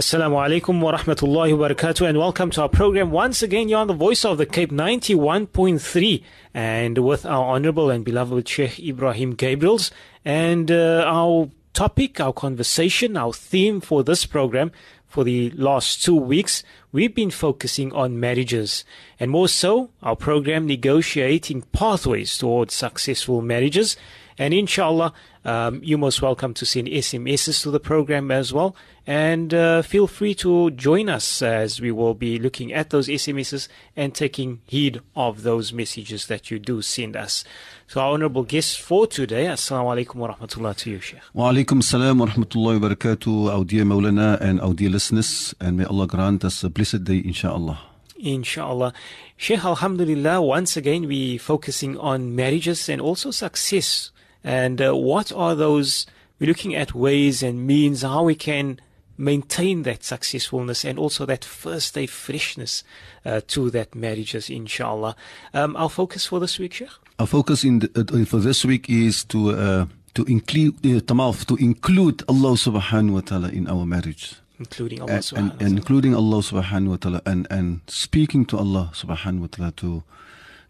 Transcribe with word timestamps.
Assalamu 0.00 0.40
alaikum 0.40 0.80
wa 0.80 0.96
rahmatullahi 0.96 1.58
wa 1.58 1.68
barakatuh 1.68 2.08
and 2.08 2.16
welcome 2.16 2.48
to 2.48 2.62
our 2.62 2.70
program. 2.70 3.10
Once 3.10 3.42
again, 3.42 3.68
you're 3.68 3.78
on 3.78 3.86
the 3.86 3.92
voice 3.92 4.24
of 4.24 4.38
the 4.38 4.46
Cape 4.46 4.70
91.3 4.70 6.24
and 6.54 6.96
with 6.96 7.26
our 7.26 7.44
honorable 7.54 7.90
and 7.90 8.02
beloved 8.02 8.48
Sheikh 8.48 8.78
Ebrahim 8.78 9.36
Gabriels 9.36 9.90
and 10.24 10.70
uh, 10.70 11.04
our 11.06 11.50
topic, 11.74 12.18
our 12.18 12.32
conversation, 12.32 13.14
our 13.18 13.34
theme 13.34 13.82
for 13.82 14.02
this 14.02 14.24
program 14.24 14.72
for 15.06 15.22
the 15.22 15.50
last 15.50 16.02
two 16.02 16.16
weeks, 16.16 16.62
we've 16.92 17.14
been 17.14 17.30
focusing 17.30 17.92
on 17.92 18.18
marriages 18.18 18.86
and 19.18 19.30
more 19.30 19.48
so 19.48 19.90
our 20.02 20.16
program 20.16 20.66
negotiating 20.66 21.60
pathways 21.72 22.38
towards 22.38 22.72
successful 22.72 23.42
marriages. 23.42 23.98
And 24.38 24.54
inshallah, 24.54 25.12
um, 25.44 25.80
you're 25.82 25.98
most 25.98 26.22
welcome 26.22 26.54
to 26.54 26.66
send 26.66 26.88
SMSs 26.88 27.62
to 27.62 27.70
the 27.70 27.80
program 27.80 28.30
as 28.30 28.52
well. 28.52 28.76
And 29.06 29.52
uh, 29.54 29.82
feel 29.82 30.06
free 30.06 30.34
to 30.36 30.70
join 30.70 31.08
us 31.08 31.42
as 31.42 31.80
we 31.80 31.90
will 31.90 32.14
be 32.14 32.38
looking 32.38 32.72
at 32.72 32.90
those 32.90 33.08
SMSs 33.08 33.68
and 33.96 34.14
taking 34.14 34.60
heed 34.66 35.00
of 35.16 35.42
those 35.42 35.72
messages 35.72 36.26
that 36.26 36.50
you 36.50 36.58
do 36.58 36.82
send 36.82 37.16
us. 37.16 37.44
So, 37.86 38.00
our 38.00 38.12
honorable 38.12 38.44
guest 38.44 38.80
for 38.80 39.06
today, 39.06 39.46
Assalamu 39.46 40.04
alaikum 40.04 40.16
wa 40.16 40.34
rahmatullah 40.34 40.76
to 40.76 40.90
you, 40.90 41.00
Sheikh. 41.00 41.20
Wa 41.32 41.52
alaikum 41.52 41.82
salam 41.82 42.18
wa 42.18 42.26
rahmatullahi 42.26 42.80
wa 42.80 42.88
barakatuh, 42.88 43.52
our 43.52 43.64
dear 43.64 43.84
Maulana 43.84 44.40
and 44.40 44.60
our 44.60 44.74
dear 44.74 44.90
listeners. 44.90 45.54
And 45.58 45.78
may 45.78 45.84
Allah 45.84 46.06
grant 46.06 46.44
us 46.44 46.62
a 46.62 46.70
blessed 46.70 47.04
day, 47.04 47.18
inshallah. 47.24 47.80
Inshallah. 48.16 48.92
Sheikh, 49.36 49.64
Alhamdulillah, 49.64 50.42
once 50.42 50.76
again, 50.76 51.08
we're 51.08 51.38
focusing 51.38 51.98
on 51.98 52.36
marriages 52.36 52.88
and 52.88 53.00
also 53.00 53.30
success 53.30 54.12
and 54.44 54.80
uh, 54.80 54.96
what 54.96 55.32
are 55.32 55.54
those? 55.54 56.06
We're 56.38 56.48
looking 56.48 56.74
at 56.74 56.94
ways 56.94 57.42
and 57.42 57.66
means 57.66 58.02
how 58.02 58.24
we 58.24 58.34
can 58.34 58.80
maintain 59.20 59.82
that 59.82 60.02
successfulness 60.02 60.84
and 60.84 60.98
also 60.98 61.26
that 61.26 61.44
first 61.44 61.94
day 61.94 62.06
freshness 62.06 62.82
uh, 63.24 63.42
to 63.48 63.70
that 63.70 63.94
marriages, 63.94 64.48
inshallah. 64.48 65.14
Um, 65.52 65.76
our 65.76 65.90
focus 65.90 66.26
for 66.26 66.40
this 66.40 66.58
week, 66.58 66.74
Sheikh? 66.74 66.88
Our 67.18 67.26
focus 67.26 67.62
in 67.62 67.80
the, 67.80 67.90
uh, 67.94 68.24
for 68.24 68.38
this 68.38 68.64
week 68.64 68.88
is 68.88 69.24
to 69.24 69.50
uh, 69.50 69.86
to 70.14 70.24
include 70.24 70.74
uh, 70.86 71.32
to 71.32 71.56
include 71.56 72.22
Allah 72.28 72.52
subhanahu 72.56 73.12
wa 73.12 73.20
ta'ala 73.20 73.48
in 73.50 73.68
our 73.68 73.84
marriage. 73.84 74.34
Including 74.58 75.02
Allah 75.02 75.20
subhanahu 75.20 75.32
wa 75.32 75.56
ta'ala. 75.56 75.66
And, 75.68 75.78
including 75.78 76.14
Allah 76.14 76.38
subhanahu 76.38 76.88
wa 76.88 76.96
ta'ala 76.96 77.22
and, 77.26 77.46
and 77.50 77.80
speaking 77.86 78.44
to 78.46 78.58
Allah 78.58 78.90
subhanahu 78.94 79.40
wa 79.40 79.48
ta'ala 79.50 79.72
to 79.76 80.02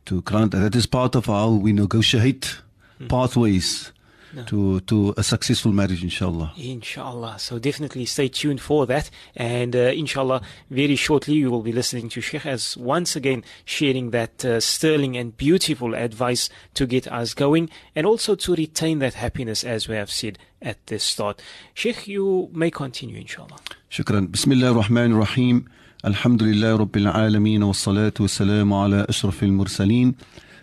to 0.07 0.23
grant 0.23 0.53
that 0.53 0.75
is 0.75 0.87
part 0.87 1.15
of 1.15 1.27
how 1.27 1.51
we 1.51 1.73
negotiate 1.73 2.59
pathways 3.09 3.93
no. 4.33 4.45
to 4.45 4.81
to 4.81 5.15
a 5.17 5.23
successful 5.23 5.73
marriage 5.73 6.03
inshallah. 6.03 6.53
Inshallah. 6.57 7.39
So 7.39 7.59
definitely 7.59 8.07
stay 8.07 8.29
tuned 8.29 8.61
for 8.61 8.87
that. 8.87 9.11
And 9.37 9.75
uh, 9.75 9.79
inshallah 9.79 10.43
very 10.71 10.97
shortly 10.97 11.35
you 11.35 11.51
will 11.51 11.63
be 11.63 11.73
listening 11.73 12.09
to 12.11 12.21
sheikh 12.21 12.47
as 12.47 12.77
once 12.77 13.17
again 13.17 13.45
sharing 13.65 14.11
that 14.11 14.45
uh, 14.45 14.61
sterling 14.61 15.17
and 15.17 15.37
beautiful 15.37 15.95
advice 15.95 16.49
to 16.75 16.87
get 16.87 17.09
us 17.09 17.35
going 17.35 17.71
and 17.95 18.07
also 18.07 18.35
to 18.37 18.55
retain 18.55 18.99
that 19.01 19.15
happiness 19.15 19.65
as 19.65 19.89
we 19.89 19.97
have 19.97 20.11
said 20.11 20.39
at 20.63 20.85
the 20.87 20.99
start. 20.99 21.43
Sheikh 21.75 22.07
you 22.07 22.51
may 22.53 22.71
continue 22.71 23.17
inshallah. 23.17 23.59
Shukran. 23.91 24.31
Bismillah 24.31 24.69
ar-rahman 24.69 25.13
ar-rahim 25.13 25.69
alhamdulillah 26.05 26.79
rabbil 26.79 27.13
alamin 27.13 27.61
wa 27.61 27.73
salatu 27.73 28.21
wa 28.21 28.27
salam 28.27 28.73
ala 28.73 29.07
ashrafil 29.07 29.51
mursaleen 29.51 30.15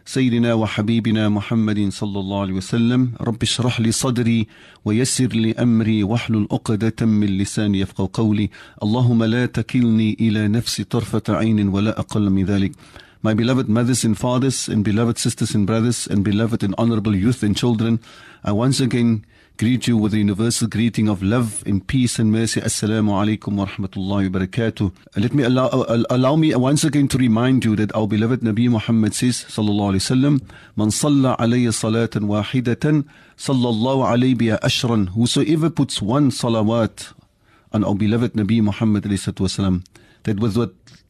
سيدنا 0.08 0.54
وحبيبنا 0.54 1.30
محمد 1.30 1.90
صلى 1.90 2.20
الله 2.20 2.42
عليه 2.42 2.54
وسلم 2.54 3.12
رب 3.22 3.44
اشرح 3.44 3.80
لي 3.80 3.92
صدري 3.92 4.48
ويسر 4.86 5.28
لي 5.28 5.52
أمري 5.52 6.04
واحلل 6.04 6.48
عقدة 6.52 7.06
من 7.06 7.28
لساني 7.38 7.80
يفقه 7.80 8.10
قولي. 8.14 8.50
اللهم 8.84 9.24
لا 9.24 9.46
تكلني 9.46 10.18
إلى 10.20 10.48
نفسي 10.48 10.84
طرفة 10.84 11.24
عين 11.30 11.68
ولا 11.68 12.00
أقل 12.00 12.30
من 12.30 12.46
ذلك. 12.46 12.72
My 13.22 13.34
beloved 13.34 13.68
mothers 13.68 14.06
and 14.06 14.18
fathers 14.18 14.70
and 14.70 14.82
beloved 14.82 15.18
sisters 15.18 15.54
and 15.56 15.68
brothers 15.68 16.08
and 16.08 16.24
beloved 16.24 16.64
and 16.64 16.74
honorable 16.78 17.14
youth 17.14 17.44
and 17.44 17.58
children, 17.58 18.00
I 18.46 18.54
once 18.54 18.80
again 18.80 19.26
greet 19.58 19.88
you 19.88 19.98
with 19.98 20.12
the 20.12 20.20
universal 20.20 20.68
greeting 20.68 21.10
of 21.10 21.24
love 21.24 21.64
and 21.66 21.86
peace 21.88 22.20
and 22.20 22.32
mercy. 22.32 22.62
Assalamu 22.62 23.10
alaikum 23.10 23.56
wa 23.56 23.66
rahmatullahi 23.66 24.32
wa 24.32 24.40
barakatuh. 24.40 24.94
Let 25.16 25.34
me 25.34 25.44
allow, 25.44 25.68
uh, 25.68 26.04
allow 26.12 26.36
me 26.36 26.54
once 26.56 26.84
again 26.84 27.08
to 27.08 27.18
remind 27.18 27.66
you 27.66 27.76
that 27.76 27.94
our 27.96 28.08
beloved 28.08 28.42
Nabi 28.42 28.70
Muhammad 28.70 29.16
says, 29.16 29.46
sallallahu 29.50 29.96
alayhi 29.96 30.06
wasallam, 30.06 30.42
man 30.76 30.92
salla 30.92 31.36
alayya 31.38 31.74
salatan 31.74 32.26
wahidatan, 32.26 33.08
sallallahu 33.36 34.06
alayhi 34.06 34.36
biya 34.36 34.60
ashran. 34.60 35.10
Whosoever 35.10 35.72
puts 35.72 36.04
one 36.04 36.30
salawat 36.30 37.14
on 37.74 37.84
our 37.84 37.96
beloved 37.96 38.34
Nabi 38.34 38.62
Muhammad 38.62 39.06
alayhi 39.06 39.34
wasallam, 39.34 39.84
that 40.24 40.40
with, 40.40 40.56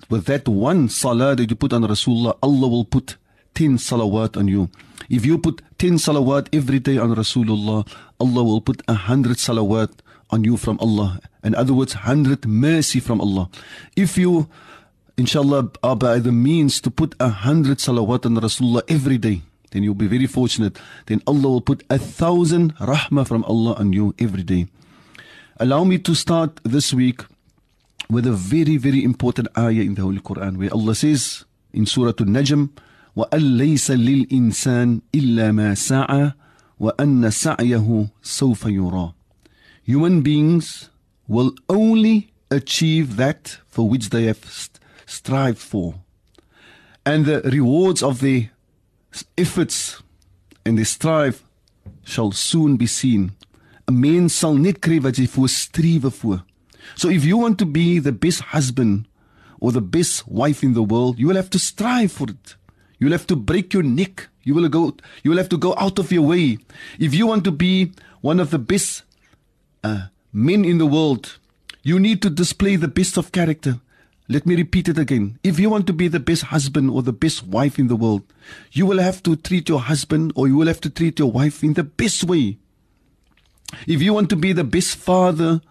with 0.09 0.25
that 0.25 0.47
one 0.47 0.87
salah 0.87 1.35
that 1.35 1.49
you 1.49 1.55
put 1.57 1.73
on 1.73 1.81
Rasulullah, 1.81 2.37
Allah 2.41 2.67
will 2.69 2.85
put 2.85 3.17
10 3.55 3.77
salawat 3.77 4.37
on 4.37 4.47
you. 4.47 4.69
If 5.09 5.25
you 5.25 5.37
put 5.37 5.61
10 5.79 5.93
salawat 5.95 6.47
every 6.53 6.79
day 6.79 6.97
on 6.97 7.15
Rasulullah, 7.15 7.87
Allah 8.19 8.43
will 8.43 8.61
put 8.61 8.81
a 8.87 8.93
hundred 8.93 9.37
salawat 9.37 9.91
on 10.29 10.43
you 10.43 10.57
from 10.57 10.77
Allah. 10.79 11.19
In 11.43 11.55
other 11.55 11.73
words, 11.73 11.93
hundred 11.93 12.45
mercy 12.45 12.99
from 12.99 13.21
Allah. 13.21 13.49
If 13.95 14.17
you, 14.17 14.49
inshallah, 15.17 15.71
are 15.83 15.95
by 15.95 16.19
the 16.19 16.31
means 16.31 16.81
to 16.81 16.91
put 16.91 17.15
a 17.19 17.29
hundred 17.29 17.77
salawat 17.77 18.25
on 18.25 18.35
Rasulullah 18.35 18.83
every 18.89 19.17
day, 19.17 19.43
then 19.71 19.83
you'll 19.83 19.95
be 19.95 20.07
very 20.07 20.27
fortunate. 20.27 20.77
Then 21.05 21.21
Allah 21.25 21.49
will 21.49 21.61
put 21.61 21.83
a 21.89 21.97
thousand 21.97 22.75
rahmah 22.75 23.27
from 23.27 23.43
Allah 23.45 23.75
on 23.79 23.93
you 23.93 24.13
every 24.19 24.43
day. 24.43 24.67
Allow 25.57 25.85
me 25.85 25.97
to 25.99 26.13
start 26.13 26.59
this 26.63 26.93
week 26.93 27.23
with 28.09 28.27
a 28.27 28.33
very, 28.33 28.77
very 28.77 29.03
important 29.03 29.47
ayah 29.57 29.81
in 29.81 29.95
the 29.95 30.01
Holy 30.01 30.19
Quran 30.19 30.57
where 30.57 30.71
Allah 30.73 30.95
says 30.95 31.45
in 31.73 31.85
Surah 31.85 32.13
Al-Najm, 32.19 32.69
وأن 33.16 33.56
ليس 33.58 33.90
للإنسان 33.90 35.00
إلا 35.14 35.52
ما 35.52 35.74
سعى 35.74 36.32
وأن 36.80 37.30
سعيه 37.30 38.08
سوف 38.22 38.66
يرى 38.66 39.12
Human 39.84 40.22
beings 40.22 40.90
will 41.26 41.52
only 41.68 42.32
achieve 42.50 43.16
that 43.16 43.58
for 43.66 43.88
which 43.88 44.10
they 44.10 44.24
have 44.24 44.38
strived 45.06 45.58
for. 45.58 45.94
And 47.04 47.26
the 47.26 47.40
rewards 47.40 48.00
of 48.02 48.20
their 48.20 48.50
efforts 49.36 50.02
and 50.64 50.78
their 50.78 50.84
strive 50.84 51.42
shall 52.04 52.30
soon 52.30 52.76
be 52.76 52.86
seen. 52.86 53.32
'n 53.88 54.00
Mens 54.00 54.34
sal 54.34 54.54
net 54.54 54.78
kry 54.80 55.00
wat 55.00 55.18
jy 55.18 55.26
voor 55.26 55.48
strewe 55.48 56.10
voor. 56.10 56.44
So 56.94 57.08
if 57.08 57.24
you 57.24 57.36
want 57.36 57.58
to 57.58 57.66
be 57.66 57.98
the 57.98 58.12
best 58.12 58.40
husband 58.54 59.06
or 59.60 59.72
the 59.72 59.82
best 59.82 60.24
wife 60.28 60.62
in 60.62 60.74
the 60.74 60.82
world, 60.82 61.18
you 61.18 61.26
will 61.26 61.36
have 61.36 61.50
to 61.50 61.58
strive 61.58 62.12
for 62.12 62.28
it. 62.30 62.56
You'll 62.99 63.11
have 63.11 63.27
to 63.27 63.35
break 63.35 63.73
your 63.73 63.83
neck. 63.83 64.27
You 64.43 64.55
will 64.55 64.67
go. 64.69 64.95
You 65.23 65.31
will 65.31 65.37
have 65.37 65.49
to 65.49 65.57
go 65.57 65.75
out 65.77 65.99
of 65.99 66.11
your 66.11 66.23
way 66.23 66.57
if 66.99 67.13
you 67.13 67.27
want 67.27 67.43
to 67.43 67.51
be 67.51 67.91
one 68.21 68.39
of 68.39 68.49
the 68.49 68.59
best 68.59 69.03
uh, 69.83 70.07
men 70.33 70.65
in 70.65 70.77
the 70.77 70.85
world. 70.85 71.37
You 71.83 71.99
need 71.99 72.21
to 72.21 72.29
display 72.29 72.75
the 72.75 72.87
best 72.87 73.17
of 73.17 73.31
character. 73.31 73.79
Let 74.29 74.45
me 74.45 74.55
repeat 74.55 74.89
it 74.89 74.97
again. 74.97 75.39
If 75.41 75.57
you 75.57 75.69
want 75.69 75.87
to 75.87 75.93
be 75.93 76.09
the 76.09 76.19
best 76.19 76.43
husband 76.43 76.89
or 76.89 77.01
the 77.01 77.13
best 77.13 77.47
wife 77.47 77.79
in 77.79 77.87
the 77.87 77.95
world, 77.95 78.23
you 78.73 78.85
will 78.85 78.99
have 78.99 79.23
to 79.23 79.37
treat 79.37 79.69
your 79.69 79.79
husband 79.79 80.33
or 80.35 80.47
you 80.47 80.57
will 80.57 80.67
have 80.67 80.81
to 80.81 80.89
treat 80.89 81.19
your 81.19 81.31
wife 81.31 81.63
in 81.63 81.73
the 81.73 81.83
best 81.83 82.25
way. 82.25 82.57
If 83.87 84.01
you 84.01 84.13
want 84.13 84.29
to 84.31 84.35
be 84.35 84.51
the 84.51 84.65
best 84.65 84.97
father 84.97 85.61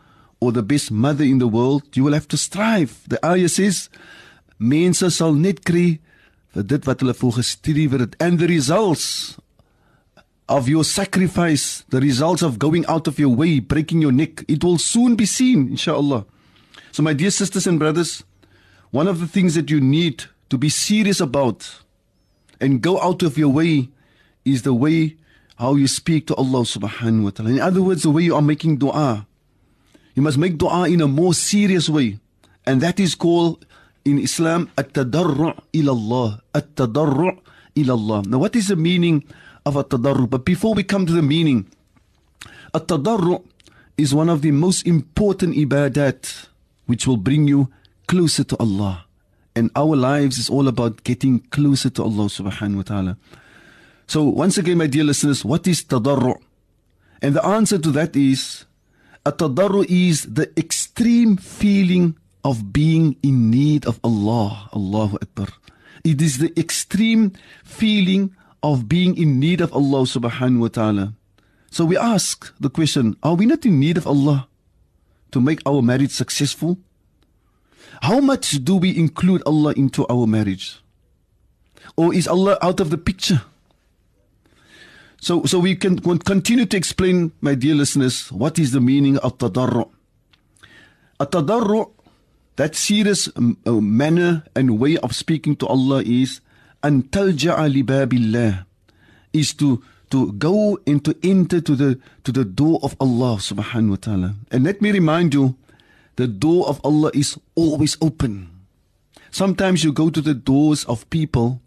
or 0.40 0.52
the 0.52 0.62
best 0.62 0.90
mother 0.90 1.24
in 1.24 1.38
the 1.38 1.48
world, 1.48 1.82
you 1.96 2.04
will 2.04 2.14
have 2.14 2.28
to 2.28 2.38
strive. 2.38 3.02
The 3.08 3.24
ayah 3.24 3.48
says, 3.48 3.90
mense 4.58 5.14
sal 5.14 5.34
net 5.34 5.62
dit 6.62 6.84
wat 6.84 7.00
hulle 7.00 7.14
volgestreef 7.14 7.92
het 7.92 8.16
and 8.22 8.38
the 8.38 8.46
results 8.46 9.36
of 10.48 10.68
your 10.68 10.84
sacrifice 10.84 11.84
the 11.90 12.00
results 12.00 12.42
of 12.42 12.58
going 12.58 12.86
out 12.86 13.06
of 13.06 13.18
your 13.18 13.34
way 13.34 13.60
breaking 13.60 14.00
your 14.00 14.12
neck 14.12 14.44
it 14.48 14.64
will 14.64 14.78
soon 14.78 15.16
be 15.16 15.26
seen 15.26 15.68
inshallah. 15.68 16.24
So 16.92 17.02
my 17.02 17.12
dear 17.12 17.30
sisters 17.30 17.66
and 17.66 17.78
brothers 17.78 18.22
one 18.90 19.08
of 19.08 19.20
the 19.20 19.26
things 19.26 19.54
that 19.54 19.70
you 19.70 19.80
need 19.80 20.24
to 20.48 20.56
be 20.56 20.68
serious 20.68 21.20
about 21.20 21.82
and 22.60 22.80
go 22.80 23.00
out 23.00 23.22
of 23.22 23.36
your 23.36 23.50
way 23.50 23.88
is 24.44 24.62
the 24.62 24.72
way 24.72 25.16
how 25.58 25.74
you 25.74 25.88
speak 25.88 26.26
to 26.28 26.34
Allah 26.36 26.62
subhanahu 26.62 27.24
wa 27.24 27.30
ta'ala. 27.30 27.50
In 27.50 27.60
other 27.60 27.82
words 27.82 28.02
the 28.02 28.10
way 28.10 28.22
you 28.22 28.34
are 28.34 28.42
making 28.42 28.78
dua. 28.78 29.26
You 30.14 30.22
must 30.22 30.38
make 30.38 30.56
dua 30.56 30.88
in 30.88 31.02
a 31.02 31.08
more 31.08 31.34
serious 31.34 31.88
way 31.88 32.18
and 32.64 32.80
that 32.80 32.98
is 32.98 33.14
called 33.14 33.66
in 34.06 34.22
Islam 34.22 34.70
at-tadarru' 34.78 35.58
ila 35.74 35.90
Allah 35.92 36.28
at-tadarru' 36.54 37.34
ila 37.74 37.92
Allah 37.92 38.20
now 38.30 38.38
what 38.38 38.54
is 38.54 38.70
the 38.70 38.78
meaning 38.78 39.26
of 39.66 39.76
at-tadarru' 39.76 40.30
but 40.30 40.46
before 40.46 40.74
we 40.78 40.86
come 40.86 41.04
to 41.04 41.12
the 41.12 41.26
meaning 41.26 41.66
at-tadarru' 42.72 43.42
is 43.98 44.14
one 44.14 44.30
of 44.30 44.42
the 44.46 44.54
most 44.54 44.86
important 44.86 45.58
ibadat 45.58 46.46
which 46.86 47.06
will 47.06 47.16
bring 47.16 47.48
you 47.48 47.68
closer 48.06 48.44
to 48.44 48.56
Allah. 48.60 49.04
And 49.56 49.70
our 49.74 49.96
lives 49.96 50.38
is 50.38 50.50
all 50.52 50.68
about 50.68 51.02
getting 51.02 51.40
closer 51.48 51.88
to 51.96 52.04
Allah 52.04 52.28
subhanahu 52.28 52.76
wa 52.76 52.86
ta'ala. 52.86 53.12
So 54.06 54.22
once 54.22 54.60
again 54.60 54.78
my 54.78 54.86
dear 54.86 55.02
listeners 55.02 55.44
what 55.44 55.66
is 55.66 55.82
tadarru' 55.82 56.38
and 57.24 57.34
the 57.34 57.44
answer 57.44 57.78
to 57.80 57.90
that 57.96 58.14
is 58.14 58.66
At-tadarru 59.26 59.82
is 59.90 60.22
the 60.30 60.46
extreme 60.54 61.34
feeling 61.36 62.14
of 62.46 62.72
being 62.72 63.18
in 63.26 63.50
need 63.50 63.84
of 63.90 63.98
Allah. 64.06 64.70
Allahu 64.70 65.18
Akbar. 65.20 65.50
It 66.06 66.22
is 66.22 66.38
the 66.38 66.54
extreme 66.54 67.34
feeling 67.66 68.30
of 68.62 68.86
being 68.86 69.18
in 69.18 69.42
need 69.42 69.60
of 69.60 69.74
Allah 69.74 70.06
subhanahu 70.06 70.62
wa 70.62 70.70
ta'ala. 70.70 71.06
So 71.74 71.84
we 71.84 71.98
ask 71.98 72.54
the 72.62 72.70
question, 72.70 73.18
are 73.26 73.34
we 73.34 73.50
not 73.50 73.66
in 73.66 73.82
need 73.82 73.98
of 73.98 74.06
Allah 74.06 74.46
to 75.32 75.40
make 75.42 75.58
our 75.66 75.82
marriage 75.82 76.14
successful? 76.14 76.78
How 78.06 78.22
much 78.22 78.62
do 78.62 78.76
we 78.78 78.94
include 78.94 79.42
Allah 79.42 79.74
into 79.74 80.06
our 80.06 80.30
marriage? 80.30 80.78
Or 81.98 82.14
is 82.14 82.30
Allah 82.30 82.58
out 82.62 82.78
of 82.78 82.94
the 82.94 82.98
picture? 82.98 83.42
So, 85.18 85.42
so 85.42 85.58
we 85.58 85.74
can 85.74 85.98
continue 85.98 86.66
to 86.66 86.76
explain, 86.76 87.32
my 87.40 87.58
dear 87.58 87.74
listeners, 87.74 88.30
what 88.30 88.60
is 88.62 88.70
the 88.70 88.80
meaning 88.80 89.18
of 89.18 89.38
tadarru. 89.38 89.90
A 91.18 91.26
tadarru, 91.26 91.95
that 92.56 92.74
serious 92.74 93.28
uh, 93.36 93.72
manner 93.80 94.44
and 94.54 94.78
way 94.78 94.96
of 94.98 95.14
speaking 95.14 95.56
to 95.56 95.66
Allah 95.66 96.02
is 96.04 96.40
an 96.82 97.04
talja'a 97.04 97.68
libabillah, 97.70 98.64
is 99.32 99.54
to 99.54 99.82
to 100.10 100.32
go 100.32 100.78
and 100.86 101.04
to 101.04 101.16
enter 101.22 101.60
to 101.60 101.74
the 101.74 101.98
to 102.24 102.32
the 102.32 102.44
door 102.44 102.80
of 102.82 102.96
Allah 103.00 103.36
subhanahu 103.38 103.90
wa 103.90 103.96
ta'ala. 103.96 104.34
And 104.50 104.64
let 104.64 104.80
me 104.80 104.92
remind 104.92 105.34
you, 105.34 105.56
the 106.16 106.26
door 106.26 106.68
of 106.68 106.80
Allah 106.84 107.10
is 107.14 107.38
always 107.54 107.96
open. 108.00 108.50
Sometimes 109.30 109.84
you 109.84 109.92
go 109.92 110.08
to 110.10 110.20
the 110.20 110.34
doors 110.34 110.84
of 110.84 111.08
people 111.10 111.60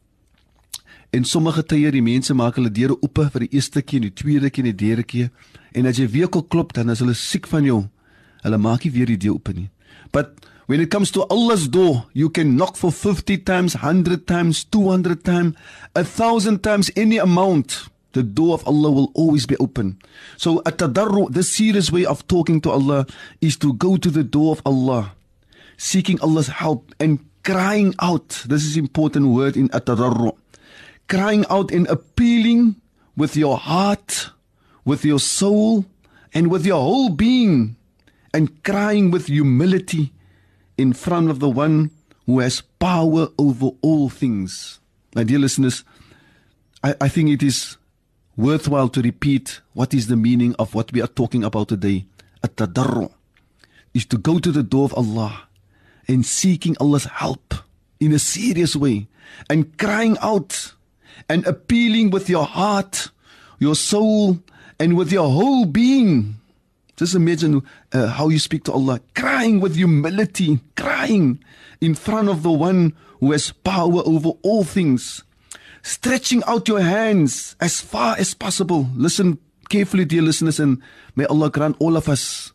En 1.10 1.26
sommige 1.26 1.64
tye 1.66 1.90
die 1.90 2.04
mense 2.06 2.34
maak 2.38 2.60
hulle 2.60 2.70
deure 2.70 2.94
oop 3.02 3.18
vir 3.34 3.46
die 3.48 3.56
eerste 3.58 3.82
keer, 3.82 4.04
die 4.04 4.14
tweede 4.14 4.52
keer, 4.54 4.68
die 4.70 4.78
derde 4.78 5.04
keer. 5.04 5.32
En 5.74 5.90
as 5.90 5.98
jy 5.98 6.06
weer 6.14 6.30
klop, 6.30 6.74
dan 6.78 6.94
is 6.94 7.02
hulle 7.02 7.16
siek 7.18 7.50
van 7.50 7.66
jou. 7.66 7.80
Hulle 8.44 8.60
maak 8.62 8.86
nie 8.86 8.94
weer 8.94 9.10
die 9.10 9.18
deur 9.18 9.40
oop 9.40 9.50
nie. 9.56 9.70
But 10.14 10.38
when 10.70 10.80
it 10.80 10.92
comes 10.92 11.10
to 11.10 11.26
Allah's 11.32 11.68
door, 11.68 12.06
you 12.14 12.30
can 12.30 12.56
knock 12.56 12.78
for 12.78 12.92
50 12.92 13.40
times, 13.40 13.74
100 13.74 14.28
times, 14.28 14.64
200 14.66 15.24
times, 15.24 15.56
a 15.96 16.06
1000 16.06 16.62
times 16.62 16.92
any 16.96 17.18
amount. 17.18 17.90
The 18.14 18.22
door 18.22 18.54
of 18.54 18.68
Allah 18.68 18.92
will 18.92 19.12
always 19.16 19.48
be 19.48 19.58
open. 19.58 19.98
So 20.38 20.62
at-tadarru, 20.68 21.34
the 21.34 21.42
serious 21.42 21.92
way 21.92 22.06
of 22.06 22.28
talking 22.28 22.62
to 22.62 22.70
Allah 22.70 23.08
is 23.42 23.58
to 23.58 23.74
go 23.74 23.98
to 23.98 24.12
the 24.12 24.24
door 24.24 24.52
of 24.52 24.62
Allah, 24.64 25.16
seeking 25.78 26.22
Allah's 26.22 26.50
help 26.50 26.94
and 27.00 27.18
crying 27.44 27.96
out. 28.00 28.46
This 28.46 28.64
is 28.64 28.78
important 28.78 29.34
word 29.34 29.58
in 29.58 29.74
at-tadarru 29.74 30.38
crying 31.08 31.46
out 31.50 31.72
and 31.72 31.88
appealing 31.88 32.76
with 33.18 33.36
your 33.36 33.58
heart, 33.58 34.30
with 34.86 35.04
your 35.04 35.20
soul, 35.20 35.84
and 36.32 36.52
with 36.52 36.64
your 36.64 36.80
whole 36.80 37.10
being, 37.10 37.76
and 38.36 38.64
crying 38.64 39.10
with 39.10 39.26
humility 39.26 40.14
in 40.80 40.94
front 40.94 41.30
of 41.30 41.40
the 41.40 41.50
one 41.50 41.92
who 42.26 42.40
has 42.40 42.62
power 42.62 43.28
over 43.38 43.72
all 43.82 44.08
things. 44.08 44.80
My 45.14 45.26
dear 45.26 45.40
listeners, 45.40 45.84
I, 46.82 46.96
I 47.02 47.10
think 47.10 47.30
it 47.30 47.44
is 47.44 47.78
worthwhile 48.38 48.88
to 48.90 49.02
repeat 49.02 49.60
what 49.74 49.94
is 49.94 50.08
the 50.08 50.16
meaning 50.16 50.56
of 50.58 50.74
what 50.74 50.94
we 50.94 51.02
are 51.02 51.08
talking 51.08 51.44
about 51.44 51.68
today. 51.68 52.06
At-tadarru 52.42 53.12
is 53.94 54.06
to 54.06 54.18
go 54.18 54.40
to 54.40 54.52
the 54.52 54.64
door 54.64 54.86
of 54.86 54.94
Allah 54.94 55.50
and 56.08 56.26
seeking 56.26 56.78
Allah's 56.80 57.06
help 57.06 57.54
in 58.00 58.14
a 58.14 58.20
serious 58.20 58.74
way 58.74 59.08
and 59.50 59.78
crying 59.78 60.18
out 60.22 60.76
and 61.28 61.46
appealing 61.46 62.10
with 62.10 62.30
your 62.30 62.46
heart, 62.46 63.10
your 63.60 63.76
soul, 63.76 64.40
and 64.80 64.96
with 64.96 65.12
your 65.12 65.30
whole 65.30 65.66
being. 65.66 66.39
Just 67.00 67.16
imagine 67.16 67.64
uh, 67.94 68.08
how 68.08 68.28
you 68.28 68.40
speak 68.40 68.66
to 68.66 68.74
Allah, 68.74 69.00
crying 69.16 69.62
with 69.62 69.78
humility, 69.78 70.60
crying 70.76 71.42
in 71.80 71.96
front 71.96 72.28
of 72.28 72.44
the 72.44 72.52
one 72.52 72.94
who 73.22 73.32
has 73.32 73.54
power 73.54 74.04
over 74.06 74.32
all 74.42 74.66
things, 74.66 75.24
stretching 75.82 76.44
out 76.46 76.68
your 76.68 76.82
hands 76.82 77.56
as 77.62 77.80
far 77.80 78.18
as 78.18 78.34
possible. 78.34 78.90
Listen 78.94 79.40
carefully, 79.70 80.04
dear 80.04 80.22
listeners, 80.22 80.60
and 80.60 80.82
may 81.16 81.24
Allah 81.24 81.50
grant 81.50 81.78
all 81.80 81.96
of 81.96 82.10
us 82.10 82.52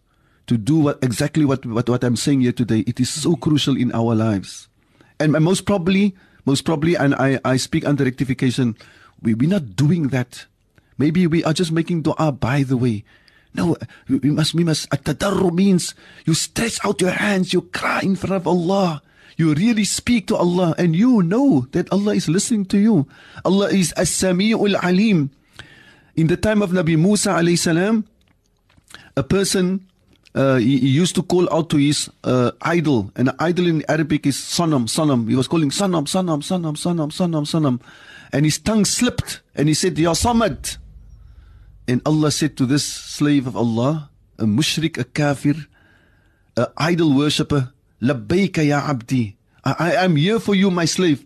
to 0.46 0.58
do 0.58 0.76
what, 0.76 1.02
exactly 1.02 1.46
what, 1.46 1.64
what, 1.64 1.88
what 1.88 2.04
I'm 2.04 2.14
saying 2.14 2.42
here 2.42 2.52
today. 2.52 2.80
It 2.80 3.00
is 3.00 3.08
so 3.08 3.36
crucial 3.36 3.78
in 3.78 3.92
our 3.92 4.14
lives. 4.14 4.68
And 5.18 5.32
most 5.32 5.64
probably, 5.64 6.14
most 6.44 6.66
probably, 6.66 6.96
and 6.96 7.14
I, 7.14 7.40
I 7.46 7.56
speak 7.56 7.86
under 7.86 8.04
rectification, 8.04 8.76
we, 9.22 9.32
we're 9.32 9.48
not 9.48 9.74
doing 9.74 10.08
that. 10.08 10.44
Maybe 10.98 11.26
we 11.26 11.42
are 11.44 11.54
just 11.54 11.72
making 11.72 12.02
dua 12.02 12.30
by 12.30 12.62
the 12.62 12.76
way. 12.76 13.04
No, 13.54 13.76
we 14.08 14.30
must, 14.30 14.54
we 14.54 14.64
must, 14.64 14.92
at-tadarru 14.92 15.52
means 15.52 15.94
you 16.26 16.34
stretch 16.34 16.84
out 16.84 17.00
your 17.00 17.12
hands, 17.12 17.52
you 17.52 17.62
cry 17.62 18.00
in 18.02 18.16
front 18.16 18.34
of 18.34 18.46
Allah. 18.48 19.00
You 19.36 19.54
really 19.54 19.84
speak 19.84 20.26
to 20.28 20.36
Allah 20.36 20.74
and 20.76 20.94
you 20.94 21.22
know 21.22 21.66
that 21.70 21.90
Allah 21.92 22.14
is 22.14 22.28
listening 22.28 22.66
to 22.66 22.78
you. 22.78 23.06
Allah 23.44 23.68
is 23.68 23.92
as-sami'ul 23.92 24.74
alim. 24.82 25.30
In 26.16 26.26
the 26.26 26.36
time 26.36 26.62
of 26.62 26.70
Nabi 26.70 26.98
Musa 26.98 27.30
alayhi 27.30 27.58
salam, 27.58 28.06
a 29.16 29.22
person 29.22 29.86
uh, 30.34 30.56
he, 30.56 30.78
he, 30.78 30.88
used 30.88 31.14
to 31.14 31.22
call 31.22 31.52
out 31.54 31.70
to 31.70 31.76
his 31.76 32.10
uh, 32.24 32.50
idol, 32.62 33.12
and 33.14 33.30
idol 33.38 33.68
in 33.68 33.84
Arabic 33.88 34.26
is 34.26 34.36
sanam, 34.36 34.86
sanam. 34.86 35.28
He 35.28 35.36
was 35.36 35.46
calling 35.46 35.70
sanam, 35.70 36.06
sanam, 36.06 36.42
sanam, 36.42 36.74
sanam, 36.74 37.12
sanam, 37.12 37.46
sanam, 37.46 37.80
and 38.32 38.44
his 38.44 38.58
tongue 38.58 38.84
slipped, 38.84 39.42
and 39.54 39.68
he 39.68 39.74
said, 39.74 39.96
Ya 39.96 40.12
Samad. 40.12 40.78
And 41.86 42.00
Allah 42.06 42.30
said 42.30 42.56
to 42.56 42.66
this 42.66 42.84
slave 42.84 43.46
of 43.46 43.56
Allah, 43.56 44.10
a 44.38 44.44
mushrik, 44.44 44.98
a 44.98 45.04
kafir, 45.04 45.54
a 46.56 46.68
idol 46.76 47.14
worshipper, 47.14 47.72
Labbaika 48.00 48.66
ya 48.66 48.80
abdi. 48.88 49.36
I 49.64 49.94
am 50.04 50.16
here 50.16 50.38
for 50.38 50.54
you, 50.54 50.70
my 50.70 50.84
slave. 50.84 51.24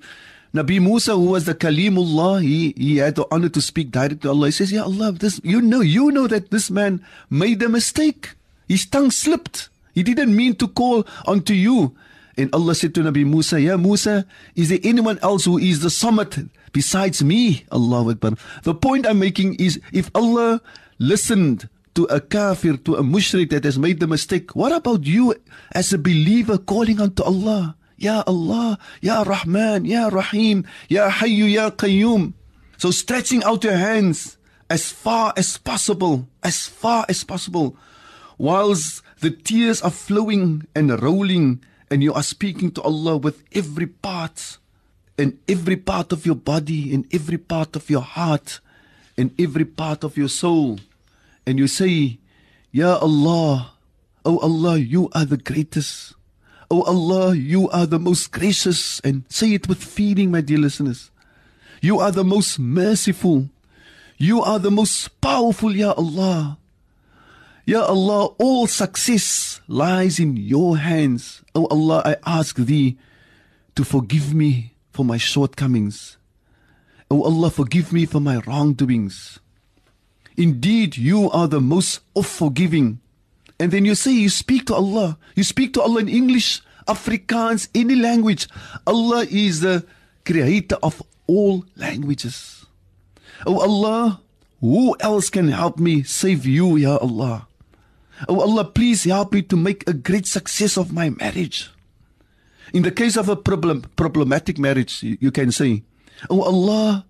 Nabi 0.54 0.80
Musa, 0.80 1.12
who 1.12 1.26
was 1.26 1.44
the 1.44 1.54
Kalimullah, 1.54 2.40
he, 2.40 2.72
he 2.76 2.96
had 2.98 3.16
the 3.16 3.26
honor 3.30 3.48
to 3.50 3.60
speak 3.60 3.90
directly 3.90 4.18
to 4.18 4.30
Allah. 4.30 4.46
He 4.46 4.52
says, 4.52 4.72
Ya 4.72 4.84
Allah, 4.84 5.12
this, 5.12 5.40
you 5.44 5.60
know, 5.60 5.80
you 5.80 6.10
know 6.10 6.26
that 6.26 6.50
this 6.50 6.70
man 6.70 7.04
made 7.28 7.62
a 7.62 7.68
mistake. 7.68 8.34
His 8.68 8.86
tongue 8.86 9.10
slipped. 9.10 9.68
He 9.92 10.02
didn't 10.02 10.34
mean 10.34 10.54
to 10.56 10.68
call 10.68 11.06
unto 11.26 11.52
you. 11.52 11.96
And 12.36 12.54
Allah 12.54 12.74
said 12.74 12.94
to 12.94 13.02
Nabi 13.02 13.26
Musa, 13.26 13.60
Ya 13.60 13.76
Musa, 13.76 14.24
is 14.54 14.68
there 14.70 14.78
anyone 14.84 15.18
else 15.20 15.44
who 15.44 15.58
is 15.58 15.80
the 15.80 15.88
Samad 15.88 16.48
besides 16.72 17.22
me? 17.22 17.64
Allahu 17.72 18.10
Akbar. 18.12 18.32
The 18.62 18.74
point 18.74 19.06
I'm 19.06 19.18
making 19.18 19.54
is 19.56 19.80
if 19.92 20.10
Allah 20.14 20.60
listened 20.98 21.68
to 21.94 22.04
a 22.04 22.20
kafir, 22.20 22.76
to 22.86 22.96
a 22.96 23.02
mushrik 23.02 23.50
that 23.50 23.64
has 23.64 23.78
made 23.78 24.00
the 24.00 24.06
mistake, 24.06 24.54
what 24.54 24.72
about 24.72 25.04
you 25.04 25.34
as 25.72 25.92
a 25.92 25.98
believer 25.98 26.58
calling 26.58 27.00
unto 27.00 27.22
Allah? 27.22 27.76
Ya 27.98 28.22
Allah, 28.26 28.78
Ya 29.02 29.22
Rahman, 29.26 29.84
Ya 29.84 30.06
Rahim, 30.06 30.64
Ya 30.88 31.10
Hayyu, 31.10 31.50
Ya 31.50 31.70
Qayyum. 31.70 32.34
So 32.76 32.92
stretching 32.92 33.42
out 33.42 33.64
your 33.64 33.74
hands 33.74 34.38
as 34.70 34.92
far 34.92 35.32
as 35.36 35.58
possible, 35.58 36.28
as 36.42 36.66
far 36.66 37.04
as 37.08 37.24
possible 37.24 37.76
whilst 38.38 39.02
the 39.20 39.30
tears 39.30 39.82
are 39.82 39.90
flowing 39.90 40.66
and 40.74 41.02
rolling, 41.02 41.60
and 41.90 42.02
you 42.02 42.14
are 42.14 42.22
speaking 42.22 42.70
to 42.70 42.82
Allah 42.82 43.18
with 43.18 43.42
every 43.52 43.86
part, 43.86 44.58
and 45.18 45.38
every 45.48 45.76
part 45.76 46.12
of 46.12 46.24
your 46.24 46.36
body, 46.36 46.94
in 46.94 47.06
every 47.12 47.38
part 47.38 47.74
of 47.74 47.90
your 47.90 48.02
heart, 48.02 48.60
in 49.16 49.34
every 49.38 49.64
part 49.64 50.04
of 50.04 50.16
your 50.16 50.28
soul, 50.28 50.78
and 51.44 51.58
you 51.58 51.66
say, 51.66 52.18
Ya 52.70 52.96
Allah, 52.96 53.72
O 54.24 54.38
Allah, 54.38 54.78
you 54.78 55.08
are 55.12 55.24
the 55.24 55.36
greatest. 55.36 56.14
O 56.70 56.82
Allah, 56.82 57.34
you 57.34 57.68
are 57.70 57.86
the 57.86 57.98
most 57.98 58.30
gracious, 58.30 59.00
and 59.00 59.24
say 59.28 59.54
it 59.54 59.68
with 59.68 59.82
feeling, 59.82 60.30
my 60.30 60.40
dear 60.40 60.58
listeners. 60.58 61.10
You 61.80 61.98
are 61.98 62.12
the 62.12 62.24
most 62.24 62.58
merciful. 62.58 63.48
You 64.18 64.42
are 64.42 64.58
the 64.58 64.70
most 64.70 65.20
powerful, 65.20 65.74
Ya 65.74 65.92
Allah. 65.92 66.58
Ya 67.64 67.82
Allah, 67.84 68.26
all 68.38 68.66
success 68.66 69.60
lies 69.68 70.18
in 70.18 70.36
your 70.36 70.78
hands. 70.78 71.42
Oh 71.54 71.66
Allah, 71.70 72.02
I 72.04 72.16
ask 72.24 72.56
thee 72.56 72.96
to 73.74 73.84
forgive 73.84 74.32
me 74.32 74.74
for 74.98 75.04
my 75.04 75.16
shortcomings. 75.16 76.18
Oh 77.08 77.22
Allah, 77.22 77.54
forgive 77.54 77.92
me 77.92 78.02
for 78.04 78.18
my 78.18 78.42
wrongdoings. 78.42 79.38
Indeed, 80.36 80.96
you 80.96 81.30
are 81.30 81.46
the 81.46 81.60
most 81.60 82.00
of 82.16 82.26
forgiving. 82.26 82.98
And 83.60 83.70
then 83.70 83.84
you 83.84 83.94
say, 83.94 84.10
you 84.10 84.28
speak 84.28 84.66
to 84.66 84.74
Allah. 84.74 85.16
You 85.36 85.44
speak 85.44 85.72
to 85.74 85.82
Allah 85.82 86.00
in 86.00 86.08
English, 86.08 86.62
Afrikaans, 86.88 87.68
any 87.78 87.94
language. 87.94 88.48
Allah 88.88 89.22
is 89.30 89.60
the 89.60 89.86
creator 90.26 90.82
of 90.82 91.00
all 91.28 91.64
languages. 91.76 92.66
Oh 93.46 93.62
Allah, 93.62 94.18
who 94.60 94.96
else 94.98 95.30
can 95.30 95.46
help 95.46 95.78
me 95.78 96.02
save 96.02 96.44
you, 96.44 96.74
Ya 96.74 96.98
Allah? 96.98 97.46
Oh 98.28 98.40
Allah, 98.42 98.64
please 98.64 99.04
help 99.04 99.30
me 99.32 99.42
to 99.42 99.54
make 99.54 99.86
a 99.86 99.94
great 99.94 100.26
success 100.26 100.76
of 100.76 100.90
my 100.90 101.10
marriage. 101.10 101.70
In 102.72 102.82
the 102.82 102.90
case 102.90 103.16
of 103.16 103.28
a 103.28 103.36
problem, 103.36 103.82
problematic 103.96 104.58
marriage, 104.58 105.02
you, 105.02 105.30
can 105.30 105.52
say, 105.52 105.84
Oh 106.28 106.42
Allah, 106.42 107.06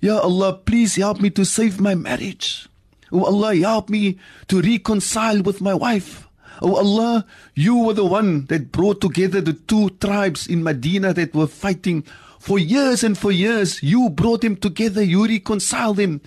Ya 0.00 0.18
Allah, 0.18 0.54
please 0.54 0.96
help 0.96 1.20
me 1.20 1.30
to 1.30 1.44
save 1.44 1.80
my 1.80 1.94
marriage. 1.94 2.68
Oh 3.12 3.24
Allah, 3.24 3.56
help 3.56 3.90
me 3.90 4.18
to 4.48 4.60
reconcile 4.60 5.42
with 5.42 5.60
my 5.60 5.74
wife. 5.74 6.28
Oh 6.62 6.76
Allah, 6.76 7.26
you 7.54 7.76
were 7.76 7.92
the 7.92 8.04
one 8.04 8.46
that 8.46 8.72
brought 8.72 9.00
together 9.00 9.40
the 9.40 9.52
two 9.52 9.90
tribes 10.00 10.46
in 10.46 10.62
Medina 10.62 11.12
that 11.12 11.34
were 11.34 11.46
fighting 11.46 12.02
for 12.38 12.58
years 12.58 13.04
and 13.04 13.16
for 13.16 13.30
years. 13.30 13.82
You 13.82 14.08
brought 14.10 14.40
them 14.40 14.56
together, 14.56 15.02
you 15.02 15.26
reconciled 15.26 15.98
them. 15.98 16.22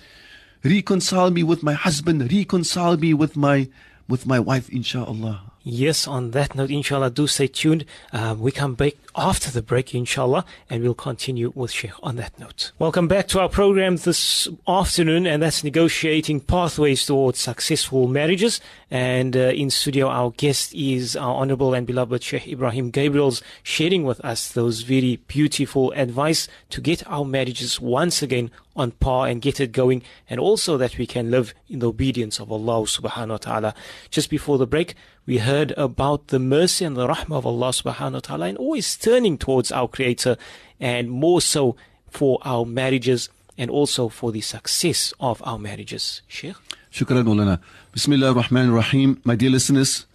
Reconcile 0.62 1.30
me 1.30 1.42
with 1.42 1.62
my 1.62 1.72
husband, 1.72 2.32
reconcile 2.32 2.96
me 2.96 3.14
with 3.14 3.36
my 3.36 3.68
with 4.08 4.26
my 4.26 4.38
wife, 4.38 4.68
inshallah. 4.68 5.49
Yes, 5.62 6.08
on 6.08 6.30
that 6.30 6.54
note, 6.54 6.70
inshallah, 6.70 7.10
do 7.10 7.26
stay 7.26 7.46
tuned. 7.46 7.84
Um, 8.12 8.40
we 8.40 8.50
come 8.50 8.74
back 8.74 8.94
after 9.16 9.50
the 9.50 9.62
break, 9.62 9.94
inshallah, 9.94 10.44
and 10.68 10.82
we'll 10.82 10.94
continue 10.94 11.52
with 11.54 11.70
Sheikh 11.70 11.92
on 12.02 12.16
that 12.16 12.38
note. 12.38 12.72
Welcome 12.78 13.08
back 13.08 13.28
to 13.28 13.40
our 13.40 13.48
program 13.48 13.96
this 13.96 14.48
afternoon, 14.68 15.26
and 15.26 15.42
that's 15.42 15.64
negotiating 15.64 16.40
pathways 16.40 17.04
towards 17.04 17.38
successful 17.38 18.06
marriages. 18.06 18.60
And 18.90 19.36
uh, 19.36 19.50
in 19.50 19.70
studio, 19.70 20.08
our 20.08 20.30
guest 20.30 20.74
is 20.74 21.16
our 21.16 21.34
honorable 21.34 21.74
and 21.74 21.86
beloved 21.86 22.22
Sheikh 22.22 22.44
Ebrahim 22.44 22.90
Gabriels, 22.92 23.42
sharing 23.62 24.04
with 24.04 24.20
us 24.24 24.50
those 24.52 24.82
very 24.82 25.16
beautiful 25.28 25.92
advice 25.92 26.48
to 26.70 26.80
get 26.80 27.06
our 27.06 27.24
marriages 27.24 27.80
once 27.80 28.22
again 28.22 28.50
on 28.76 28.92
par 28.92 29.26
and 29.26 29.42
get 29.42 29.60
it 29.60 29.72
going, 29.72 30.02
and 30.28 30.40
also 30.40 30.76
that 30.76 30.96
we 30.98 31.06
can 31.06 31.30
live 31.30 31.54
in 31.68 31.80
the 31.80 31.88
obedience 31.88 32.38
of 32.38 32.50
Allah 32.50 32.82
subhanahu 32.82 33.30
wa 33.30 33.36
ta'ala. 33.36 33.74
Just 34.10 34.30
before 34.30 34.58
the 34.58 34.66
break, 34.66 34.94
we 35.26 35.38
heard 35.38 35.72
about 35.72 36.28
the 36.28 36.38
mercy 36.38 36.84
and 36.84 36.96
the 36.96 37.06
rahmah 37.06 37.36
of 37.36 37.46
Allah 37.46 37.68
subhanahu 37.68 38.12
wa 38.14 38.20
ta'ala 38.20 38.46
and 38.46 38.58
always 38.58 38.96
turning 39.00 39.38
towards 39.38 39.72
our 39.72 39.88
Creator 39.88 40.36
and 40.78 41.10
more 41.10 41.40
so 41.40 41.76
for 42.10 42.38
our 42.42 42.64
marriages 42.64 43.28
and 43.58 43.70
also 43.70 44.08
for 44.08 44.32
the 44.32 44.40
success 44.40 45.12
of 45.20 45.42
our 45.44 45.58
marriages. 45.58 46.22
Sheikh? 46.28 46.56
Shukran, 46.92 47.24
Maulana. 47.24 47.60
Bismillah 47.92 48.28
ar-Rahman 48.28 48.72
rahim 48.72 49.20
My 49.24 49.36
dear 49.36 49.50
listeners, 49.50 50.06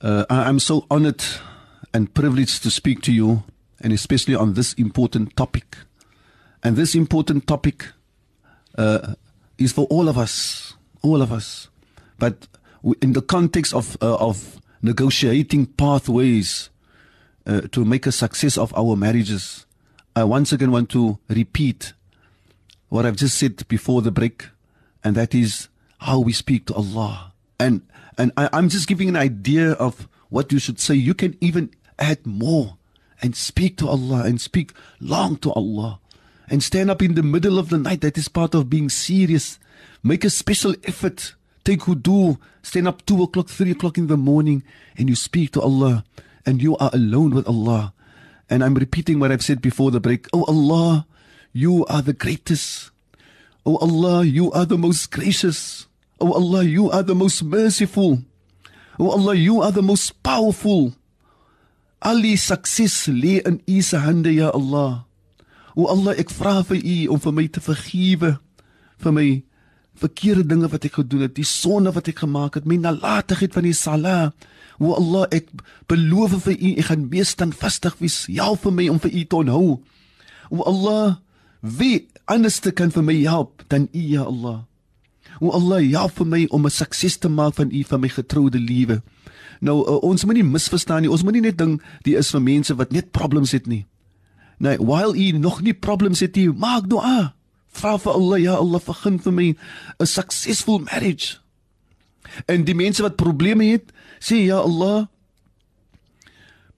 uh, 0.00 0.24
I 0.28 0.48
am 0.48 0.58
so 0.58 0.86
honored 0.90 1.24
and 1.94 2.12
privileged 2.12 2.62
to 2.62 2.70
speak 2.70 3.02
to 3.02 3.12
you, 3.12 3.42
and 3.80 3.92
especially 3.92 4.34
on 4.34 4.54
this 4.54 4.74
important 4.74 5.36
topic. 5.36 5.76
And 6.62 6.76
this 6.76 6.94
important 6.94 7.46
topic 7.46 7.86
uh, 8.76 9.14
is 9.56 9.72
for 9.72 9.86
all 9.86 10.08
of 10.08 10.18
us, 10.18 10.74
all 11.02 11.22
of 11.22 11.32
us. 11.32 11.68
But 12.18 12.46
in 13.00 13.12
the 13.12 13.22
context 13.22 13.74
of, 13.74 13.96
uh, 14.02 14.16
of 14.16 14.60
negotiating 14.82 15.66
pathways 15.66 16.70
uh, 17.48 17.62
to 17.72 17.84
make 17.84 18.06
a 18.06 18.12
success 18.12 18.58
of 18.58 18.72
our 18.76 18.94
marriages, 18.94 19.66
I 20.14 20.24
once 20.24 20.52
again 20.52 20.70
want 20.70 20.90
to 20.90 21.18
repeat 21.28 21.94
what 22.88 23.06
I've 23.06 23.16
just 23.16 23.38
said 23.38 23.66
before 23.68 24.02
the 24.02 24.10
break, 24.10 24.48
and 25.02 25.16
that 25.16 25.34
is 25.34 25.68
how 25.98 26.20
we 26.20 26.32
speak 26.32 26.66
to 26.66 26.74
Allah. 26.74 27.32
And 27.58 27.82
and 28.16 28.32
I, 28.36 28.48
I'm 28.52 28.68
just 28.68 28.86
giving 28.86 29.08
an 29.08 29.16
idea 29.16 29.72
of 29.72 30.08
what 30.28 30.52
you 30.52 30.58
should 30.58 30.78
say. 30.78 30.94
You 30.94 31.14
can 31.14 31.36
even 31.40 31.70
add 31.98 32.26
more 32.26 32.76
and 33.22 33.36
speak 33.36 33.76
to 33.78 33.88
Allah 33.88 34.24
and 34.24 34.40
speak 34.40 34.72
long 35.00 35.36
to 35.38 35.52
Allah 35.52 36.00
and 36.50 36.62
stand 36.62 36.90
up 36.90 37.02
in 37.02 37.14
the 37.14 37.22
middle 37.22 37.58
of 37.58 37.68
the 37.68 37.78
night. 37.78 38.00
That 38.00 38.18
is 38.18 38.28
part 38.28 38.54
of 38.54 38.70
being 38.70 38.88
serious. 38.88 39.58
Make 40.02 40.24
a 40.24 40.30
special 40.30 40.74
effort. 40.84 41.34
Take 41.64 41.80
wudu. 41.80 42.38
Stand 42.62 42.88
up 42.88 43.04
two 43.06 43.22
o'clock, 43.22 43.48
three 43.48 43.70
o'clock 43.70 43.98
in 43.98 44.06
the 44.06 44.16
morning, 44.16 44.62
and 44.96 45.08
you 45.08 45.14
speak 45.14 45.52
to 45.52 45.60
Allah, 45.60 46.04
and 46.48 46.64
you 46.64 46.80
are 46.80 46.88
alone 46.96 47.36
with 47.36 47.44
Allah. 47.44 47.92
And 48.48 48.64
I'm 48.64 48.72
repeating 48.72 49.20
what 49.20 49.30
I've 49.30 49.44
said 49.44 49.60
before 49.60 49.92
the 49.92 50.00
break. 50.00 50.24
Oh 50.32 50.48
Allah, 50.48 51.04
you 51.52 51.84
are 51.92 52.00
the 52.00 52.16
greatest. 52.16 52.90
Oh 53.68 53.76
Allah, 53.84 54.24
you 54.24 54.50
are 54.52 54.64
the 54.64 54.80
most 54.80 55.12
gracious. 55.12 55.86
Oh 56.18 56.32
Allah, 56.32 56.64
you 56.64 56.88
are 56.88 57.02
the 57.04 57.14
most 57.14 57.44
merciful. 57.44 58.24
Oh 58.98 59.10
Allah, 59.12 59.34
you 59.36 59.60
are 59.60 59.70
the 59.70 59.84
most 59.84 60.22
powerful. 60.22 60.96
Ali 62.00 62.40
sukses 62.40 63.12
lê 63.12 63.44
in 63.44 63.60
U 63.68 63.82
se 63.82 63.98
hande, 64.00 64.32
ya 64.32 64.48
Allah. 64.48 65.04
O 65.76 65.84
Allah, 65.84 66.16
ek 66.16 66.32
vra 66.32 66.62
vir 66.64 66.80
U 66.80 67.12
om 67.12 67.20
vir 67.20 67.34
my 67.36 67.46
te 67.52 67.60
vergewe 67.60 68.38
vir 69.04 69.12
my 69.12 69.28
verkeerde 69.98 70.46
dinge 70.48 70.70
wat 70.72 70.86
ek 70.88 70.96
gedoen 71.02 71.26
het, 71.26 71.36
die 71.36 71.46
sonde 71.46 71.92
wat 71.92 72.08
ek 72.08 72.24
gemaak 72.24 72.56
het, 72.56 72.66
my 72.66 72.78
nalatigheid 72.80 73.52
van 73.52 73.66
die 73.66 73.76
sala. 73.76 74.16
O 74.78 74.94
Allah, 74.94 75.26
ek 75.34 75.50
beloof 75.90 76.38
vir 76.44 76.54
U, 76.54 76.72
ek 76.78 76.88
gaan 76.90 77.08
wees 77.10 77.34
standvastig 77.34 77.98
wees. 77.98 78.26
Help 78.30 78.62
vir 78.66 78.72
my 78.72 78.88
om 78.88 79.00
vir 79.02 79.10
U 79.10 79.24
te 79.24 79.36
onhou. 79.36 79.80
O 80.50 80.62
Allah, 80.62 81.18
wie 81.60 82.06
anders 82.26 82.60
kan 82.74 82.90
vir 82.94 83.02
my 83.02 83.16
help 83.26 83.64
dan 83.68 83.88
U, 83.92 83.98
ya 83.98 84.24
Allah? 84.24 84.64
O 85.40 85.50
Allah, 85.50 85.82
help 85.82 86.18
vir 86.18 86.26
my 86.26 86.46
om 86.50 86.66
'n 86.66 86.70
sukses 86.70 87.18
te 87.18 87.28
maak 87.28 87.54
van 87.54 87.70
U 87.70 87.84
van 87.84 88.00
my 88.00 88.08
getroude 88.08 88.58
lewe. 88.58 89.02
Nou 89.60 89.82
uh, 89.82 89.98
ons 90.06 90.24
moenie 90.24 90.44
misverstaan 90.46 91.02
nie. 91.02 91.10
Ons 91.10 91.24
moenie 91.26 91.42
net 91.42 91.58
dink 91.58 91.82
die 92.06 92.16
is 92.18 92.30
vir 92.30 92.42
mense 92.42 92.74
wat 92.78 92.92
net 92.94 93.10
problems 93.10 93.54
het 93.56 93.66
nie. 93.66 93.86
Nee, 94.58 94.78
while 94.78 95.14
u 95.14 95.38
nog 95.38 95.60
nie 95.62 95.74
problems 95.74 96.20
het 96.20 96.34
nie, 96.34 96.48
maak 96.50 96.88
dua. 96.90 97.32
Vra 97.78 97.94
vir 97.98 98.12
Allah, 98.12 98.38
ja 98.42 98.54
Allah, 98.58 98.82
vergun 98.82 99.18
vir 99.22 99.32
my 99.32 99.48
'n 100.00 100.06
successful 100.06 100.78
marriage. 100.78 101.38
En 102.46 102.64
die 102.64 102.74
mense 102.74 103.02
wat 103.02 103.16
probleme 103.16 103.64
het, 103.64 103.92
sê 104.20 104.46
Ya 104.46 104.58
Allah, 104.58 105.08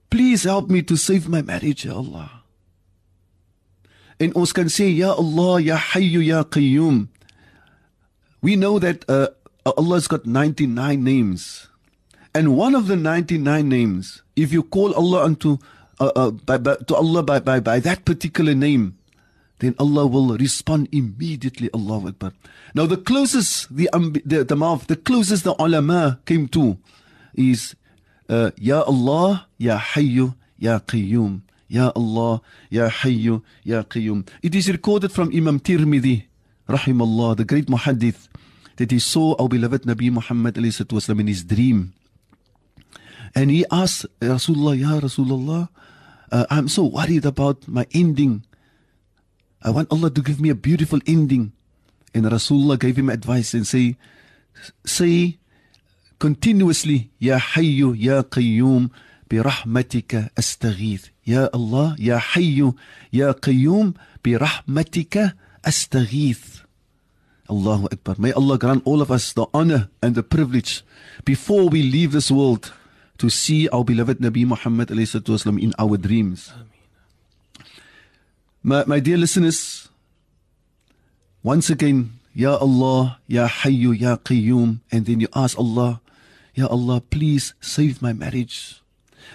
please 0.09 0.43
help 0.43 0.69
me 0.69 0.81
to 0.81 0.95
save 0.95 1.27
my 1.27 1.41
marriage, 1.41 1.85
ya 1.85 1.95
Allah. 1.95 2.43
En 4.19 4.31
ons 4.35 4.53
kan 4.53 4.69
sê 4.69 4.91
ja 4.97 5.13
Allah, 5.17 5.61
ya 5.61 5.77
Hayyu 5.77 6.21
ya 6.21 6.43
Qayyum. 6.43 7.09
We 8.41 8.55
know 8.55 8.79
that 8.79 9.05
uh, 9.09 9.29
Allah's 9.65 10.07
got 10.07 10.25
99 10.25 11.03
names. 11.03 11.67
And 12.33 12.55
one 12.55 12.75
of 12.75 12.87
the 12.87 12.95
99 12.95 13.43
names, 13.67 14.23
if 14.35 14.53
you 14.53 14.63
call 14.63 14.93
Allah 14.93 15.25
unto 15.25 15.57
uh, 15.99 16.11
uh, 16.15 16.31
by, 16.31 16.57
by, 16.57 16.75
to 16.87 16.95
Allah 16.95 17.21
by, 17.21 17.39
by, 17.39 17.59
by 17.59 17.79
that 17.79 18.05
particular 18.05 18.55
name, 18.55 18.97
then 19.59 19.75
Allah 19.77 20.07
will 20.07 20.35
respond 20.37 20.89
immediately. 20.91 21.69
Allahu 21.73 22.09
Akbar. 22.09 22.33
Now, 22.73 22.87
the 22.87 22.97
closest 22.97 23.69
the 23.69 23.89
the, 23.93 24.21
the, 24.25 24.43
the, 24.43 24.81
the 24.87 24.95
closest 24.95 25.43
the 25.43 25.53
ulama 25.61 26.19
came 26.25 26.47
to 26.49 26.77
is 27.33 27.75
uh, 28.29 28.51
Ya 28.57 28.81
Allah, 28.81 29.47
Ya 29.57 29.77
Hayyu, 29.77 30.35
Ya 30.57 30.79
Qayyum. 30.79 31.41
Ya 31.67 31.91
Allah, 31.95 32.41
Ya 32.69 32.89
Hayyu, 32.89 33.41
Ya 33.63 33.83
Qayyum. 33.83 34.27
It 34.41 34.55
is 34.55 34.69
recorded 34.69 35.11
from 35.11 35.31
Imam 35.33 35.59
Tirmidhi, 35.59 36.25
Rahimallah, 36.67 37.37
the 37.37 37.45
great 37.45 37.67
muhaddith, 37.67 38.27
that 38.75 38.91
he 38.91 38.99
saw 38.99 39.35
our 39.39 39.47
beloved 39.47 39.83
Nabi 39.83 40.11
Muhammad 40.11 40.57
in 40.57 41.27
his 41.27 41.43
dream. 41.43 41.93
And 43.33 43.51
he 43.51 43.65
asked 43.71 44.05
Rasulullah, 44.19 44.77
Ya 44.77 44.99
Rasulullah, 44.99 45.69
uh, 46.31 46.45
I'm 46.49 46.67
so 46.67 46.83
worried 46.83 47.25
about 47.25 47.67
my 47.67 47.87
ending. 47.93 48.45
I 49.61 49.69
want 49.69 49.91
Allah 49.91 50.09
to 50.09 50.21
give 50.21 50.41
me 50.41 50.49
a 50.49 50.55
beautiful 50.55 50.99
ending. 51.05 51.53
And 52.13 52.25
Rasulullah 52.25 52.79
gave 52.79 52.97
him 52.97 53.09
advice 53.09 53.53
and 53.53 53.65
say, 53.65 53.95
say 54.85 55.39
continuously, 56.21 57.09
Ya 57.17 57.41
Hayyu, 57.41 57.97
Ya 57.97 58.21
Qayyum, 58.21 58.93
برحمتك 59.31 60.31
أستغيث 60.39 61.03
يا 61.27 61.47
الله 61.55 61.95
يا 61.99 62.17
حي 62.19 62.71
يا 63.13 63.31
قيوم 63.31 63.93
برحمتك 64.25 65.35
أستغيث 65.65 66.43
Allahu 67.51 67.91
Akbar. 67.91 68.15
May 68.17 68.31
Allah 68.31 68.55
grant 68.57 68.81
all 68.87 69.01
of 69.01 69.11
us 69.11 69.33
the 69.33 69.45
honor 69.53 69.89
and 70.01 70.15
the 70.15 70.23
privilege 70.23 70.83
before 71.25 71.67
we 71.67 71.83
leave 71.83 72.13
this 72.13 72.31
world 72.31 72.71
to 73.17 73.29
see 73.29 73.67
our 73.75 73.83
beloved 73.83 74.19
Nabi 74.19 74.47
Muhammad 74.47 74.87
والسلام, 74.87 75.59
in 75.59 75.73
our 75.77 75.97
dreams. 75.97 76.53
My, 78.63 78.85
my 78.87 79.01
dear 79.01 79.17
listeners, 79.17 79.89
once 81.43 81.69
again, 81.69 82.19
Ya 82.33 82.55
Allah, 82.55 83.19
Ya 83.27 83.49
Hayyu, 83.49 83.99
Ya 83.99 84.15
Qayyum, 84.15 84.79
and 84.89 85.05
then 85.05 85.19
you 85.19 85.27
ask 85.35 85.59
Allah, 85.59 85.99
Ya 86.53 86.67
Allah, 86.67 87.01
please 87.01 87.53
save 87.61 88.01
my 88.01 88.13
marriage. 88.13 88.81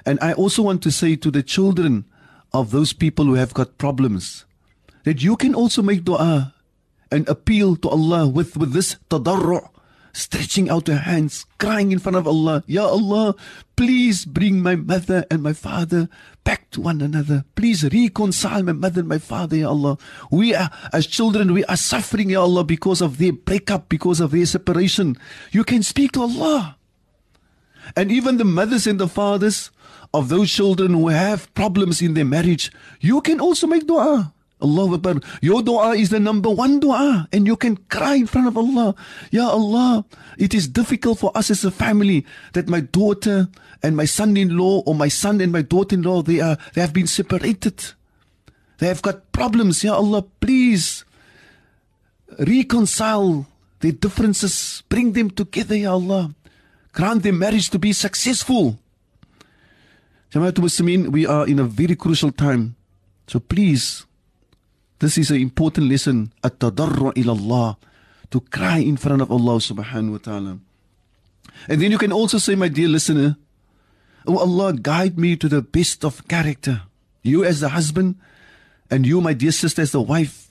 And 0.05 0.19
I 0.21 0.33
also 0.33 0.63
want 0.63 0.83
to 0.83 0.91
say 0.91 1.17
to 1.17 1.31
the 1.31 1.43
children 1.43 2.05
of 2.53 2.71
those 2.71 2.93
people 2.93 3.25
who 3.25 3.35
have 3.35 3.55
got 3.55 3.79
problems 3.79 4.45
that 5.05 5.23
you 5.23 5.37
can 5.37 5.55
also 5.55 5.83
make 5.83 6.05
dua 6.05 6.55
and 7.11 7.29
appeal 7.29 7.77
to 7.77 7.89
Allah 7.89 8.27
with, 8.29 8.57
with 8.57 8.73
this 8.73 8.97
tadarru' 9.09 9.71
stretching 10.17 10.71
out 10.71 10.89
her 10.89 11.05
hands, 11.05 11.45
crying 11.59 11.93
in 11.93 11.99
front 11.99 12.17
of 12.17 12.27
Allah, 12.27 12.65
Ya 12.67 12.87
Allah, 12.87 13.37
please 13.77 14.25
bring 14.25 14.63
my 14.63 14.75
mother 14.75 15.25
and 15.31 15.43
my 15.43 15.53
father 15.53 16.09
back 16.43 16.71
to 16.71 16.81
one 16.81 17.03
another. 17.03 17.45
Please 17.55 17.85
reconcile 17.85 18.63
my 18.63 18.73
mother 18.73 19.01
and 19.01 19.09
my 19.09 19.19
father, 19.19 19.57
Ya 19.57 19.69
Allah. 19.69 19.99
We 20.31 20.55
are, 20.55 20.71
as 20.93 21.07
children, 21.07 21.53
we 21.53 21.65
are 21.67 21.77
suffering, 21.77 22.31
Ya 22.31 22.41
Allah, 22.41 22.65
because 22.65 23.03
of 23.03 23.19
their 23.19 23.33
breakup, 23.33 23.89
because 23.89 24.21
of 24.21 24.31
their 24.33 24.47
separation. 24.47 25.17
You 25.53 25.65
can 25.65 25.83
speak 25.83 26.13
to 26.13 26.23
Allah. 26.23 26.79
And 27.95 28.11
even 28.11 28.39
the 28.39 28.45
mothers 28.45 28.87
and 28.87 28.99
the 28.99 29.09
fathers 29.09 29.71
of 30.13 30.29
those 30.29 30.51
children 30.51 30.95
who 30.95 31.09
have 31.09 31.53
problems 31.55 32.01
in 32.01 32.15
their 32.15 32.25
marriage, 32.25 32.73
you 33.01 33.21
can 33.21 33.41
also 33.41 33.67
make 33.67 33.87
dua. 33.87 34.33
Allah 34.61 34.95
Akbar. 34.95 35.21
Your 35.43 35.61
dua 35.63 35.95
is 35.97 36.09
the 36.09 36.21
number 36.21 36.49
one 36.49 36.81
dua, 36.81 37.29
and 37.33 37.47
you 37.47 37.57
can 37.57 37.77
cry 37.93 38.15
in 38.15 38.27
front 38.27 38.49
of 38.49 38.57
Allah. 38.57 38.95
Ya 39.31 39.49
Allah, 39.49 40.05
it 40.39 40.55
is 40.55 40.67
difficult 40.67 41.19
for 41.19 41.31
us 41.37 41.51
as 41.51 41.65
a 41.65 41.71
family 41.71 42.25
that 42.55 42.67
my 42.69 42.81
daughter 42.81 43.49
and 43.83 43.97
my 43.97 44.07
son-in-law, 44.07 44.83
or 44.87 44.95
my 44.95 45.09
son 45.09 45.43
and 45.43 45.53
my 45.53 45.61
daughter-in-law, 45.61 46.23
they 46.23 46.41
are 46.41 46.57
they 46.73 46.81
have 46.81 46.95
been 46.95 47.07
separated. 47.07 47.93
They 48.79 48.89
have 48.89 49.03
got 49.03 49.31
problems. 49.33 49.85
Ya 49.85 49.95
Allah, 49.95 50.25
please 50.41 51.05
reconcile 52.39 53.47
their 53.81 53.93
differences, 53.93 54.83
bring 54.89 55.13
them 55.13 55.29
together, 55.29 55.77
Ya 55.77 55.93
Allah. 55.93 56.35
Grant 56.97 57.23
their 57.23 57.37
marriage 57.37 57.69
to 57.69 57.79
be 57.79 57.93
successful. 57.93 58.81
Jamaatul 60.33 60.65
Muslimin, 60.65 61.13
we 61.13 61.27
are 61.27 61.47
in 61.47 61.61
a 61.61 61.65
very 61.65 61.95
crucial 61.95 62.33
time. 62.33 62.75
So 63.29 63.39
please, 63.39 64.07
this 64.99 65.19
is 65.19 65.31
an 65.31 65.37
important 65.37 65.93
lesson. 65.93 66.33
At-tadarru 66.43 67.13
Allah. 67.29 67.77
To 68.31 68.41
cry 68.41 68.79
in 68.79 68.97
front 68.97 69.21
of 69.21 69.31
Allah 69.31 69.61
subhanahu 69.61 70.13
wa 70.13 70.19
ta'ala. 70.19 70.59
And 71.69 71.83
then 71.83 71.93
you 71.93 71.99
can 71.99 72.13
also 72.13 72.39
say, 72.39 72.57
my 72.57 72.69
dear 72.69 72.89
listener, 72.89 73.37
Oh 74.27 74.39
Allah, 74.39 74.73
guide 74.73 75.19
me 75.19 75.37
to 75.37 75.49
the 75.49 75.63
best 75.63 76.05
of 76.05 76.27
character. 76.27 76.83
You 77.23 77.45
as 77.45 77.61
the 77.61 77.69
husband, 77.69 78.17
and 78.91 79.07
you, 79.07 79.21
my 79.21 79.35
dear 79.35 79.53
sister, 79.53 79.83
as 79.83 79.93
the 79.93 80.01
wife, 80.01 80.46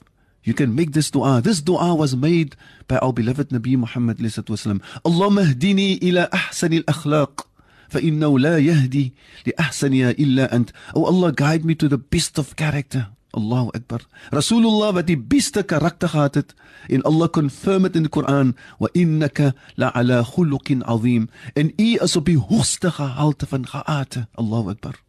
you 0.45 0.53
can 0.53 0.73
make 0.75 0.91
this 0.91 1.11
dua. 1.11 1.41
This 1.41 1.61
dua 1.61 1.95
was 1.95 2.15
made 2.15 2.55
by 2.87 2.97
our 2.97 3.13
beloved 3.13 3.49
Nabi 3.49 3.77
Muhammad 3.77 4.17
wasallam. 4.17 4.81
Allahumma 5.05 5.53
hdini 5.53 5.99
ila 6.01 6.29
ahsani 6.31 6.83
al-akhlaq. 6.83 7.45
فإنه 7.91 8.39
لا 8.39 8.57
يهدي 8.57 9.13
لأحسنها 9.47 10.11
إلا 10.11 10.55
أنت. 10.55 10.69
Oh 10.95 11.05
Allah, 11.05 11.31
guide 11.33 11.65
me 11.65 11.75
to 11.75 11.89
the 11.89 11.97
best 11.97 12.39
of 12.39 12.55
character. 12.55 13.07
Allahu 13.35 13.71
Akbar. 13.75 14.01
Rasulullah 14.31 14.91
wat 14.95 15.07
die 15.07 15.19
beste 15.19 15.63
karakter 15.63 16.11
gehad 16.11 16.35
het 16.35 16.55
en 16.91 17.03
Allah 17.07 17.29
confirm 17.31 17.83
het 17.87 17.95
in 17.95 18.03
die 18.03 18.11
Koran 18.11 18.55
wa 18.79 18.89
innaka 18.91 19.53
la 19.75 19.91
ala 19.95 20.23
khuluqin 20.23 20.83
azim 20.83 21.29
en 21.55 21.71
u 21.79 21.95
is 22.03 22.15
op 22.15 22.25
die 22.27 22.39
hoogste 22.39 22.91
gehalte 22.91 23.47
van 23.47 23.67
geaate. 23.67 24.27
Allahu 24.35 24.75
Akbar. 24.75 24.99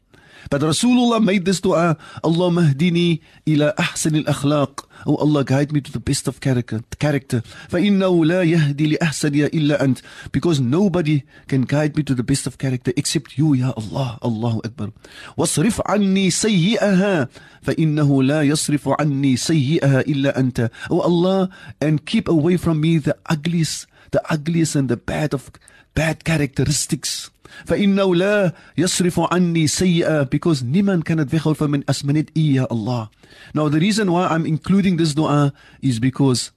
But 0.50 0.62
Rasulullah 0.62 1.24
made 1.24 1.46
this 1.46 1.60
dua, 1.60 1.98
Allahumma 2.24 2.72
hdini 2.74 3.20
ila 3.46 3.74
ahsan 3.76 4.24
al-akhlaq. 4.24 4.86
Oh 5.06 5.16
Allah, 5.18 5.44
guide 5.44 5.72
me 5.72 5.82
to 5.82 5.92
the 5.92 6.00
best 6.00 6.28
of 6.28 6.40
character. 6.40 6.82
character. 7.00 7.42
فَإِنَّهُ 7.70 8.14
لَا 8.26 8.42
يَهْدِي 8.44 8.98
لِأَحْسَنِيَ 8.98 9.52
إِلَّا 9.52 9.82
أَنْتَ 9.82 10.02
Because 10.32 10.60
nobody 10.60 11.24
can 11.48 11.62
guide 11.64 11.96
me 11.96 12.04
to 12.04 12.16
the 12.16 12.24
best 12.24 12.48
of 12.48 12.58
character 12.58 12.94
except 12.96 13.38
you, 13.38 13.54
Ya 13.54 13.74
Allah. 13.76 14.20
Allahu 14.24 14.62
Akbar. 14.64 14.92
وَاصْرِفْ 15.38 15.82
عَنِّي 15.86 16.32
سَيِّئَهَا 16.32 17.28
فَإِنَّهُ 17.64 18.10
لَا 18.24 18.42
يَصْرِفُ 18.48 18.88
عَنِّي 19.00 19.36
سَيِّئَهَا 19.36 20.08
إِلَّا 20.08 20.38
أَنْتَ 20.38 20.70
Oh 20.90 21.02
Allah, 21.02 21.50
and 21.82 22.06
keep 22.06 22.28
away 22.28 22.58
from 22.58 22.82
me 22.82 22.98
the 22.98 23.18
ugliest, 23.28 23.88
the 24.12 24.24
ugliest 24.32 24.76
and 24.76 24.90
the 24.90 24.98
bad 24.98 25.34
of 25.34 25.52
bad 25.94 26.24
characteristics. 26.24 27.30
فإنه 27.65 28.15
لا 28.15 28.55
يصرف 28.79 29.21
عني 29.21 29.67
سيئة 29.67 30.23
because 30.25 30.63
niemand 30.63 31.03
kan 31.05 31.19
het 31.19 31.31
weghou 31.31 31.55
van 31.55 31.71
my 31.71 31.83
as 31.87 32.03
my 32.03 32.13
net 32.13 32.31
U, 32.37 32.41
Ya 32.41 32.65
Allah. 32.71 33.11
Now 33.55 33.69
the 33.69 33.79
reason 33.79 34.11
why 34.11 34.27
I'm 34.27 34.47
including 34.47 34.97
this 34.97 35.15
dua 35.15 35.53
is 35.83 35.99
because 35.99 36.51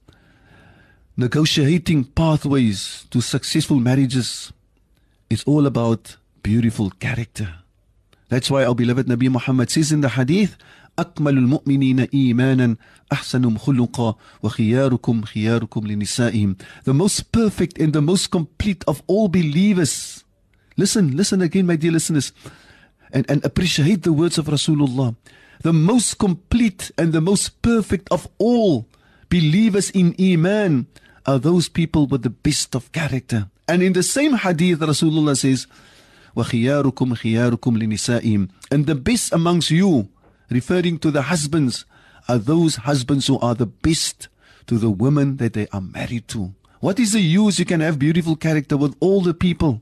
negotiating 1.16 2.04
pathways 2.04 3.06
to 3.10 3.20
successful 3.20 3.80
marriages 3.80 4.52
is 5.30 5.44
all 5.44 5.66
about 5.66 6.16
beautiful 6.42 6.90
character. 6.98 7.48
That's 8.28 8.50
why 8.50 8.64
our 8.64 8.74
beloved 8.74 9.06
Nabi 9.06 9.28
Muhammad 9.30 9.70
says 9.70 9.92
in 9.92 10.00
the 10.00 10.10
hadith, 10.10 10.56
أكمل 10.98 11.38
المؤمنين 11.38 12.00
إيمانا 12.14 12.76
أحسنهم 13.12 13.58
خلقا 13.58 14.14
وخياركم 14.42 15.22
خياركم 15.22 15.86
لنسائهم. 15.86 16.56
The 16.84 16.94
most 16.94 17.32
perfect 17.32 17.78
and 17.78 17.92
the 17.92 18.00
most 18.00 18.30
complete 18.30 18.82
of 18.88 19.02
all 19.06 19.28
believers 19.28 20.24
Listen, 20.76 21.16
listen 21.16 21.40
again, 21.40 21.66
my 21.66 21.76
dear 21.76 21.92
listeners, 21.92 22.32
and, 23.12 23.28
and 23.30 23.44
appreciate 23.44 24.02
the 24.02 24.12
words 24.12 24.38
of 24.38 24.46
Rasulullah. 24.46 25.16
The 25.62 25.72
most 25.72 26.18
complete 26.18 26.90
and 26.98 27.12
the 27.12 27.20
most 27.20 27.62
perfect 27.62 28.08
of 28.10 28.28
all 28.38 28.86
believers 29.30 29.90
in 29.90 30.14
Iman 30.20 30.86
are 31.24 31.38
those 31.38 31.68
people 31.68 32.06
with 32.06 32.22
the 32.22 32.30
best 32.30 32.74
of 32.74 32.92
character. 32.92 33.48
And 33.66 33.82
in 33.82 33.94
the 33.94 34.02
same 34.02 34.34
hadith, 34.34 34.80
Rasulullah 34.80 35.36
says, 35.36 35.66
وَخِيَارُكُمْ 36.36 37.16
خِيَارُكُمْ 37.16 37.82
لِنِسَائِهِمْ 37.82 38.50
And 38.70 38.86
the 38.86 38.94
best 38.94 39.32
amongst 39.32 39.70
you, 39.70 40.08
referring 40.50 40.98
to 40.98 41.10
the 41.10 41.22
husbands, 41.22 41.84
are 42.28 42.38
those 42.38 42.76
husbands 42.76 43.26
who 43.26 43.38
are 43.40 43.54
the 43.54 43.66
best 43.66 44.28
to 44.66 44.78
the 44.78 44.90
women 44.90 45.38
that 45.38 45.54
they 45.54 45.66
are 45.72 45.80
married 45.80 46.28
to. 46.28 46.54
What 46.80 47.00
is 47.00 47.12
the 47.12 47.20
use 47.20 47.58
you 47.58 47.64
can 47.64 47.80
have 47.80 47.98
beautiful 47.98 48.36
character 48.36 48.76
with 48.76 48.94
all 49.00 49.22
the 49.22 49.34
people? 49.34 49.80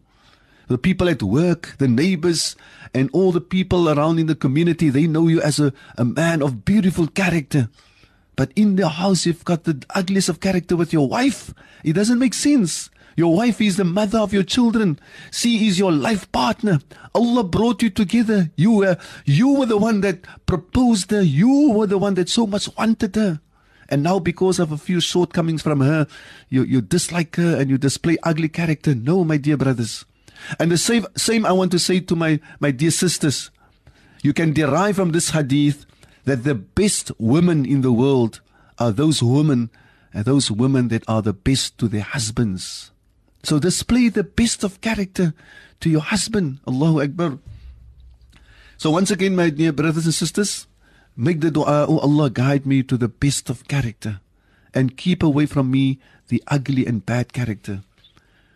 the 0.70 0.78
people 0.78 1.10
at 1.10 1.22
work, 1.22 1.76
the 1.80 1.88
neighbors, 1.88 2.56
and 2.94 3.10
all 3.12 3.32
the 3.32 3.42
people 3.42 3.90
around 3.90 4.20
in 4.20 4.28
the 4.28 4.36
community, 4.36 4.90
they 4.90 5.08
know 5.08 5.28
you 5.28 5.42
as 5.42 5.60
a, 5.60 5.74
a 5.98 6.06
man 6.06 6.42
of 6.42 6.64
beautiful 6.64 7.08
character. 7.08 7.70
But 8.36 8.54
in 8.56 8.78
the 8.78 8.88
house, 8.88 9.26
you've 9.26 9.44
got 9.44 9.66
the 9.66 9.84
ugliest 9.94 10.30
of 10.30 10.40
character 10.40 10.78
with 10.78 10.94
your 10.94 11.10
wife. 11.10 11.54
It 11.84 11.94
doesn't 11.94 12.20
make 12.20 12.34
sense. 12.34 12.90
Your 13.18 13.36
wife 13.36 13.60
is 13.60 13.76
the 13.76 13.84
mother 13.84 14.20
of 14.20 14.32
your 14.32 14.44
children. 14.44 15.00
She 15.32 15.68
is 15.68 15.78
your 15.78 15.92
life 15.92 16.32
partner. 16.32 16.80
Allah 17.14 17.44
brought 17.44 17.82
you 17.82 17.90
together. 17.90 18.50
You 18.56 18.72
were, 18.72 18.98
you 19.26 19.56
were 19.56 19.66
the 19.66 19.78
one 19.78 20.02
that 20.02 20.22
proposed 20.46 21.12
her. 21.12 21.22
You 21.22 21.72
were 21.72 21.88
the 21.88 21.98
one 21.98 22.14
that 22.14 22.30
so 22.30 22.48
much 22.48 22.70
wanted 22.78 23.16
her. 23.16 23.42
And 23.90 24.04
now, 24.04 24.20
because 24.20 24.60
of 24.60 24.72
a 24.72 24.78
few 24.78 25.02
shortcomings 25.02 25.64
from 25.64 25.82
her, 25.82 26.08
you, 26.48 26.64
you 26.64 26.80
dislike 26.80 27.36
her 27.38 27.60
and 27.60 27.72
you 27.72 27.78
display 27.80 28.18
ugly 28.24 28.48
character. 28.48 28.94
No, 28.94 29.24
my 29.24 29.38
dear 29.38 29.58
brothers. 29.58 30.06
And 30.60 30.71
the 30.71 30.78
same, 30.78 31.06
same 31.15 31.45
I 31.45 31.52
want 31.52 31.71
to 31.71 31.80
say 31.80 31.99
to 31.99 32.15
my, 32.15 32.39
my 32.60 32.71
dear 32.71 32.91
sisters. 32.91 33.52
You 34.21 34.34
can 34.34 34.54
derive 34.54 34.95
from 34.95 35.12
this 35.12 35.30
hadith 35.32 35.86
that 36.25 36.43
the 36.43 36.56
best 36.56 37.12
women 37.17 37.65
in 37.65 37.82
the 37.82 37.91
world 37.91 38.41
are 38.78 38.91
those 38.91 39.23
women 39.23 39.69
and 40.13 40.25
those 40.25 40.52
women 40.52 40.88
that 40.89 41.04
are 41.08 41.21
the 41.21 41.34
best 41.34 41.78
to 41.78 41.88
their 41.88 42.02
husbands. 42.02 42.91
So 43.43 43.60
display 43.60 44.10
the 44.10 44.23
best 44.23 44.63
of 44.63 44.82
character 44.82 45.34
to 45.80 45.89
your 45.89 46.02
husband. 46.02 46.60
Allahu 46.67 47.02
Akbar. 47.02 47.39
So 48.78 48.91
once 48.91 49.12
again, 49.12 49.36
my 49.36 49.49
dear 49.49 49.71
brothers 49.71 50.06
and 50.06 50.13
sisters, 50.13 50.67
make 51.15 51.41
the 51.41 51.52
dua, 51.52 51.86
oh 51.88 51.99
Allah, 51.99 52.30
guide 52.30 52.65
me 52.65 52.84
to 52.84 52.97
the 52.97 53.08
best 53.08 53.49
of 53.49 53.67
character 53.67 54.19
and 54.73 54.97
keep 54.97 55.23
away 55.23 55.45
from 55.45 55.71
me 55.71 55.99
the 56.28 56.43
ugly 56.47 56.86
and 56.86 57.06
bad 57.06 57.34
character. 57.34 57.82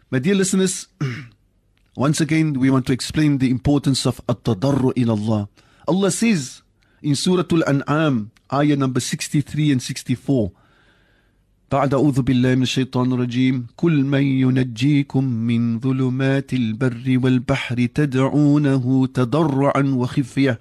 My 0.10 0.20
dear 0.20 0.36
listeners, 0.36 0.88
Once 1.97 2.21
again, 2.21 2.55
we 2.55 2.71
want 2.71 2.87
to 2.87 2.93
explain 2.93 3.39
the 3.39 3.51
importance 3.51 4.07
of 4.07 4.21
at-tadarru 4.29 4.93
in 4.97 5.09
Allah. 5.11 5.49
Allah 5.89 6.11
says 6.11 6.63
in 7.03 7.15
Surah 7.15 7.45
Al-An'am, 7.51 8.31
ayah 8.53 8.77
number 8.77 9.01
63 9.01 9.73
and 9.73 9.83
64, 9.83 10.53
بعد 11.71 11.95
أعوذ 11.95 12.23
بالله 12.23 12.55
من 12.55 12.63
الشيطان 12.63 13.13
الرجيم 13.13 13.67
كل 13.77 14.05
من 14.05 14.23
ينجيكم 14.23 15.25
من 15.25 15.81
ظلمات 15.81 16.53
البر 16.53 17.21
والبحر 17.25 17.87
تدعونه 17.87 19.07
تضرعا 19.07 19.83
وخفيه 19.83 20.59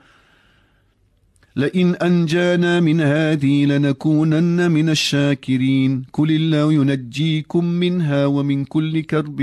لئن 1.56 1.94
أنجانا 1.94 2.80
من 2.80 3.00
هذه 3.00 3.64
لنكونن 3.64 4.70
من 4.70 4.88
الشاكرين 4.88 6.04
قل 6.12 6.30
الله 6.30 6.72
ينجيكم 6.72 7.64
منها 7.64 8.26
ومن 8.26 8.64
كل 8.64 9.00
كرب 9.00 9.38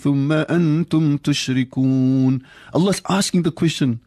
ثم 0.00 0.32
أنتم 0.32 1.16
تشركون 1.16 2.38
Allah 2.74 2.90
is 2.90 3.02
asking 3.08 3.42
the 3.42 3.50
question 3.50 4.00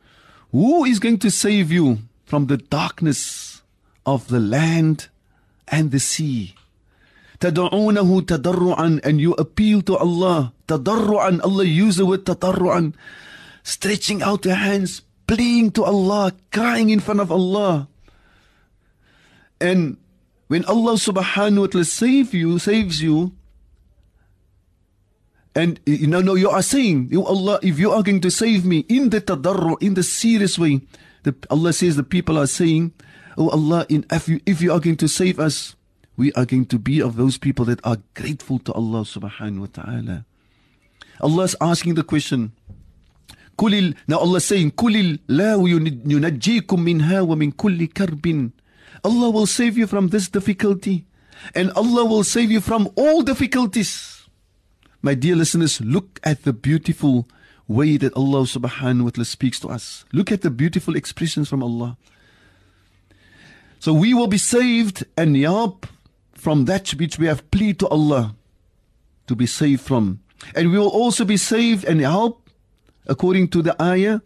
Who 0.52 0.86
is 0.86 1.00
going 1.00 1.18
to 1.20 1.32
save 1.32 1.72
you 1.72 2.00
from 2.26 2.46
the 2.46 2.58
darkness 2.58 3.62
of 4.06 4.28
the 4.28 4.40
land 4.40 5.08
and 5.68 5.90
the 5.90 6.00
sea 6.00 6.54
تدعونه 7.40 8.22
تضرعا 8.22 9.00
and 9.04 9.20
you 9.20 9.34
appeal 9.34 9.82
to 9.82 9.98
Allah 9.98 10.54
تضرعا 10.68 11.42
Allah 11.44 11.66
use 11.66 11.96
the 11.98 12.06
word 12.06 12.24
تضرعا 12.24 12.92
stretching 13.64 14.22
out 14.22 14.46
your 14.46 14.56
hands 14.56 15.02
pleading 15.32 15.72
to 15.72 15.86
Allah, 15.86 16.34
crying 16.52 16.90
in 16.90 17.00
front 17.00 17.22
of 17.22 17.32
Allah. 17.32 17.88
And 19.62 19.96
when 20.48 20.66
Allah 20.66 21.00
subhanahu 21.00 21.60
wa 21.60 21.68
ta'ala 21.68 21.86
save 21.86 22.34
you, 22.34 22.60
saves 22.60 23.02
you, 23.02 23.32
and 25.56 25.80
you 25.86 26.08
know, 26.08 26.20
no, 26.20 26.36
you 26.36 26.50
are 26.50 26.62
saying, 26.62 27.08
you 27.12 27.24
Allah, 27.24 27.60
if 27.64 27.80
you 27.80 27.92
are 27.92 28.04
going 28.04 28.20
to 28.20 28.30
save 28.30 28.66
me 28.66 28.84
in 28.90 29.10
the 29.10 29.22
tadarru, 29.22 29.82
in 29.82 29.94
the 29.94 30.04
serious 30.04 30.60
way, 30.60 30.82
the, 31.24 31.34
Allah 31.50 31.72
says 31.72 31.96
the 31.96 32.04
people 32.04 32.38
are 32.38 32.48
saying, 32.48 32.92
Oh 33.38 33.50
Allah, 33.52 33.86
in, 33.88 34.06
if, 34.12 34.28
you, 34.28 34.42
if 34.46 34.62
you 34.62 34.74
are 34.74 34.82
going 34.82 34.98
to 34.98 35.08
save 35.08 35.40
us, 35.40 35.78
we 36.18 36.34
are 36.34 36.46
going 36.46 36.66
to 36.66 36.78
be 36.78 37.02
of 37.02 37.16
those 37.16 37.38
people 37.38 37.64
that 37.72 37.80
are 37.86 37.98
grateful 38.16 38.60
to 38.60 38.74
Allah 38.74 39.08
subhanahu 39.08 39.60
wa 39.60 39.68
ta'ala. 39.72 40.26
Allah 41.22 41.44
is 41.44 41.56
asking 41.62 41.96
the 41.96 42.04
question, 42.04 42.52
Kulil. 43.62 43.96
Now 44.08 44.18
Allah 44.18 44.38
is 44.38 44.46
saying, 44.46 44.72
Kulil 44.72 45.20
la 45.28 45.54
yunajjikum 45.56 46.84
minha 46.84 47.24
wa 47.24 47.36
kulli 47.36 47.94
karbin. 47.94 48.54
Allah 49.04 49.30
will 49.30 49.46
save 49.46 49.78
you 49.78 49.86
from 49.86 50.08
this 50.08 50.28
difficulty. 50.30 51.06
And 51.54 51.70
Allah 51.72 52.06
will 52.06 52.24
save 52.24 52.50
you 52.50 52.60
from 52.60 52.90
all 52.96 53.22
difficulties. 53.22 54.28
My 55.04 55.14
dear 55.14 55.36
listeners, 55.36 55.80
look 55.80 56.20
at 56.24 56.44
the 56.44 56.54
beautiful 56.54 57.28
way 57.68 57.98
that 57.98 58.14
Allah 58.16 58.42
subhanahu 58.50 59.04
wa 59.04 59.10
ta'ala 59.12 59.26
speaks 59.26 59.60
to 59.60 59.70
us. 59.70 60.06
Look 60.12 60.32
at 60.32 60.42
the 60.42 60.50
beautiful 60.50 60.96
expressions 60.96 61.48
from 61.48 61.62
Allah. 61.62 61.98
So 63.80 63.94
we 63.94 64.14
will 64.16 64.28
be 64.28 64.40
saved 64.40 65.06
and 65.16 65.38
yap 65.38 65.86
from 66.34 66.66
that 66.66 66.90
which 66.96 67.20
we 67.20 67.28
have 67.28 67.50
plead 67.52 67.78
to 67.80 67.88
Allah 67.90 68.36
to 69.28 69.36
be 69.36 69.46
saved 69.46 69.82
from. 69.82 70.22
And 70.56 70.72
we 70.72 70.80
will 70.80 70.90
also 70.90 71.26
be 71.26 71.38
saved 71.38 71.86
and 71.86 72.02
help 72.02 72.41
according 73.07 73.49
to 73.49 73.63
the 73.63 73.81
ayah, 73.81 74.21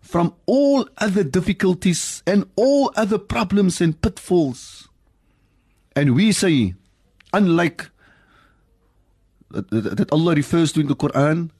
from 0.00 0.34
all 0.46 0.86
other 0.98 1.24
difficulties 1.24 2.22
and 2.26 2.44
all 2.56 2.92
other 2.94 3.18
problems 3.18 3.80
and 3.80 4.00
pitfalls. 4.00 4.88
And 5.96 6.14
we 6.14 6.32
say, 6.32 6.74
unlike 7.32 7.88
that 9.50 10.08
Allah 10.12 10.34
refers 10.34 10.72
to 10.72 10.80
in 10.80 10.88
the 10.88 10.96
Quran, 10.96 11.50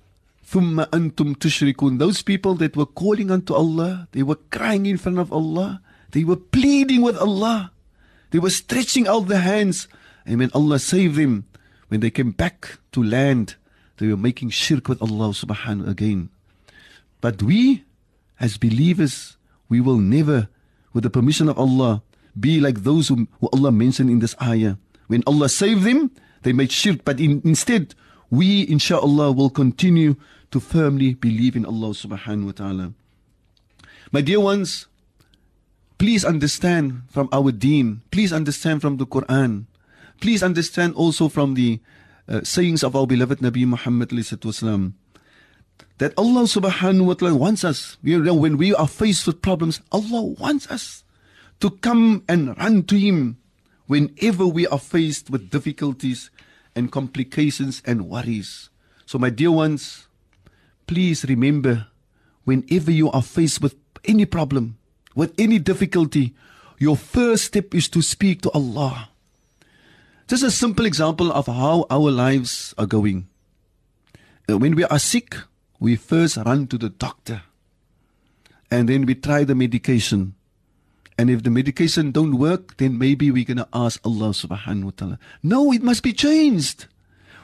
ثُمَّ 0.44 0.85
أَنْتُمْ 0.90 1.37
تُشْرِكُونَ 1.37 1.98
Those 1.98 2.22
people 2.22 2.54
that 2.57 2.76
were 2.76 2.87
calling 2.87 3.30
unto 3.30 3.54
Allah, 3.54 4.09
they 4.12 4.22
were 4.22 4.38
crying 4.50 4.87
in 4.87 4.98
front 4.98 5.18
of 5.18 5.33
Allah, 5.33 5.80
they 6.11 6.24
were 6.24 6.37
pleading 6.37 7.02
with 7.02 7.16
Allah, 7.16 7.72
they 8.30 8.38
were 8.38 8.50
stretching 8.50 9.09
out 9.09 9.28
their 9.28 9.40
hands, 9.40 9.88
and 10.26 10.38
when 10.38 10.50
Allah 10.52 10.78
saved 10.78 11.16
them, 11.16 11.46
when 11.88 12.00
they 12.00 12.11
came 12.11 12.33
back 12.33 12.78
to 12.92 13.02
land, 13.02 13.57
they 13.98 14.09
were 14.09 14.16
making 14.16 14.50
shirk 14.50 14.88
with 14.88 15.00
Allah 15.00 15.30
subhanahu 15.30 15.88
again. 15.88 16.30
But 17.21 17.43
we, 17.43 17.84
as 18.39 18.58
believers, 18.58 19.38
we 19.67 19.82
will 19.82 19.97
never, 19.99 20.47
with 20.93 21.03
the 21.03 21.10
permission 21.10 21.49
of 21.49 21.58
Allah, 21.60 22.01
be 22.39 22.60
like 22.60 22.84
those 22.84 23.10
whom, 23.10 23.27
who 23.39 23.49
Allah 23.51 23.71
mentioned 23.71 24.10
in 24.10 24.19
this 24.19 24.36
ayah. 24.41 24.75
When 25.08 25.23
Allah 25.27 25.49
saved 25.49 25.84
them, 25.84 26.12
they 26.43 26.53
made 26.53 26.71
shirk, 26.71 27.03
but 27.03 27.19
in, 27.19 27.41
instead, 27.43 27.95
we, 28.29 28.67
inshallah, 28.67 29.32
will 29.32 29.49
continue 29.49 30.15
to 30.51 30.60
firmly 30.60 31.13
believe 31.13 31.55
in 31.55 31.65
Allah 31.65 31.91
subhanahu 31.91 32.45
wa 32.45 32.51
ta'ala. 32.51 32.93
My 34.12 34.21
dear 34.21 34.39
ones, 34.39 34.88
please 35.97 36.23
understand 36.23 37.03
from 37.10 37.29
our 37.32 37.51
deen, 37.51 38.01
please 38.10 38.32
understand 38.32 38.82
from 38.82 38.97
the 38.97 39.05
Quran, 39.05 39.65
please 40.21 40.41
understand 40.41 40.95
also 40.95 41.27
from 41.27 41.53
the 41.53 41.79
uh, 42.27 42.41
sayings 42.43 42.84
of 42.84 42.95
our 42.95 43.05
beloved 43.05 43.39
Nabi 43.39 43.65
Muhammad 43.65 44.12
that 45.99 46.13
Allah 46.17 46.43
subhanahu 46.43 47.05
wa 47.05 47.13
ta'ala 47.13 47.35
wants 47.35 47.63
us, 47.63 47.97
you 48.01 48.23
know, 48.23 48.33
when 48.33 48.57
we 48.57 48.73
are 48.73 48.88
faced 48.88 49.27
with 49.27 49.41
problems, 49.41 49.81
Allah 49.91 50.23
wants 50.39 50.71
us 50.71 51.03
to 51.59 51.69
come 51.69 52.23
and 52.27 52.57
run 52.57 52.83
to 52.83 52.97
Him 52.97 53.38
whenever 53.85 54.47
we 54.47 54.65
are 54.67 54.79
faced 54.79 55.29
with 55.29 55.51
difficulties 55.51 56.31
and 56.73 56.91
complications 56.91 57.83
and 57.85 58.07
worries. 58.07 58.69
So, 59.05 59.19
my 59.19 59.29
dear 59.29 59.51
ones, 59.51 60.07
please 60.88 61.25
remember 61.25 61.88
whenever 62.45 62.91
you 62.91 63.12
are 63.12 63.21
faced 63.21 63.62
with 63.62 63.75
any 64.05 64.25
problem, 64.25 64.77
with 65.15 65.35
any 65.38 65.59
difficulty, 65.59 66.33
your 66.77 66.95
first 66.95 67.45
step 67.45 67.75
is 67.75 67.89
to 67.89 68.01
speak 68.01 68.41
to 68.43 68.51
Allah. 68.51 69.09
Just 70.29 70.43
a 70.43 70.51
simple 70.51 70.85
example 70.85 71.33
of 71.33 71.47
how 71.47 71.85
our 71.89 72.09
lives 72.09 72.73
are 72.77 72.85
going. 72.85 73.27
Uh, 74.49 74.57
when 74.57 74.75
we 74.75 74.85
are 74.85 74.99
sick, 74.99 75.35
we 75.79 75.95
first 75.95 76.37
run 76.37 76.67
to 76.67 76.77
the 76.77 76.89
doctor 76.89 77.43
and 78.69 78.87
then 78.89 79.05
we 79.05 79.15
try 79.15 79.43
the 79.43 79.55
medication 79.55 80.35
and 81.19 81.29
if 81.29 81.43
the 81.43 81.51
medication 81.51 82.11
don't 82.11 82.39
work, 82.39 82.77
then 82.77 82.97
maybe 82.97 83.29
we're 83.29 83.43
going 83.43 83.57
to 83.57 83.67
ask 83.73 83.99
Allah 84.07 84.31
subhanahu 84.31 84.83
wa 84.85 84.91
ta'ala. 84.95 85.19
No, 85.43 85.73
it 85.73 85.83
must 85.83 86.01
be 86.01 86.13
changed. 86.13 86.87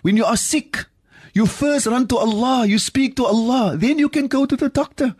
When 0.02 0.16
you 0.16 0.24
are 0.24 0.38
sick, 0.38 0.86
you 1.34 1.46
first 1.46 1.86
run 1.86 2.08
to 2.08 2.16
Allah, 2.16 2.66
you 2.66 2.80
speak 2.80 3.18
to 3.18 3.26
Allah, 3.26 3.76
then 3.76 4.00
you 4.00 4.08
can 4.08 4.28
go 4.28 4.46
to 4.46 4.56
the 4.56 4.70
doctor. 4.70 5.14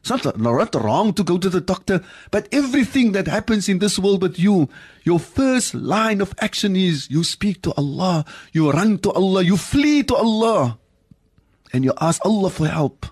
It's 0.00 0.08
not, 0.08 0.40
not 0.40 0.74
wrong 0.74 1.12
to 1.12 1.22
go 1.22 1.36
to 1.36 1.50
the 1.50 1.60
doctor, 1.60 2.00
but 2.30 2.48
everything 2.50 3.12
that 3.12 3.28
happens 3.28 3.68
in 3.68 3.78
this 3.78 3.98
world 3.98 4.22
with 4.22 4.38
you, 4.38 4.70
your 5.04 5.18
first 5.18 5.74
line 5.74 6.22
of 6.22 6.32
action 6.40 6.76
is 6.76 7.10
you 7.10 7.22
speak 7.24 7.60
to 7.60 7.74
Allah, 7.76 8.24
you 8.54 8.72
run 8.72 8.96
to 9.00 9.12
Allah, 9.12 9.42
you 9.42 9.58
flee 9.58 10.02
to 10.04 10.16
Allah, 10.16 10.78
and 11.73 11.83
you 11.83 11.93
ask 11.99 12.23
Allah 12.25 12.49
for 12.49 12.67
help. 12.67 13.05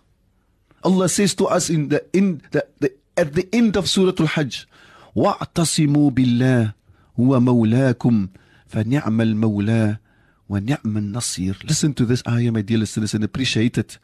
Allah 0.84 1.10
says 1.10 1.36
to 1.36 1.45
us 1.47 1.69
in 1.69 1.89
the 1.89 2.03
in 2.13 2.41
the, 2.51 2.65
the 2.79 2.93
at 3.17 3.34
the 3.34 3.47
end 3.53 3.77
of 3.77 3.89
Surah 3.89 4.13
Al-Hajj, 4.19 4.65
واعتصموا 5.15 6.10
بالله 6.12 6.73
هو 7.19 7.39
مولاكم 7.39 8.27
فنعم 8.67 9.21
المولى 9.21 9.97
ونعم 10.49 10.97
النصير 10.97 11.57
Listen 11.67 11.93
to 11.93 12.05
this 12.05 12.23
ayah 12.27 12.51
my 12.51 12.62
dear 12.62 12.77
listeners 12.77 13.13
and 13.13 13.23
appreciate 13.23 13.77
it 13.77 13.97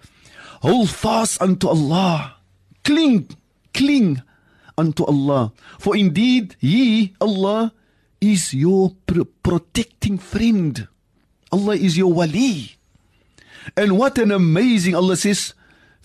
Hold 0.62 0.89
fast 0.89 1.41
unto 1.41 1.67
Allah 1.67 2.36
Cling, 2.84 3.30
cling 3.73 4.21
unto 4.77 5.06
Allah 5.06 5.53
For 5.80 5.95
indeed 5.95 6.56
He, 6.60 7.13
Allah 7.21 7.73
is 8.19 8.53
your 8.53 8.95
pr 9.06 9.21
protecting 9.43 10.17
friend 10.17 10.88
Allah 11.51 11.75
is 11.75 11.97
your 11.97 12.12
wali 12.12 12.77
And 13.75 13.97
what 13.97 14.17
an 14.17 14.32
amazing 14.32 14.95
Allah 14.95 15.15
says 15.15 15.53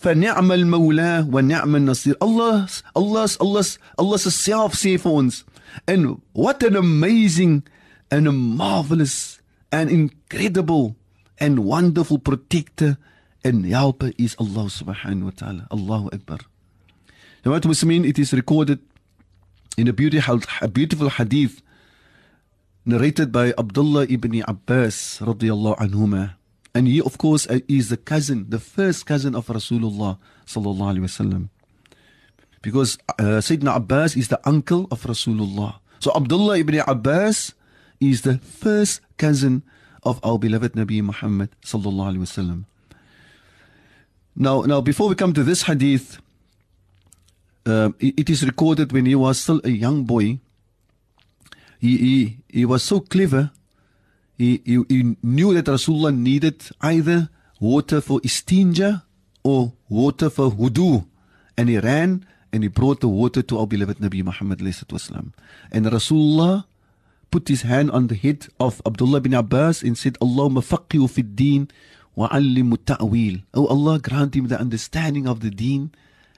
فنعم 0.03 0.51
المولى 0.51 1.27
ونعم 1.31 1.75
النصير 1.75 2.15
Allah 2.19 2.67
Allah 2.95 3.27
Allah 3.39 3.63
Allah 3.97 4.19
self 4.19 4.75
say 4.75 4.97
for 4.97 5.19
ons 5.19 5.45
and 5.87 6.19
what 6.33 6.61
an 6.61 6.75
amazing 6.75 7.63
and 8.11 8.27
a 8.27 8.31
marvelous 8.31 9.39
and 9.71 9.89
incredible 9.89 10.95
and 11.39 11.63
wonderful 11.63 12.19
protector 12.19 12.97
and 13.45 13.65
helper 13.65 14.11
is 14.19 14.35
Allah 14.37 14.67
subhanahu 14.67 15.31
wa 15.31 15.35
ta'ala 15.35 15.63
Allahu 15.71 16.09
Akbar 16.11 16.39
Now 17.45 17.51
what 17.55 17.63
Muslimin 17.63 18.03
it 18.07 18.19
is 18.19 18.33
recorded 18.33 18.79
in 19.77 19.87
a 19.87 19.93
beautiful, 19.93 20.41
a 20.61 20.67
beautiful 20.67 21.09
hadith 21.09 21.61
narrated 22.85 23.31
by 23.31 23.53
Abdullah 23.57 24.03
ibn 24.11 24.43
Abbas 24.47 25.19
radiyallahu 25.23 25.79
anhumah 25.79 26.35
And 26.74 26.86
he, 26.86 27.00
of 27.00 27.18
course, 27.18 27.46
uh, 27.48 27.60
is 27.68 27.88
the 27.88 27.96
cousin, 27.96 28.46
the 28.48 28.60
first 28.60 29.06
cousin 29.06 29.34
of 29.34 29.46
Rasulullah 29.46 30.18
sallallahu 30.46 30.98
alaihi 30.98 31.08
wasallam. 31.08 31.48
Because 32.62 32.98
uh, 33.18 33.40
Sayyidina 33.40 33.76
Abbas 33.76 34.16
is 34.16 34.28
the 34.28 34.40
uncle 34.44 34.86
of 34.90 35.02
Rasulullah. 35.02 35.78
So 36.00 36.12
Abdullah 36.14 36.58
ibn 36.58 36.82
Abbas 36.86 37.54
is 38.00 38.22
the 38.22 38.38
first 38.38 39.00
cousin 39.16 39.62
of 40.02 40.20
our 40.22 40.38
beloved 40.38 40.72
Nabi 40.72 41.02
Muhammad 41.02 41.50
sallallahu 41.62 42.14
alaihi 42.14 42.24
wasallam. 42.26 42.64
Now, 44.36 44.62
now 44.62 44.80
before 44.80 45.08
we 45.08 45.14
come 45.14 45.32
to 45.34 45.42
this 45.42 45.62
hadith, 45.62 46.18
uh, 47.66 47.90
it, 47.98 48.30
is 48.30 48.44
recorded 48.44 48.92
when 48.92 49.06
he 49.06 49.14
was 49.14 49.40
still 49.40 49.60
a 49.64 49.70
young 49.70 50.04
boy. 50.04 50.38
He, 51.78 51.96
he, 51.98 52.38
he 52.48 52.64
was 52.64 52.82
so 52.82 53.00
clever 53.00 53.50
he, 54.38 54.62
he, 54.64 54.84
he 54.88 55.16
knew 55.22 55.52
that 55.52 55.66
Rasulullah 55.66 56.16
needed 56.16 56.62
either 56.80 57.28
water 57.60 58.00
for 58.00 58.20
istinja 58.20 59.02
or 59.42 59.72
water 59.88 60.30
for 60.30 60.50
wudu. 60.50 61.06
And 61.56 61.68
he 61.68 61.78
ran 61.78 62.24
and 62.52 62.62
he 62.62 62.68
brought 62.68 63.00
the 63.00 63.08
water 63.08 63.42
to 63.42 63.58
our 63.58 63.66
beloved 63.66 63.98
Nabi 63.98 64.22
Muhammad. 64.22 64.60
And 64.60 65.86
Rasulullah 65.86 66.64
put 67.32 67.48
his 67.48 67.62
hand 67.62 67.90
on 67.90 68.06
the 68.06 68.14
head 68.14 68.46
of 68.60 68.80
Abdullah 68.86 69.20
bin 69.20 69.34
Abbas 69.34 69.82
and 69.82 69.98
said, 69.98 70.14
Allahumma 70.20 70.62
faqihu 70.62 71.10
fi 71.10 71.22
deen 71.22 71.68
wa 72.14 72.28
allimu 72.28 72.78
ta'wil. 72.84 73.42
Oh 73.54 73.66
Allah, 73.66 73.98
grant 73.98 74.34
him 74.36 74.46
the 74.46 74.58
understanding 74.58 75.26
of 75.26 75.40
the 75.40 75.50
deen 75.50 75.90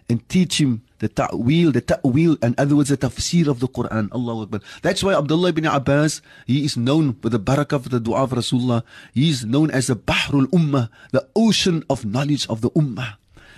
and 0.08 0.26
teach 0.28 0.60
him 0.60 0.82
the 1.00 1.08
ta'wil, 1.08 1.72
the 1.72 1.80
ta'wil, 1.80 2.36
in 2.42 2.54
other 2.56 2.76
words, 2.76 2.90
the 2.90 2.96
tafsir 2.96 3.48
of 3.48 3.60
the 3.60 3.68
Quran. 3.68 4.12
Allahu 4.12 4.42
Akbar. 4.42 4.60
That's 4.82 5.02
why 5.02 5.14
Abdullah 5.14 5.48
ibn 5.48 5.66
Abbas, 5.66 6.22
he 6.46 6.64
is 6.64 6.76
known 6.76 7.16
with 7.22 7.32
the 7.32 7.40
barakah 7.40 7.72
of 7.72 7.90
the 7.90 7.98
dua 7.98 8.22
of 8.22 8.30
Rasulullah. 8.30 8.84
He 9.12 9.30
is 9.30 9.44
known 9.44 9.70
as 9.70 9.88
the 9.88 9.96
Bahrul 9.96 10.46
Ummah, 10.52 10.90
the 11.10 11.26
ocean 11.34 11.84
of 11.90 12.04
knowledge 12.04 12.46
of 12.48 12.60
the 12.60 12.70
Ummah. 12.72 13.16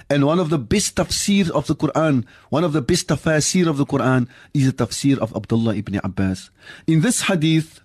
And 0.08 0.26
one 0.26 0.38
of 0.38 0.50
the 0.50 0.58
best 0.58 0.96
tafsir 0.96 1.50
of 1.50 1.66
the 1.66 1.74
Quran, 1.74 2.24
one 2.50 2.64
of 2.64 2.72
the 2.72 2.82
best 2.82 3.08
tafsir 3.08 3.66
of 3.66 3.76
the 3.76 3.86
Quran 3.86 4.28
is 4.54 4.66
the 4.66 4.86
tafsir 4.86 5.18
of 5.18 5.34
Abdullah 5.34 5.74
ibn 5.76 6.00
Abbas. 6.02 6.50
In 6.86 7.00
this 7.00 7.22
hadith, 7.22 7.80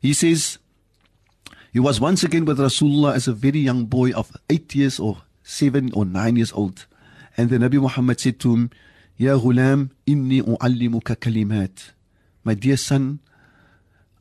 he 0.00 0.12
says, 0.12 0.58
he 1.72 1.80
was 1.80 2.00
once 2.00 2.22
again 2.22 2.44
with 2.44 2.58
Rasulullah 2.58 3.14
as 3.14 3.28
a 3.28 3.32
very 3.32 3.60
young 3.60 3.86
boy 3.86 4.12
of 4.12 4.36
eight 4.50 4.74
years 4.74 5.00
or 5.00 5.22
seven 5.42 5.90
or 5.94 6.04
nine 6.04 6.36
years 6.36 6.52
old. 6.52 6.86
And 7.36 7.48
the 7.48 7.56
Nabi 7.56 7.80
Muhammad 7.80 8.20
said 8.20 8.38
to 8.40 8.54
him, 8.54 8.70
My 9.18 9.38
dear 12.54 12.76
son, 12.76 13.18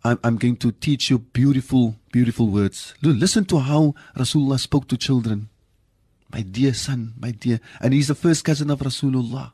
I'm, 0.04 0.19
I'm 0.23 0.38
going 0.38 0.58
to 0.58 0.71
teach 0.71 1.10
you 1.10 1.19
beautiful, 1.19 1.95
beautiful 2.12 2.47
words. 2.47 2.93
Listen 3.01 3.45
to 3.45 3.60
how 3.60 3.93
Rasulullah 4.17 4.60
spoke 4.60 4.88
to 4.89 4.97
children. 4.97 5.49
My 6.34 6.41
dear 6.41 6.73
son, 6.73 7.13
my 7.19 7.32
dear. 7.32 7.60
And 7.80 7.93
he's 7.93 8.08
the 8.08 8.15
first 8.15 8.45
cousin 8.45 8.69
of 8.69 8.80
Rasulullah. 8.80 9.51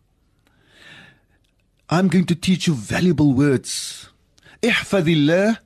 I'm 1.89 2.07
going 2.07 2.25
to 2.25 2.35
teach 2.35 2.67
you 2.67 2.73
valuable 2.73 3.33
words. 3.33 4.09
Ihfadillah. 4.61 5.59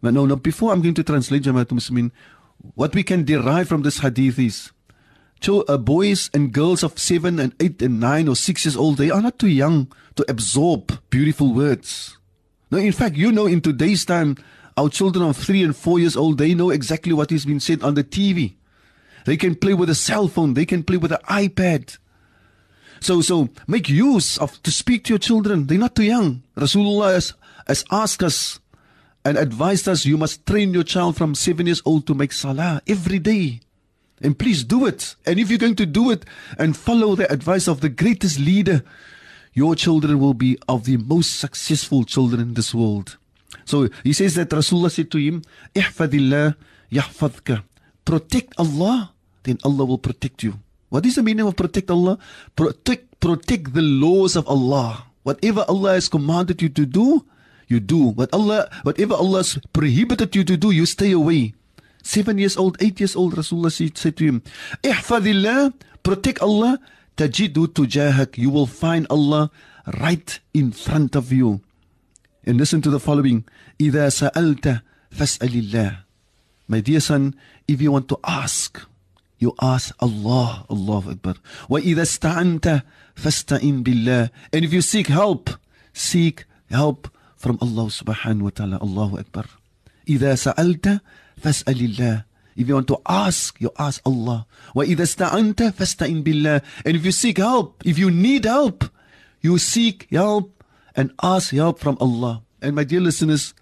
But 0.00 0.14
no, 0.14 0.26
no, 0.26 0.36
before 0.36 0.72
I'm 0.72 0.80
going 0.80 0.94
to 0.94 1.02
translate 1.02 1.42
Jamaatul 1.42 1.78
Muslimin, 1.78 2.10
what 2.74 2.94
we 2.94 3.02
can 3.02 3.24
derive 3.24 3.68
from 3.68 3.82
this 3.82 3.98
hadith 3.98 4.38
is 4.38 4.70
uh, 5.48 5.78
boys 5.78 6.30
and 6.32 6.52
girls 6.52 6.82
of 6.82 6.98
seven 6.98 7.38
and 7.38 7.54
eight 7.60 7.82
and 7.82 8.00
nine 8.00 8.28
or 8.28 8.36
six 8.36 8.64
years 8.64 8.76
old, 8.76 8.96
they 8.96 9.10
are 9.10 9.20
not 9.20 9.38
too 9.38 9.48
young 9.48 9.92
to 10.16 10.24
absorb 10.28 10.98
beautiful 11.10 11.52
words. 11.52 12.16
Now, 12.70 12.78
in 12.78 12.92
fact, 12.92 13.16
you 13.16 13.30
know, 13.30 13.46
in 13.46 13.60
today's 13.60 14.04
time, 14.04 14.36
our 14.76 14.88
children 14.88 15.24
of 15.24 15.36
three 15.36 15.62
and 15.62 15.76
four 15.76 15.98
years 15.98 16.16
old, 16.16 16.38
they 16.38 16.54
know 16.54 16.70
exactly 16.70 17.12
what 17.12 17.30
is 17.30 17.44
being 17.44 17.60
said 17.60 17.82
on 17.82 17.94
the 17.94 18.04
TV. 18.04 18.54
They 19.24 19.36
can 19.36 19.54
play 19.54 19.74
with 19.74 19.90
a 19.90 19.94
cell 19.94 20.28
phone. 20.28 20.54
They 20.54 20.66
can 20.66 20.82
play 20.82 20.96
with 20.96 21.12
an 21.12 21.20
iPad. 21.28 21.98
So, 23.00 23.20
so 23.20 23.50
make 23.66 23.88
use 23.88 24.38
of 24.38 24.62
to 24.62 24.70
speak 24.70 25.04
to 25.04 25.12
your 25.12 25.18
children. 25.18 25.66
They're 25.66 25.78
not 25.78 25.94
too 25.94 26.04
young. 26.04 26.42
Rasulullah 26.56 27.14
has, 27.14 27.34
has 27.66 27.84
asked 27.90 28.22
us 28.22 28.60
and 29.24 29.38
advised 29.38 29.88
us, 29.88 30.04
you 30.04 30.18
must 30.18 30.46
train 30.46 30.74
your 30.74 30.84
child 30.84 31.16
from 31.16 31.34
seven 31.34 31.66
years 31.66 31.80
old 31.84 32.06
to 32.06 32.14
make 32.14 32.32
salah 32.32 32.82
every 32.86 33.18
day. 33.18 33.60
And 34.20 34.38
please 34.38 34.64
do 34.64 34.86
it. 34.86 35.16
And 35.26 35.38
if 35.38 35.50
you're 35.50 35.58
going 35.58 35.76
to 35.76 35.86
do 35.86 36.10
it 36.10 36.24
and 36.58 36.76
follow 36.76 37.14
the 37.14 37.30
advice 37.30 37.68
of 37.68 37.80
the 37.80 37.88
greatest 37.88 38.38
leader, 38.38 38.82
your 39.52 39.74
children 39.74 40.18
will 40.18 40.34
be 40.34 40.58
of 40.68 40.84
the 40.84 40.96
most 40.96 41.38
successful 41.38 42.04
children 42.04 42.40
in 42.40 42.54
this 42.54 42.74
world. 42.74 43.16
So 43.64 43.88
he 44.02 44.12
says 44.12 44.34
that 44.34 44.50
Rasulullah 44.50 44.90
said 44.90 45.10
to 45.12 45.18
him, 45.18 45.42
Ihfadillah 45.74 46.56
yahfadka. 46.90 47.62
Protect 48.04 48.54
Allah, 48.58 49.12
then 49.44 49.58
Allah 49.64 49.84
will 49.84 49.98
protect 49.98 50.42
you. 50.42 50.58
What 50.90 51.06
is 51.06 51.16
the 51.16 51.22
meaning 51.22 51.46
of 51.46 51.56
protect 51.56 51.90
Allah? 51.90 52.18
Protect, 52.54 53.18
protect 53.20 53.74
the 53.74 53.82
laws 53.82 54.36
of 54.36 54.46
Allah. 54.46 55.06
Whatever 55.22 55.64
Allah 55.68 55.94
has 55.94 56.08
commanded 56.08 56.60
you 56.60 56.68
to 56.68 56.84
do, 56.84 57.24
you 57.66 57.80
do. 57.80 58.12
What 58.12 58.32
Allah, 58.32 58.68
whatever 58.82 59.14
Allah 59.14 59.38
has 59.38 59.58
prohibited 59.72 60.36
you 60.36 60.44
to 60.44 60.56
do, 60.56 60.70
you 60.70 60.84
stay 60.84 61.12
away 61.12 61.54
Seven 62.03 62.37
years 62.37 62.57
old, 62.57 62.77
eight 62.81 62.99
years 62.99 63.15
old, 63.15 63.35
Rasulullah 63.35 63.71
said, 63.71 63.97
said 63.97 64.17
to 64.17 64.25
him, 64.25 64.41
Ihfadillah, 64.83 65.73
protect 66.03 66.41
Allah, 66.41 66.79
tajidu 67.17 67.67
tujahak. 67.67 68.37
You 68.37 68.49
will 68.49 68.67
find 68.67 69.05
Allah 69.09 69.51
right 69.99 70.39
in 70.53 70.71
front 70.71 71.15
of 71.15 71.31
you. 71.31 71.61
And 72.45 72.57
listen 72.57 72.81
to 72.81 72.89
the 72.89 72.99
following. 72.99 73.45
إذا 73.79 74.09
سألت 74.09 74.81
فاسأل 75.11 75.53
الله. 75.53 75.97
My 76.67 76.79
dear 76.81 76.99
son, 76.99 77.35
if 77.67 77.81
you 77.81 77.91
want 77.91 78.07
to 78.09 78.19
ask, 78.23 78.81
you 79.39 79.55
ask 79.61 79.95
Allah, 79.99 80.65
Allah 80.69 81.03
Akbar. 81.11 81.35
وإذا 81.69 82.01
استعنت 82.01 82.83
فاستعن 83.15 83.83
بالله. 83.83 84.29
And 84.53 84.65
if 84.65 84.73
you 84.73 84.81
seek 84.81 85.07
help, 85.07 85.49
seek 85.93 86.45
help 86.69 87.09
from 87.37 87.57
Allah 87.61 87.85
subhanahu 87.85 88.41
wa 88.41 88.49
ta'ala. 88.49 88.77
Allahu 88.81 89.19
Akbar. 89.19 89.45
إذا 90.07 90.35
سألت 90.35 91.01
فاسأل 91.43 91.79
الله. 91.79 92.23
If 92.55 92.67
you 92.67 92.75
want 92.75 92.87
to 92.87 92.99
ask, 93.07 93.59
you 93.61 93.71
ask 93.79 94.01
Allah. 94.05 94.45
وإذا 94.75 95.03
استعنت 95.03 95.73
فاستعن 95.75 96.23
بالله. 96.23 96.61
And 96.85 96.95
if 96.95 97.05
you 97.05 97.11
seek 97.11 97.37
help, 97.37 97.81
if 97.85 97.97
you 97.97 98.11
need 98.11 98.45
help, 98.45 98.85
you 99.41 99.57
seek 99.57 100.07
help 100.11 100.63
and 100.95 101.11
ask 101.23 101.51
help 101.53 101.79
from 101.79 101.97
Allah. 102.01 102.41
And 102.61 102.75
my 102.75 102.83
dear 102.83 102.99
listeners, 102.99 103.53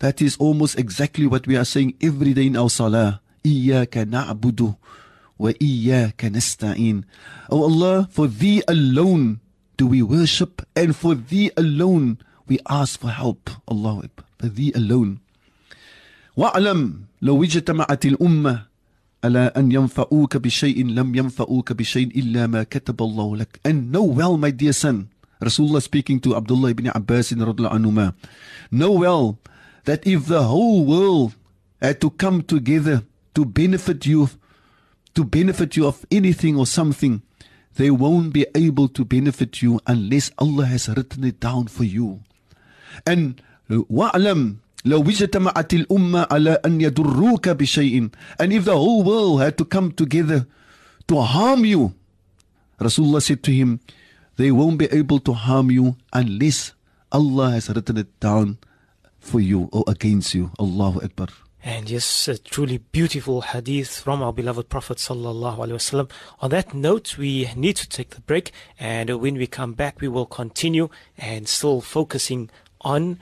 that 0.00 0.20
is 0.20 0.36
almost 0.36 0.78
exactly 0.78 1.26
what 1.26 1.46
we 1.46 1.56
are 1.56 1.64
saying 1.64 1.94
every 2.02 2.34
day 2.34 2.46
in 2.46 2.56
our 2.56 2.68
salah. 2.68 3.20
إياك 3.46 3.96
نعبد 3.98 4.74
وإياك 5.38 6.24
نستعين. 6.24 7.04
Oh 7.50 7.62
Allah, 7.64 8.08
for 8.10 8.26
Thee 8.26 8.62
alone 8.68 9.40
do 9.76 9.86
we 9.86 10.02
worship 10.02 10.62
and 10.76 10.94
for 10.94 11.14
Thee 11.14 11.50
alone 11.56 12.18
we 12.46 12.58
ask 12.68 13.00
for 13.00 13.10
help. 13.10 13.50
Allah 13.68 14.02
For 14.38 14.48
Thee 14.48 14.72
alone. 14.74 15.20
واعلم 16.36 17.06
لو 17.22 17.44
اجتمعت 17.44 18.06
الأمة 18.06 18.62
على 19.24 19.52
أن 19.56 19.72
ينفعوك 19.72 20.36
بشيء 20.36 20.86
لم 20.86 21.14
ينفعوك 21.14 21.72
بشيء 21.72 22.08
إلا 22.18 22.46
ما 22.46 22.62
كتب 22.62 23.02
الله 23.02 23.36
لك. 23.36 23.60
And 23.64 23.92
know 23.92 24.02
well, 24.02 24.36
my 24.36 24.50
dear 24.50 24.72
son, 24.72 25.08
Rasulullah 25.42 25.82
speaking 25.82 26.20
to 26.20 26.36
Abdullah 26.36 26.70
ibn 26.70 26.86
Abbas 26.88 27.32
in 27.32 27.38
Radullah 27.38 27.72
Anuma. 27.72 28.14
Know 28.70 28.92
well 28.92 29.38
that 29.84 30.06
if 30.06 30.26
the 30.26 30.44
whole 30.44 30.84
world 30.84 31.34
had 31.80 32.00
to 32.00 32.10
come 32.10 32.42
together 32.42 33.04
to 33.34 33.44
benefit 33.44 34.06
you, 34.06 34.30
to 35.14 35.24
benefit 35.24 35.76
you 35.76 35.86
of 35.86 36.04
anything 36.10 36.56
or 36.56 36.66
something, 36.66 37.22
they 37.76 37.90
won't 37.90 38.32
be 38.32 38.46
able 38.54 38.88
to 38.88 39.04
benefit 39.04 39.62
you 39.62 39.80
unless 39.86 40.30
Allah 40.38 40.66
has 40.66 40.88
written 40.88 41.24
it 41.24 41.40
down 41.40 41.66
for 41.66 41.84
you. 41.84 42.20
And 43.06 43.40
وَأَعْلَمْ 43.70 44.56
لو 44.84 45.02
اجتمعت 45.02 45.74
الأمة 45.74 46.26
على 46.30 46.50
أن 46.64 46.80
يضروك 46.80 47.48
بشيء 47.48 48.10
and 48.40 48.52
if 48.52 48.64
the 48.64 48.76
whole 48.76 49.02
world 49.02 49.40
had 49.40 49.56
to 49.56 49.64
come 49.64 49.92
together 49.92 50.46
to 51.08 51.20
harm 51.20 51.64
you 51.64 51.92
Rasulullah 52.80 53.22
said 53.22 53.42
to 53.42 53.52
him 53.52 53.80
they 54.36 54.50
won't 54.50 54.78
be 54.78 54.86
able 54.92 55.20
to 55.20 55.32
harm 55.32 55.70
you 55.70 55.96
unless 56.12 56.72
Allah 57.12 57.52
has 57.52 57.68
written 57.70 57.96
it 57.96 58.20
down 58.20 58.58
for 59.20 59.40
you 59.40 59.68
or 59.72 59.84
against 59.86 60.34
you 60.34 60.50
Allahu 60.60 61.00
Akbar 61.02 61.28
and 61.66 61.88
yes, 61.88 62.28
a 62.28 62.36
truly 62.36 62.76
beautiful 62.76 63.40
hadith 63.40 63.98
from 64.00 64.22
our 64.22 64.34
beloved 64.34 64.68
Prophet 64.68 64.98
sallallahu 64.98 65.56
alaihi 65.56 65.78
wasallam. 65.80 66.10
On 66.40 66.50
that 66.50 66.74
note, 66.74 67.16
we 67.16 67.48
need 67.56 67.76
to 67.76 67.88
take 67.88 68.10
the 68.10 68.20
break, 68.20 68.52
and 68.78 69.08
when 69.18 69.36
we 69.36 69.46
come 69.46 69.72
back, 69.72 69.98
we 69.98 70.08
will 70.08 70.26
continue 70.26 70.90
and 71.16 71.48
still 71.48 71.80
focusing 71.80 72.50
on 72.82 73.18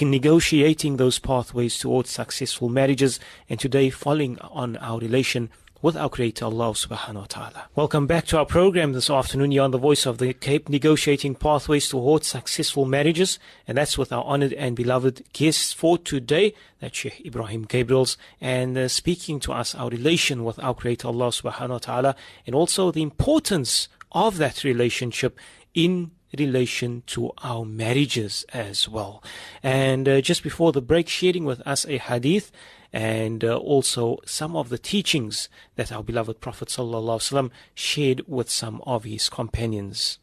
negotiating 0.00 0.96
those 0.96 1.18
pathways 1.18 1.78
towards 1.78 2.10
successful 2.10 2.68
marriages, 2.68 3.18
and 3.48 3.58
today 3.58 3.90
following 3.90 4.38
on 4.40 4.76
our 4.76 4.98
relation 4.98 5.50
with 5.80 5.96
our 5.96 6.08
Creator 6.08 6.44
Allah 6.44 6.70
subhanahu 6.70 7.14
wa 7.14 7.26
ta'ala. 7.28 7.68
Welcome 7.76 8.08
back 8.08 8.26
to 8.26 8.38
our 8.38 8.46
program 8.46 8.92
this 8.92 9.08
afternoon. 9.08 9.52
You're 9.52 9.64
on 9.64 9.70
the 9.70 9.78
voice 9.78 10.06
of 10.06 10.18
the 10.18 10.32
Cape, 10.32 10.68
negotiating 10.68 11.36
pathways 11.36 11.88
towards 11.88 12.26
successful 12.26 12.84
marriages. 12.84 13.38
And 13.66 13.78
that's 13.78 13.96
with 13.96 14.12
our 14.12 14.24
honored 14.24 14.52
and 14.54 14.74
beloved 14.74 15.22
guests 15.32 15.72
for 15.72 15.96
today, 15.96 16.54
that's 16.80 16.98
Sheikh 16.98 17.24
Ebrahim 17.24 17.66
Gabriels, 17.66 18.16
and 18.40 18.76
uh, 18.76 18.88
speaking 18.88 19.38
to 19.40 19.52
us 19.52 19.74
our 19.74 19.88
relation 19.88 20.44
with 20.44 20.58
our 20.58 20.74
Creator 20.74 21.08
Allah 21.08 21.28
subhanahu 21.28 21.68
wa 21.68 21.78
ta'ala, 21.78 22.16
and 22.44 22.56
also 22.56 22.90
the 22.90 23.02
importance 23.02 23.88
of 24.10 24.38
that 24.38 24.64
relationship 24.64 25.38
in 25.74 26.10
relation 26.36 27.02
to 27.06 27.32
our 27.38 27.64
marriages 27.64 28.44
as 28.52 28.88
well. 28.88 29.22
And 29.62 30.08
uh, 30.08 30.20
just 30.20 30.42
before 30.42 30.72
the 30.72 30.82
break, 30.82 31.08
sharing 31.08 31.44
with 31.44 31.66
us 31.66 31.84
a 31.86 31.98
hadith 31.98 32.50
and 32.92 33.44
uh, 33.44 33.56
also 33.56 34.18
some 34.24 34.56
of 34.56 34.68
the 34.68 34.78
teachings 34.78 35.48
that 35.76 35.92
our 35.92 36.02
beloved 36.02 36.40
Prophet 36.40 36.68
ﷺ 36.68 37.50
shared 37.74 38.22
with 38.26 38.50
some 38.50 38.82
of 38.86 39.04
his 39.04 39.28
companions. 39.28 40.18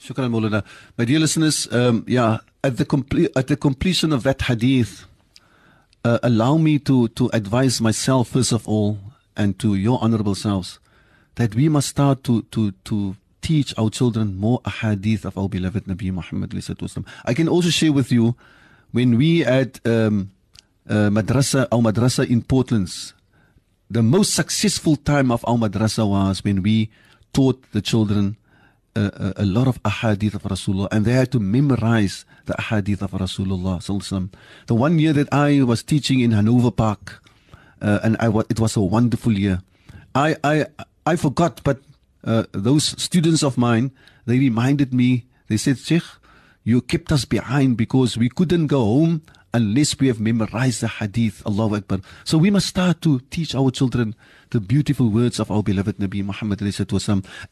Shukran, 0.00 0.30
Maulana. 0.30 0.64
My 0.98 1.04
dear 1.04 1.18
listeners, 1.18 1.66
um, 1.72 2.04
yeah, 2.06 2.38
at 2.62 2.76
the, 2.76 2.84
comple- 2.84 3.30
at 3.34 3.46
the 3.48 3.56
completion 3.56 4.12
of 4.12 4.22
that 4.24 4.42
hadith, 4.42 5.06
uh, 6.04 6.18
allow 6.22 6.56
me 6.56 6.78
to, 6.80 7.08
to 7.08 7.30
advise 7.32 7.80
myself, 7.80 8.28
first 8.28 8.52
of 8.52 8.68
all, 8.68 8.98
and 9.36 9.58
to 9.58 9.74
your 9.74 9.98
honorable 10.02 10.34
selves, 10.34 10.78
that 11.34 11.54
we 11.54 11.68
must 11.68 11.88
start 11.88 12.22
to, 12.24 12.42
to, 12.42 12.70
to 12.84 13.16
teach 13.46 13.72
our 13.78 13.90
children 13.90 14.36
more 14.36 14.60
ahadith 14.62 15.24
of 15.24 15.38
our 15.38 15.48
beloved 15.48 15.84
Nabi 15.84 16.10
Muhammad. 16.10 16.50
I 17.24 17.32
can 17.32 17.48
also 17.48 17.70
share 17.70 17.92
with 17.92 18.10
you 18.10 18.34
when 18.90 19.16
we 19.16 19.44
at 19.44 19.78
um, 19.86 20.32
uh, 20.88 21.10
madrasa, 21.10 21.68
our 21.70 21.78
madrasa 21.78 22.28
in 22.28 22.42
Portland's, 22.42 23.14
the 23.88 24.02
most 24.02 24.34
successful 24.34 24.96
time 24.96 25.30
of 25.30 25.44
our 25.46 25.56
madrasa 25.56 26.08
was 26.08 26.42
when 26.42 26.60
we 26.60 26.90
taught 27.32 27.62
the 27.70 27.80
children 27.80 28.36
uh, 28.96 29.10
a, 29.14 29.26
uh, 29.26 29.32
a, 29.36 29.46
lot 29.46 29.68
of 29.68 29.80
ahadith 29.84 30.34
of 30.34 30.42
Rasulullah 30.42 30.88
and 30.90 31.04
they 31.04 31.12
had 31.12 31.30
to 31.30 31.38
memorize 31.38 32.24
the 32.46 32.54
ahadith 32.54 33.02
of 33.02 33.12
Rasulullah. 33.12 33.78
The 34.66 34.74
one 34.74 34.98
year 34.98 35.12
that 35.12 35.32
I 35.32 35.62
was 35.62 35.84
teaching 35.84 36.18
in 36.18 36.32
Hanover 36.32 36.72
Park, 36.72 37.22
uh, 37.80 38.00
and 38.02 38.16
I, 38.18 38.26
it 38.50 38.58
was 38.58 38.74
a 38.74 38.80
wonderful 38.80 39.38
year. 39.38 39.60
I, 40.16 40.34
I, 40.42 40.66
I 41.04 41.14
forgot, 41.14 41.60
but 41.62 41.78
uh, 42.26 42.44
those 42.52 43.00
students 43.00 43.42
of 43.42 43.56
mine, 43.56 43.92
they 44.26 44.38
reminded 44.38 44.92
me, 44.92 45.26
they 45.48 45.56
said, 45.56 45.78
Sheikh, 45.78 46.02
you 46.64 46.82
kept 46.82 47.12
us 47.12 47.24
behind 47.24 47.76
because 47.76 48.18
we 48.18 48.28
couldn't 48.28 48.66
go 48.66 48.80
home 48.82 49.22
unless 49.54 49.98
we 49.98 50.08
have 50.08 50.20
memorized 50.20 50.82
the 50.82 50.88
hadith. 50.88 51.40
Allahu 51.46 51.76
Akbar. 51.76 52.00
So 52.24 52.36
we 52.36 52.50
must 52.50 52.66
start 52.66 53.00
to 53.02 53.20
teach 53.30 53.54
our 53.54 53.70
children 53.70 54.14
the 54.50 54.60
beautiful 54.60 55.08
words 55.08 55.38
of 55.38 55.50
our 55.50 55.62
beloved 55.62 55.98
Nabi 55.98 56.24
Muhammad. 56.24 56.60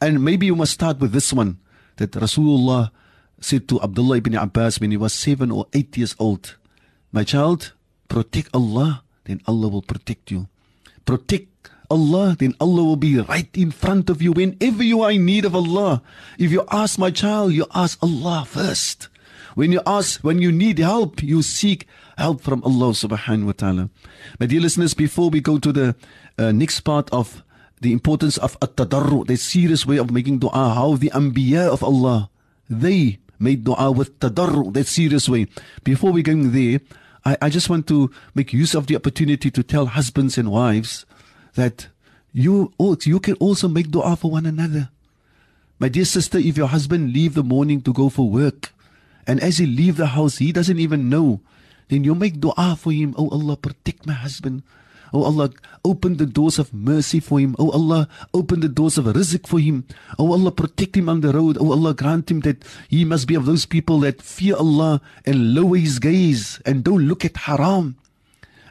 And 0.01 0.23
maybe 0.23 0.45
you 0.45 0.55
must 0.55 0.73
start 0.73 0.99
with 0.99 1.13
this 1.13 1.31
one 1.31 1.57
that 1.95 2.11
Rasulullah 2.11 2.91
said 3.39 3.67
to 3.69 3.81
Abdullah 3.81 4.17
ibn 4.17 4.35
Abbas 4.35 4.79
when 4.79 4.91
he 4.91 4.97
was 4.97 5.13
seven 5.13 5.51
or 5.51 5.67
eight 5.73 5.95
years 5.97 6.15
old, 6.19 6.57
My 7.11 7.23
child, 7.23 7.71
protect 8.09 8.49
Allah, 8.53 9.03
then 9.23 9.41
Allah 9.47 9.69
will 9.69 9.81
protect 9.81 10.31
you. 10.31 10.47
Protect 11.05 11.47
Allah, 11.89 12.35
then 12.37 12.53
Allah 12.59 12.83
will 12.83 12.95
be 12.95 13.19
right 13.19 13.49
in 13.53 13.71
front 13.71 14.09
of 14.09 14.21
you 14.21 14.31
whenever 14.31 14.83
you 14.83 15.01
are 15.01 15.11
in 15.11 15.25
need 15.25 15.45
of 15.45 15.55
Allah. 15.55 16.01
If 16.37 16.51
you 16.51 16.63
ask 16.71 16.97
my 16.97 17.11
child, 17.11 17.53
you 17.53 17.65
ask 17.73 18.01
Allah 18.01 18.45
first. 18.47 19.09
When 19.55 19.71
you 19.71 19.81
ask, 19.85 20.21
when 20.21 20.39
you 20.39 20.51
need 20.51 20.79
help, 20.79 21.23
you 21.23 21.41
seek 21.41 21.87
help 22.17 22.41
from 22.41 22.63
Allah 22.63 22.91
subhanahu 22.91 23.45
wa 23.45 23.51
ta'ala. 23.53 23.89
My 24.39 24.45
dear 24.45 24.61
listeners, 24.61 24.93
before 24.93 25.29
we 25.29 25.39
go 25.39 25.59
to 25.59 25.71
the 25.71 25.95
uh, 26.37 26.51
next 26.51 26.81
part 26.81 27.09
of 27.11 27.43
the 27.81 27.91
importance 27.91 28.37
of 28.37 28.57
at-tadarru, 28.61 29.27
the 29.27 29.37
serious 29.37 29.85
way 29.85 29.97
of 29.97 30.11
making 30.11 30.39
dua, 30.39 30.73
how 30.75 30.95
the 30.95 31.09
anbiya 31.11 31.67
of 31.71 31.83
Allah, 31.83 32.29
they 32.69 33.19
made 33.39 33.63
dua 33.63 33.91
with 33.91 34.19
tadarru, 34.19 34.73
that 34.73 34.87
serious 34.87 35.29
way. 35.29 35.47
Before 35.83 36.11
we 36.11 36.23
go 36.23 36.35
there, 36.35 36.79
I, 37.23 37.37
I 37.43 37.49
just 37.49 37.69
want 37.69 37.87
to 37.87 38.11
make 38.33 38.53
use 38.53 38.75
of 38.75 38.87
the 38.87 38.95
opportunity 38.95 39.51
to 39.51 39.63
tell 39.63 39.87
husbands 39.87 40.37
and 40.37 40.51
wives 40.51 41.05
that 41.55 41.87
you, 42.31 42.71
you 42.79 43.19
can 43.19 43.35
also 43.35 43.67
make 43.67 43.91
dua 43.91 44.15
for 44.15 44.31
one 44.31 44.45
another. 44.45 44.89
My 45.79 45.89
dear 45.89 46.05
sister, 46.05 46.37
if 46.37 46.55
your 46.55 46.67
husband 46.67 47.11
leave 47.11 47.33
the 47.33 47.43
morning 47.43 47.81
to 47.81 47.91
go 47.91 48.07
for 48.07 48.29
work, 48.29 48.71
and 49.27 49.41
as 49.41 49.57
he 49.57 49.65
leave 49.65 49.97
the 49.97 50.07
house, 50.15 50.37
he 50.37 50.51
doesn't 50.51 50.79
even 50.79 51.09
know, 51.09 51.41
then 51.89 52.03
you 52.03 52.15
make 52.15 52.39
dua 52.39 52.75
for 52.77 52.91
him. 52.91 53.13
Oh 53.17 53.29
Allah, 53.29 53.57
protect 53.57 54.05
my 54.05 54.13
husband. 54.13 54.63
Oh 55.13 55.23
Allah, 55.23 55.51
open 55.83 56.17
the 56.17 56.25
doors 56.25 56.59
of 56.59 56.73
mercy 56.73 57.19
for 57.19 57.39
him. 57.39 57.55
Oh 57.57 57.71
Allah, 57.71 58.07
open 58.33 58.59
the 58.59 58.69
doors 58.69 58.97
of 58.97 59.05
rizq 59.05 59.47
for 59.47 59.59
him. 59.59 59.85
Oh 60.17 60.31
Allah, 60.31 60.51
protect 60.51 60.97
him 60.97 61.09
on 61.09 61.21
the 61.21 61.31
road. 61.31 61.57
Oh 61.59 61.71
Allah, 61.71 61.93
grant 61.93 62.29
him 62.31 62.41
that 62.41 62.63
he 62.89 63.05
must 63.05 63.27
be 63.27 63.35
of 63.35 63.45
those 63.45 63.65
people 63.65 63.99
that 64.01 64.21
fear 64.21 64.55
Allah 64.55 65.01
and 65.25 65.53
lower 65.53 65.77
his 65.77 65.99
gaze 65.99 66.59
and 66.65 66.83
don't 66.83 67.07
look 67.07 67.23
at 67.23 67.37
haram. 67.47 67.95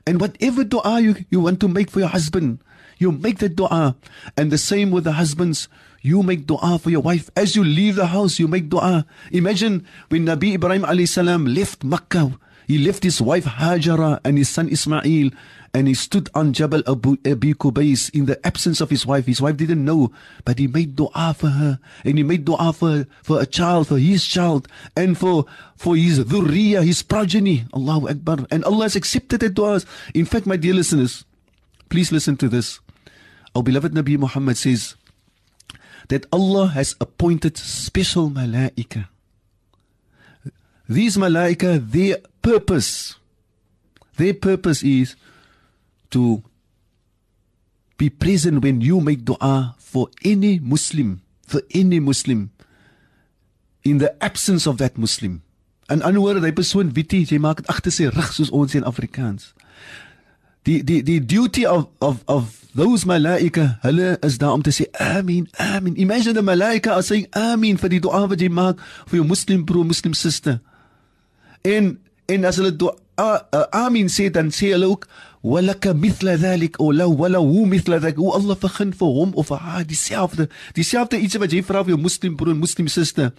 And 0.06 0.20
whatever 0.20 0.64
dua 0.64 1.00
you, 1.00 1.16
you 1.30 1.40
want 1.40 1.60
to 1.60 1.68
make 1.68 1.90
for 1.90 2.00
your 2.00 2.12
husband, 2.12 2.60
you 2.98 3.12
make 3.12 3.38
the 3.38 3.48
dua. 3.48 3.96
And 4.36 4.50
the 4.50 4.58
same 4.58 4.90
with 4.90 5.04
the 5.04 5.12
husbands. 5.12 5.68
You 6.02 6.22
make 6.22 6.46
dua 6.46 6.78
for 6.78 6.90
your 6.90 7.00
wife. 7.00 7.30
As 7.36 7.56
you 7.56 7.64
leave 7.64 7.96
the 7.96 8.06
house, 8.06 8.38
you 8.38 8.48
make 8.48 8.68
dua. 8.68 9.06
Imagine 9.32 9.86
when 10.08 10.26
Nabi 10.26 10.54
Ibrahim 10.54 10.82
alayhi 10.82 11.08
salam 11.08 11.46
left 11.46 11.82
Makkah. 11.82 12.38
He 12.66 12.78
left 12.78 13.02
his 13.04 13.20
wife 13.20 13.44
Hajara 13.44 14.20
and 14.24 14.38
his 14.38 14.48
son 14.48 14.68
Ismail 14.68 15.30
and 15.74 15.88
he 15.88 15.94
stood 15.94 16.30
on 16.34 16.52
Jabal 16.52 16.82
Abu, 16.86 17.16
Abi 17.26 17.52
Kubais 17.52 18.08
in 18.14 18.26
the 18.26 18.38
absence 18.46 18.80
of 18.80 18.90
his 18.90 19.04
wife. 19.04 19.26
His 19.26 19.42
wife 19.42 19.56
didn't 19.56 19.84
know, 19.84 20.12
but 20.44 20.60
he 20.60 20.68
made 20.68 20.94
dua 20.94 21.34
for 21.36 21.48
her, 21.48 21.80
and 22.04 22.16
he 22.16 22.22
made 22.22 22.44
dua 22.44 22.72
for, 22.72 23.06
for 23.22 23.42
a 23.42 23.46
child, 23.46 23.88
for 23.88 23.98
his 23.98 24.24
child, 24.24 24.68
and 24.96 25.18
for, 25.18 25.46
for 25.76 25.96
his 25.96 26.20
dhurriya, 26.20 26.84
his 26.84 27.02
progeny. 27.02 27.64
Allahu 27.74 28.08
Akbar. 28.08 28.46
And 28.52 28.64
Allah 28.64 28.84
has 28.84 28.94
accepted 28.94 29.40
the 29.40 29.50
du'as. 29.50 29.84
In 30.14 30.24
fact, 30.24 30.46
my 30.46 30.56
dear 30.56 30.74
listeners, 30.74 31.24
please 31.88 32.12
listen 32.12 32.36
to 32.36 32.48
this. 32.48 32.78
Our 33.54 33.62
beloved 33.62 33.92
Nabi 33.92 34.18
Muhammad 34.18 34.56
says 34.56 34.96
that 36.08 36.26
Allah 36.32 36.68
has 36.68 36.96
appointed 37.00 37.56
special 37.56 38.30
malaika. 38.30 39.08
These 40.88 41.16
malaika, 41.16 41.78
their 41.78 42.18
purpose, 42.42 43.16
their 44.16 44.34
purpose 44.34 44.82
is 44.82 45.16
to 46.10 46.42
be 47.96 48.10
present 48.10 48.62
when 48.62 48.80
you 48.80 49.00
make 49.00 49.24
dua 49.24 49.76
for 49.78 50.08
any 50.24 50.58
Muslim, 50.58 51.22
for 51.46 51.62
any 51.72 52.00
Muslim, 52.00 52.50
in 53.84 53.98
the 53.98 54.12
absence 54.22 54.66
of 54.66 54.78
that 54.78 54.98
Muslim. 54.98 55.42
In 55.90 56.02
ander 56.02 56.20
woorde, 56.20 56.40
die 56.40 56.52
persoon 56.56 56.92
weet 56.96 57.12
jy 57.12 57.38
maak 57.38 57.60
dit 57.60 57.68
agter 57.68 57.92
sy 57.92 58.08
rug 58.08 58.32
soos 58.32 58.50
ons 58.56 58.74
in 58.74 58.86
Afrikaans. 58.88 59.52
Die 60.64 60.80
die 60.80 61.02
die 61.04 61.20
duty 61.20 61.66
of 61.68 61.88
of 62.00 62.24
of 62.26 62.63
Those 62.74 63.06
malaika, 63.06 63.78
hulle 63.82 64.16
is 64.20 64.38
daar 64.38 64.52
om 64.52 64.62
te 64.62 64.72
sê 64.74 64.84
amen, 64.98 65.46
amen. 65.56 65.94
Imagine 65.96 66.34
the 66.34 66.42
malaika 66.42 66.96
as 66.98 67.06
saying 67.06 67.28
amen 67.30 67.78
vir 67.78 67.92
die 67.92 68.00
dua 68.02 68.24
wat 68.26 68.42
jy 68.42 68.48
maak 68.50 68.82
vir 69.06 69.20
jou 69.20 69.26
moslim 69.28 69.62
broer, 69.62 69.86
moslim 69.86 70.16
suster. 70.18 70.58
En 71.62 71.92
en 72.26 72.48
as 72.50 72.58
hulle 72.58 72.74
dua 72.74 72.98
amen 73.70 74.10
sê 74.10 74.26
dan 74.26 74.50
sê 74.50 74.72
hulle 74.74 74.90
ook 74.90 75.06
walaka 75.46 75.94
mithla 75.94 76.34
dhalik 76.34 76.80
aw 76.82 76.90
law 76.90 77.14
wala 77.14 77.38
hu 77.38 77.62
mithla 77.70 78.02
dhalik. 78.02 78.18
O 78.18 78.34
Allah 78.34 78.58
vergun 78.58 78.90
vir 78.90 79.16
hom 79.20 79.38
of 79.38 79.54
vir 79.54 79.62
haar 79.62 79.86
dieselfde, 79.86 80.50
dieselfde 80.74 81.22
iets 81.22 81.38
wat 81.38 81.54
jy 81.54 81.62
vra 81.62 81.86
vir 81.86 81.94
jou 81.94 82.02
moslim 82.10 82.34
broer, 82.34 82.58
moslim 82.58 82.90
suster. 82.90 83.30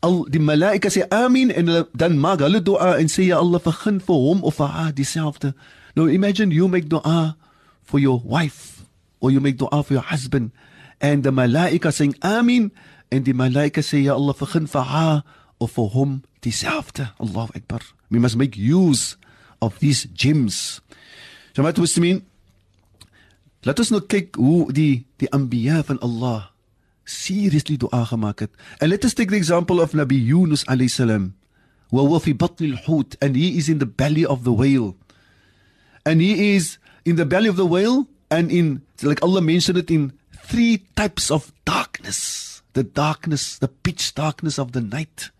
Al 0.00 0.22
die 0.32 0.40
malaika 0.40 0.88
sê 0.88 1.04
amen 1.12 1.52
en 1.52 1.68
hulle, 1.68 1.88
dan 1.92 2.16
maak 2.16 2.40
hulle 2.40 2.64
dua 2.64 2.94
en 2.96 3.12
sê 3.12 3.28
ja 3.28 3.44
Allah 3.44 3.60
vergun 3.60 4.00
vir 4.00 4.28
hom 4.30 4.46
of 4.48 4.56
vir 4.64 4.78
haar 4.80 4.94
dieselfde. 4.96 5.52
Nou 5.92 6.08
imagine 6.08 6.56
you 6.56 6.72
make 6.72 6.88
dua 6.88 7.34
for 7.86 7.98
your 8.02 8.20
wife 8.20 8.84
or 9.20 9.30
you 9.30 9.40
make 9.40 9.56
dua 9.56 9.82
for 9.82 9.94
your 9.94 10.04
husband 10.04 10.52
and 11.00 11.24
the 11.24 11.30
malaika 11.30 11.92
saying 11.94 12.14
amen 12.22 12.70
en 13.10 13.22
die 13.22 13.32
malaika 13.32 13.80
sê 13.80 14.04
Allah 14.10 14.34
begin 14.34 14.66
vir 14.66 14.86
haar 14.92 15.22
of 15.60 15.72
vir 15.78 15.88
hom 15.94 16.22
dieselfde 16.42 17.14
Allahu 17.22 17.54
akbar 17.54 17.80
we 18.10 18.18
must 18.18 18.36
make 18.36 18.58
use 18.58 19.16
of 19.62 19.78
these 19.78 20.04
gems 20.12 20.82
Jamaat 21.56 21.78
Muslimin, 21.80 22.18
laat 23.64 23.78
ons 23.80 23.88
nou 23.88 24.02
kyk 24.04 24.34
hoe 24.36 24.68
die 24.76 25.06
die 25.16 25.28
anbiya 25.32 25.80
van 25.88 25.96
Allah 26.04 26.50
seriously 27.08 27.78
dua 27.80 28.02
gemaak 28.04 28.44
het. 28.44 28.52
And 28.76 28.92
let 28.92 29.06
us 29.08 29.16
take 29.16 29.32
the 29.32 29.40
example 29.40 29.80
of 29.80 29.96
Nabi 29.96 30.20
Yunus 30.20 30.66
alayhi 30.68 30.92
salam. 30.92 31.32
Wa 31.88 32.04
huwa 32.04 32.20
and 33.22 33.36
he 33.36 33.56
is 33.56 33.70
in 33.70 33.78
the 33.78 33.86
belly 33.88 34.26
of 34.26 34.44
the 34.44 34.52
whale. 34.52 34.96
And 36.04 36.20
he 36.20 36.54
is 36.56 36.76
in 37.06 37.14
the 37.14 37.24
belly 37.24 37.48
of 37.48 37.56
the 37.56 37.64
whale 37.64 38.06
and 38.30 38.50
in 38.50 38.82
like 39.00 39.22
Allah 39.22 39.40
mentioned 39.40 39.78
it 39.78 39.90
in 39.90 40.12
three 40.42 40.84
types 40.98 41.30
of 41.30 41.52
darkness. 41.64 42.60
The 42.74 42.82
darkness, 42.82 43.56
the 43.56 43.68
pitch 43.68 44.14
darkness 44.14 44.58
of 44.58 44.72
the 44.72 44.82
night. 44.82 45.30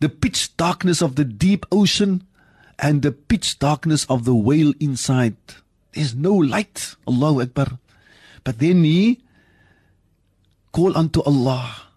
The 0.00 0.08
pitch 0.08 0.56
darkness 0.56 1.02
of 1.02 1.16
the 1.16 1.24
deep 1.24 1.66
ocean 1.70 2.22
and 2.78 3.02
the 3.02 3.12
pitch 3.12 3.58
darkness 3.58 4.06
of 4.06 4.24
the 4.24 4.34
whale 4.34 4.72
inside. 4.80 5.36
There's 5.92 6.14
no 6.14 6.32
light. 6.32 6.96
Allahu 7.06 7.42
Akbar. 7.42 7.78
But 8.42 8.58
then 8.58 8.84
he 8.84 9.20
call 10.72 10.96
unto 10.96 11.22
Allah. 11.22 11.90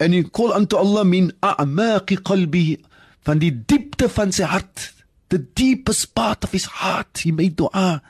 And 0.00 0.14
he 0.14 0.24
call 0.24 0.52
unto 0.52 0.76
Allah 0.76 1.04
min 1.04 1.32
a'maqi 1.42 2.18
qalbihi. 2.24 2.82
Van 3.24 3.38
die 3.38 3.52
diepte 3.54 4.08
van 4.10 4.32
sy 4.32 4.44
hart. 4.44 4.92
The 5.32 5.40
deepest 5.40 6.12
part 6.12 6.44
of 6.44 6.52
his 6.52 6.68
heart. 6.68 7.24
He 7.24 7.32
made 7.32 7.56
dua. 7.56 8.02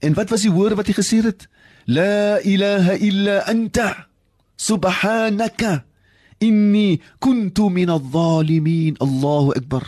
En 0.00 0.16
wat 0.16 0.32
was 0.32 0.46
die 0.46 0.52
woorde 0.52 0.78
wat 0.80 0.88
hy 0.88 0.96
gesê 0.96 1.20
het? 1.20 1.44
La 1.84 2.40
ilaha 2.40 2.96
illa 2.96 3.42
anta. 3.44 4.08
Subhanaka. 4.56 5.84
Inni 6.40 7.02
kuntu 7.20 7.68
min 7.68 7.92
al-zalimin. 7.92 8.96
Allahu 9.04 9.52
Akbar. 9.52 9.84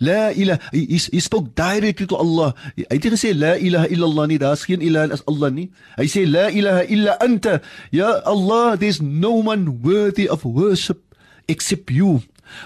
La 0.00 0.32
ilaha 0.32 0.60
he, 0.72 0.84
he 0.88 1.20
spoke 1.20 1.56
directly 1.56 2.06
to 2.08 2.16
Allah. 2.16 2.52
Hy 2.76 2.84
het 2.88 3.08
gesê 3.16 3.32
la 3.36 3.56
ilaha 3.56 3.88
illallah 3.92 4.24
nie, 4.28 4.40
daar's 4.40 4.64
geen 4.68 4.80
ilah 4.84 5.08
as 5.12 5.24
Allah 5.28 5.50
nie. 5.52 5.68
Hy 5.96 6.08
sê 6.08 6.24
la 6.28 6.48
ilaha 6.48 6.84
illa 6.88 7.16
anta. 7.20 7.60
Ya 7.92 8.20
Allah, 8.28 8.76
there's 8.76 9.00
no 9.00 9.40
one 9.40 9.80
worthy 9.84 10.28
of 10.28 10.44
worship 10.44 11.00
except 11.48 11.92
you. 11.92 12.20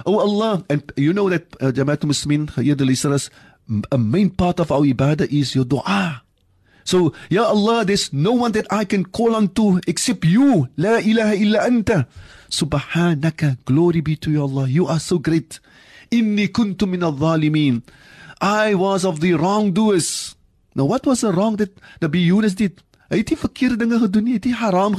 Oh 0.06 0.18
Allah, 0.18 0.64
and 0.68 0.92
you 0.96 1.12
know 1.12 1.28
that 1.30 1.44
uh, 1.60 1.72
Jamaatul 1.72 2.10
Muslimin, 2.10 2.46
geëerde 2.46 2.84
listeners, 2.86 3.30
a 3.90 3.98
main 3.98 4.30
part 4.30 4.60
of 4.60 4.70
our 4.70 4.82
ibadah 4.82 5.30
is 5.32 5.54
your 5.54 5.64
dua. 5.64 6.22
So, 6.84 7.14
Ya 7.30 7.44
Allah, 7.44 7.84
there's 7.84 8.12
no 8.12 8.32
one 8.32 8.52
that 8.52 8.66
I 8.70 8.84
can 8.84 9.06
call 9.06 9.34
on 9.34 9.48
to 9.56 9.80
except 9.86 10.24
you. 10.24 10.68
La 10.76 10.98
ilaha 10.98 11.34
illa 11.34 11.58
anta. 11.64 12.06
Subhanaka. 12.50 13.56
Glory 13.64 14.02
be 14.02 14.16
to 14.16 14.30
you, 14.30 14.42
Allah. 14.42 14.68
You 14.68 14.86
are 14.86 15.00
so 15.00 15.18
great. 15.18 15.60
Inni 16.10 16.48
kuntu 16.48 16.86
min 16.86 17.02
al-zalimin. 17.02 17.82
I 18.40 18.74
was 18.74 19.06
of 19.06 19.20
the 19.20 19.32
wrongdoers. 19.32 20.36
Now 20.74 20.84
what 20.84 21.06
was 21.06 21.22
the 21.22 21.32
wrong 21.32 21.56
that 21.56 21.74
Nabi 22.00 22.26
Yunus 22.26 22.54
did? 22.54 22.82
Haram. 23.10 24.94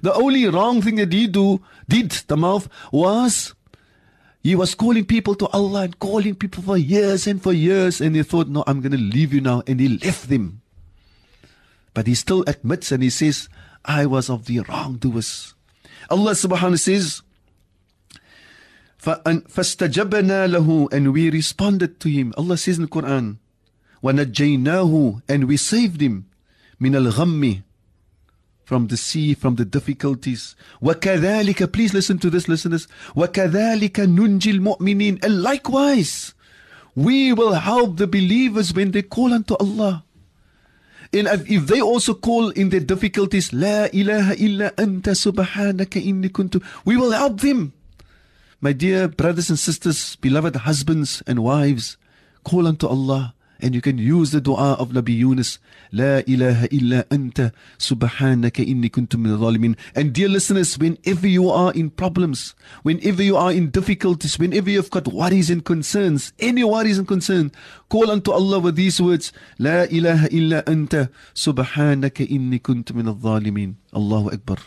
The 0.00 0.14
only 0.14 0.46
wrong 0.46 0.82
thing 0.82 0.96
that 0.96 1.12
he 1.12 1.26
do 1.26 1.60
did 1.88 2.10
the 2.28 2.36
mouth 2.36 2.68
was 2.92 3.54
he 4.43 4.55
was 4.55 4.75
calling 4.75 5.05
people 5.05 5.35
to 5.35 5.47
Allah 5.47 5.83
and 5.83 5.99
calling 5.99 6.35
people 6.35 6.63
for 6.63 6.77
years 6.77 7.27
and 7.27 7.41
for 7.41 7.53
years 7.53 8.01
and 8.01 8.15
he 8.15 8.23
thought 8.23 8.49
no 8.49 8.63
I'm 8.67 8.81
going 8.81 8.91
to 8.91 8.97
leave 8.97 9.33
you 9.33 9.39
now 9.39 9.63
and 9.65 9.79
he 9.79 9.87
left 9.87 10.27
them. 10.27 10.61
But 11.93 12.07
he 12.07 12.15
still 12.15 12.43
admits 12.45 12.91
and 12.91 13.01
he 13.01 13.09
says 13.09 13.47
I 13.85 14.05
was 14.05 14.29
of 14.29 14.45
the 14.45 14.59
wrongdoers. 14.59 15.53
Allah 16.09 16.31
subhanahu 16.31 16.51
wa 16.51 16.59
ta'ala 16.59 16.77
says 16.77 17.21
فاستجبنا 19.03 20.47
له 20.47 20.87
and 20.91 21.13
we 21.13 21.29
responded 21.29 21.99
to 21.99 22.09
him 22.09 22.33
Allah 22.37 22.57
says 22.57 22.77
in 22.77 22.83
the 22.83 22.89
Quran 22.89 23.37
ونجيناه 24.03 25.21
and 25.29 25.45
we 25.45 25.57
saved 25.57 26.01
him 26.01 26.25
من 26.79 26.95
الغم 26.95 27.63
from 28.67 28.87
the 28.87 28.97
sea 28.97 29.33
from 29.33 29.55
the 29.55 29.65
difficulties 29.65 30.55
وكذلك 30.81 31.71
please 31.71 31.93
listen 31.93 32.17
to 32.17 32.29
this 32.29 32.47
listeners 32.47 32.87
وكذلك 33.15 33.99
ننجي 33.99 34.51
المؤمنين 34.51 35.19
and 35.23 35.41
likewise 35.41 36.33
we 36.95 37.33
will 37.33 37.53
help 37.53 37.97
the 37.97 38.07
believers 38.07 38.73
when 38.73 38.91
they 38.91 39.01
call 39.01 39.33
unto 39.33 39.55
Allah 39.55 40.03
and 41.13 41.27
if 41.47 41.67
they 41.67 41.81
also 41.81 42.13
call 42.13 42.49
in 42.51 42.69
their 42.69 42.79
difficulties 42.79 43.53
لا 43.53 43.93
إله 43.93 44.33
إلا 44.33 44.73
أنت 44.79 45.09
سبحانك 45.09 45.97
إني 45.97 46.29
كنت 46.29 46.61
we 46.85 46.95
will 46.97 47.11
help 47.11 47.41
them 47.41 47.73
My 48.63 48.71
dear 48.71 49.09
brothers 49.09 49.49
and 49.49 49.59
sisters, 49.59 50.15
beloved 50.15 50.55
husbands 50.55 51.21
and 51.27 51.43
wives, 51.43 51.97
call 52.45 52.65
unto 52.65 52.87
Allah 52.87 53.35
and 53.60 53.74
you 53.74 53.80
can 53.80 53.98
use 53.98 54.30
the 54.30 54.40
dua 54.40 54.74
of 54.74 54.90
Nabi 54.90 55.18
Yunus. 55.18 55.58
La 55.92 56.22
ilaha 56.26 56.68
illa 56.70 57.04
anta 57.10 57.52
subhanaka 57.78 58.64
inni 58.64 58.90
kuntum 58.90 59.20
min 59.20 59.36
zalimin. 59.38 59.76
And 59.94 60.12
dear 60.12 60.28
listeners, 60.28 60.78
whenever 60.78 61.26
you 61.26 61.50
are 61.50 61.72
in 61.72 61.90
problems, 61.90 62.54
whenever 62.82 63.22
you 63.22 63.36
are 63.36 63.52
in 63.52 63.70
difficulties, 63.70 64.38
whenever 64.38 64.70
you've 64.70 64.90
got 64.90 65.08
worries 65.08 65.50
and 65.50 65.64
concerns, 65.64 66.32
any 66.38 66.64
worries 66.64 66.98
and 66.98 67.08
concerns, 67.08 67.52
call 67.88 68.10
unto 68.10 68.30
Allah 68.30 68.58
with 68.60 68.76
these 68.76 69.00
words. 69.00 69.32
La 69.58 69.84
ilaha 69.84 70.28
illa 70.30 70.62
anta 70.64 71.10
subhanaka 71.34 72.28
inni 72.28 72.60
kuntum 72.60 72.96
min 72.96 73.14
zalimin. 73.14 73.74
Allahu 73.92 74.30
Akbar. 74.30 74.58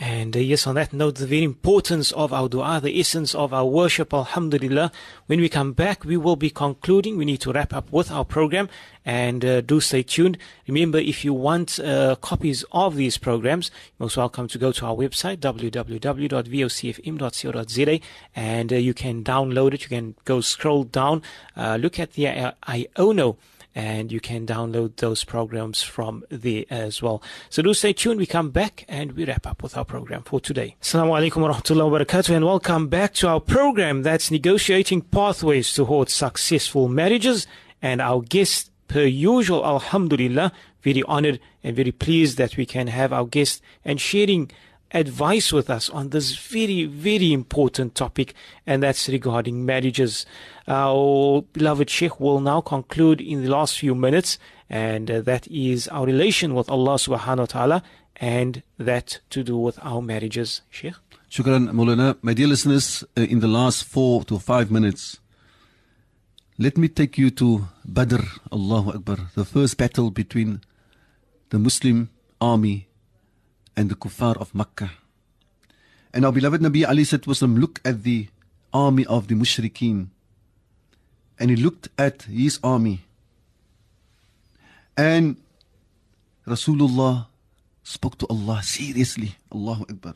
And 0.00 0.36
uh, 0.36 0.40
yes, 0.40 0.68
on 0.68 0.76
that 0.76 0.92
note, 0.92 1.16
the 1.16 1.26
very 1.26 1.42
importance 1.42 2.12
of 2.12 2.32
our 2.32 2.48
dua, 2.48 2.80
the 2.80 3.00
essence 3.00 3.34
of 3.34 3.52
our 3.52 3.66
worship, 3.66 4.14
alhamdulillah. 4.14 4.92
When 5.26 5.40
we 5.40 5.48
come 5.48 5.72
back, 5.72 6.04
we 6.04 6.16
will 6.16 6.36
be 6.36 6.50
concluding. 6.50 7.16
We 7.16 7.24
need 7.24 7.40
to 7.40 7.50
wrap 7.52 7.72
up 7.72 7.90
with 7.90 8.12
our 8.12 8.24
program 8.24 8.68
and 9.04 9.44
uh, 9.44 9.60
do 9.60 9.80
stay 9.80 10.04
tuned. 10.04 10.38
Remember, 10.68 10.98
if 10.98 11.24
you 11.24 11.34
want 11.34 11.80
uh, 11.80 12.14
copies 12.20 12.64
of 12.70 12.94
these 12.94 13.18
programs, 13.18 13.72
you're 13.98 14.04
most 14.04 14.16
welcome 14.16 14.46
to 14.48 14.58
go 14.58 14.70
to 14.70 14.86
our 14.86 14.94
website, 14.94 15.38
www.vocfm.co.za, 15.38 18.00
and 18.36 18.72
uh, 18.72 18.76
you 18.76 18.94
can 18.94 19.24
download 19.24 19.74
it. 19.74 19.82
You 19.82 19.88
can 19.88 20.14
go 20.24 20.40
scroll 20.40 20.84
down, 20.84 21.24
uh, 21.56 21.76
look 21.80 21.98
at 21.98 22.12
the 22.12 22.28
uh, 22.28 22.52
Iono 22.68 23.36
and 23.78 24.10
you 24.10 24.18
can 24.18 24.44
download 24.44 24.96
those 24.96 25.22
programs 25.22 25.84
from 25.84 26.24
there 26.30 26.64
as 26.68 27.00
well. 27.00 27.22
So 27.48 27.62
do 27.62 27.72
stay 27.72 27.92
tuned. 27.92 28.18
We 28.18 28.26
come 28.26 28.50
back 28.50 28.84
and 28.88 29.12
we 29.12 29.24
wrap 29.24 29.46
up 29.46 29.62
with 29.62 29.76
our 29.76 29.84
program 29.84 30.24
for 30.24 30.40
today. 30.40 30.74
Assalamu 30.82 31.12
alaikum 31.16 31.42
wa 31.42 31.52
rahmatullahi 31.54 31.88
wa 31.88 31.98
barakatuh 32.00 32.34
and 32.34 32.44
welcome 32.44 32.88
back 32.88 33.14
to 33.14 33.28
our 33.28 33.38
program 33.40 34.02
that's 34.02 34.32
negotiating 34.32 35.02
pathways 35.02 35.72
towards 35.72 36.12
successful 36.12 36.88
marriages 36.88 37.46
and 37.80 38.00
our 38.00 38.20
guest 38.20 38.72
per 38.88 39.04
usual, 39.04 39.64
alhamdulillah, 39.64 40.50
very 40.82 41.04
honored 41.04 41.38
and 41.62 41.76
very 41.76 41.92
pleased 41.92 42.36
that 42.36 42.56
we 42.56 42.66
can 42.66 42.88
have 42.88 43.12
our 43.12 43.26
guest 43.26 43.62
and 43.84 44.00
sharing 44.00 44.50
advice 44.92 45.52
with 45.52 45.68
us 45.70 45.90
on 45.90 46.10
this 46.10 46.36
very, 46.36 46.84
very 46.84 47.32
important 47.32 47.94
topic, 47.94 48.34
and 48.66 48.82
that's 48.82 49.08
regarding 49.08 49.64
marriages. 49.66 50.26
Our 50.66 51.42
beloved 51.52 51.90
Sheikh 51.90 52.20
will 52.20 52.40
now 52.40 52.60
conclude 52.60 53.20
in 53.20 53.42
the 53.42 53.50
last 53.50 53.78
few 53.78 53.94
minutes, 53.94 54.38
and 54.70 55.10
uh, 55.10 55.20
that 55.22 55.46
is 55.48 55.88
our 55.88 56.06
relation 56.06 56.54
with 56.54 56.70
Allah 56.70 56.94
subhanahu 56.94 57.38
wa 57.38 57.46
ta'ala 57.46 57.82
and 58.16 58.62
that 58.78 59.20
to 59.30 59.44
do 59.44 59.56
with 59.56 59.78
our 59.82 60.02
marriages. 60.02 60.62
Sheikh? 60.70 60.94
Shukran, 61.30 61.70
Maulana. 61.70 62.16
My 62.22 62.34
dear 62.34 62.48
listeners, 62.48 63.04
uh, 63.16 63.22
in 63.22 63.40
the 63.40 63.48
last 63.48 63.84
four 63.84 64.24
to 64.24 64.38
five 64.38 64.70
minutes, 64.70 65.18
let 66.58 66.76
me 66.76 66.88
take 66.88 67.16
you 67.16 67.30
to 67.30 67.68
Badr, 67.84 68.22
Allahu 68.52 68.90
Akbar, 68.90 69.30
the 69.34 69.44
first 69.44 69.76
battle 69.76 70.10
between 70.10 70.62
the 71.50 71.58
Muslim 71.58 72.10
army 72.40 72.87
and 73.78 73.88
the 73.90 73.94
kuffar 73.94 74.34
of 74.42 74.50
Makkah. 74.58 74.90
And 76.12 76.26
our 76.26 76.32
beloved 76.32 76.60
Nabi 76.60 76.82
Ali 76.82 77.06
Wasallam 77.06 77.60
looked 77.62 77.78
at 77.86 78.02
the 78.02 78.26
army 78.74 79.06
of 79.06 79.28
the 79.28 79.36
mushrikeen 79.38 80.08
and 81.38 81.50
he 81.50 81.56
looked 81.56 81.86
at 81.96 82.22
his 82.26 82.58
army. 82.64 83.06
And 84.96 85.36
Rasulullah 86.44 87.30
spoke 87.84 88.18
to 88.18 88.26
Allah 88.26 88.66
seriously. 88.66 89.38
Allahu 89.54 89.86
Akbar. 89.86 90.14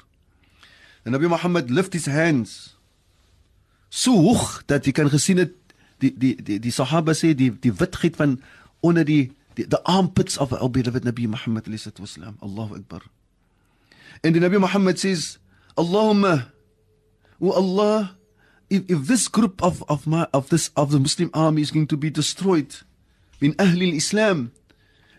And 1.06 1.14
Nabi 1.14 1.30
Muhammad 1.30 1.70
lifted 1.70 2.02
his 2.02 2.10
hands 2.10 2.74
so 3.92 4.10
hoog 4.16 4.64
dat 4.66 4.88
jy 4.88 4.92
kan 4.96 5.12
gesien 5.12 5.38
het 5.38 5.54
die 6.02 6.10
die 6.10 6.34
die 6.34 6.58
die 6.58 6.74
sahaba 6.74 7.14
sê 7.14 7.30
die 7.36 7.52
die 7.52 7.74
witheid 7.78 8.16
van 8.18 8.40
onder 8.82 9.04
die 9.06 9.30
the 9.54 9.78
armpits 9.84 10.40
of 10.40 10.50
our 10.50 10.72
beloved 10.72 11.04
Nabi 11.04 11.28
Muhammad 11.28 11.68
alayhi 11.68 11.92
wasallam. 11.94 12.40
Allahu 12.42 12.80
Akbar. 12.80 13.06
And 14.23 14.35
the 14.35 14.39
Nabi 14.39 14.59
Muhammad 14.59 14.99
says, 14.99 15.37
Allahumma, 15.77 16.47
O 17.41 17.51
Allah, 17.51 18.17
if, 18.69 18.89
if 18.89 18.99
this 19.07 19.27
group 19.27 19.63
of, 19.63 19.83
of, 19.89 20.07
my, 20.07 20.27
of, 20.33 20.49
this, 20.49 20.71
of 20.75 20.91
the 20.91 20.99
Muslim 20.99 21.29
army 21.33 21.61
is 21.61 21.71
going 21.71 21.87
to 21.87 21.97
be 21.97 22.09
destroyed, 22.09 22.75
in 23.41 23.53
Ahlul 23.53 23.95
Islam, 23.95 24.51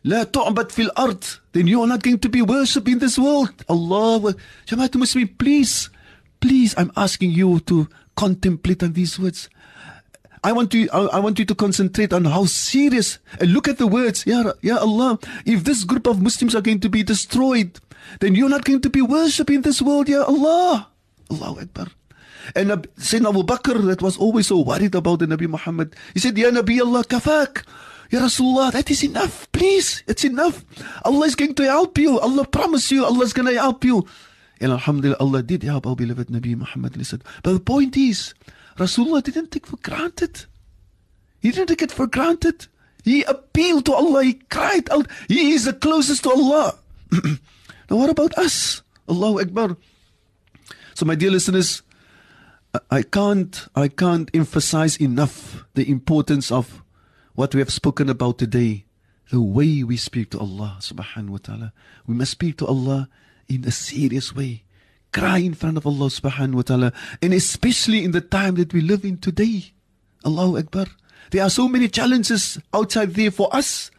لا 0.04 0.24
تعبد 0.24 0.70
في 0.70 0.90
الأرض, 0.90 1.38
then 1.52 1.66
you 1.66 1.80
are 1.82 1.86
not 1.86 2.02
going 2.02 2.18
to 2.18 2.28
be 2.28 2.42
worshipped 2.42 2.88
in 2.88 2.98
this 2.98 3.18
world. 3.18 3.64
Allah, 3.68 4.34
Jamaatul 4.66 4.96
Muslim, 4.96 5.28
please, 5.28 5.90
please, 6.40 6.74
I'm 6.76 6.92
asking 6.96 7.32
you 7.32 7.60
to 7.60 7.88
contemplate 8.16 8.82
on 8.82 8.92
these 8.92 9.18
words. 9.18 9.48
I 10.42 10.52
want 10.52 10.72
you, 10.72 10.88
I, 10.92 11.18
want 11.18 11.38
you 11.38 11.44
to 11.44 11.54
concentrate 11.54 12.12
on 12.12 12.24
how 12.24 12.44
serious, 12.44 13.18
and 13.40 13.52
look 13.52 13.66
at 13.66 13.78
the 13.78 13.88
words, 13.88 14.24
Ya, 14.24 14.52
Ya 14.62 14.78
Allah, 14.78 15.18
if 15.44 15.64
this 15.64 15.82
group 15.82 16.06
of 16.06 16.22
Muslims 16.22 16.54
are 16.54 16.60
going 16.60 16.80
to 16.80 16.88
be 16.88 17.02
destroyed, 17.02 17.78
then 18.19 18.35
you're 18.35 18.49
not 18.49 18.63
going 18.65 18.81
to 18.81 18.89
be 18.89 19.01
worshipping 19.01 19.61
this 19.61 19.81
world, 19.81 20.09
Ya 20.09 20.23
Allah. 20.23 20.89
Allahu 21.31 21.61
Akbar. 21.61 21.87
And 22.55 22.69
Sayyidina 22.69 23.29
Abu 23.29 23.43
Bakr, 23.43 23.85
that 23.87 24.01
was 24.01 24.17
always 24.17 24.47
so 24.47 24.59
worried 24.59 24.95
about 24.95 25.19
the 25.19 25.25
Nabi 25.25 25.47
Muhammad, 25.47 25.95
he 26.13 26.19
said, 26.19 26.37
Ya 26.37 26.49
Nabi 26.49 26.79
Allah, 26.81 27.03
kafak. 27.03 27.63
Ya 28.11 28.19
Rasulullah, 28.19 28.71
that 28.71 28.91
is 28.91 29.03
enough. 29.03 29.51
Please, 29.51 30.03
it's 30.07 30.23
enough. 30.23 30.65
Allah 31.03 31.25
is 31.25 31.35
going 31.35 31.55
to 31.55 31.63
help 31.63 31.97
you. 31.97 32.19
Allah 32.19 32.45
promised 32.45 32.91
you, 32.91 33.05
Allah 33.05 33.23
is 33.23 33.33
going 33.33 33.47
to 33.47 33.59
help 33.59 33.83
you. 33.83 34.05
And 34.59 34.71
Alhamdulillah, 34.71 35.17
Allah 35.19 35.41
did 35.41 35.63
help 35.63 35.87
our 35.87 35.95
beloved 35.95 36.27
Nabi 36.27 36.55
Muhammad. 36.55 36.95
Listen. 36.95 37.21
But 37.41 37.53
the 37.53 37.59
point 37.59 37.97
is, 37.97 38.33
Rasulullah 38.77 39.23
didn't 39.23 39.51
take 39.51 39.65
for 39.65 39.77
granted. 39.77 40.45
He 41.41 41.51
didn't 41.51 41.67
take 41.67 41.81
it 41.81 41.91
for 41.91 42.07
granted. 42.07 42.67
He 43.03 43.23
appealed 43.23 43.85
to 43.87 43.93
Allah. 43.93 44.23
He 44.23 44.33
cried 44.33 44.89
out. 44.91 45.07
He 45.27 45.51
is 45.53 45.65
the 45.65 45.73
closest 45.73 46.23
to 46.23 46.31
Allah. 46.31 46.75
Now, 47.89 47.97
what 47.97 48.09
about 48.09 48.37
us? 48.37 48.81
Allahu 49.09 49.41
Akbar. 49.41 49.77
So, 50.95 51.05
my 51.05 51.15
dear 51.15 51.31
listeners, 51.31 51.81
I 52.89 53.03
can't, 53.03 53.67
I 53.75 53.87
can't 53.87 54.31
emphasize 54.33 54.97
enough 54.97 55.65
the 55.73 55.89
importance 55.89 56.51
of 56.51 56.83
what 57.35 57.53
we 57.53 57.59
have 57.59 57.71
spoken 57.71 58.09
about 58.09 58.37
today. 58.37 58.85
The 59.31 59.41
way 59.41 59.83
we 59.83 59.97
speak 59.97 60.29
to 60.31 60.39
Allah 60.39 60.77
subhanahu 60.79 61.29
wa 61.29 61.37
ta'ala. 61.41 61.73
We 62.05 62.13
must 62.13 62.31
speak 62.31 62.57
to 62.57 62.67
Allah 62.67 63.09
in 63.47 63.65
a 63.65 63.71
serious 63.71 64.35
way. 64.35 64.63
Cry 65.11 65.39
in 65.39 65.53
front 65.53 65.77
of 65.77 65.87
Allah 65.87 66.07
subhanahu 66.07 66.55
wa 66.55 66.61
ta'ala. 66.61 66.93
And 67.21 67.33
especially 67.33 68.03
in 68.03 68.11
the 68.11 68.21
time 68.21 68.55
that 68.55 68.73
we 68.73 68.81
live 68.81 69.03
in 69.03 69.17
today. 69.17 69.73
Allahu 70.25 70.57
Akbar. 70.57 70.85
There 71.31 71.41
are 71.41 71.49
so 71.49 71.67
many 71.67 71.87
challenges 71.87 72.59
outside 72.73 73.15
there 73.15 73.31
for 73.31 73.53
us. 73.55 73.89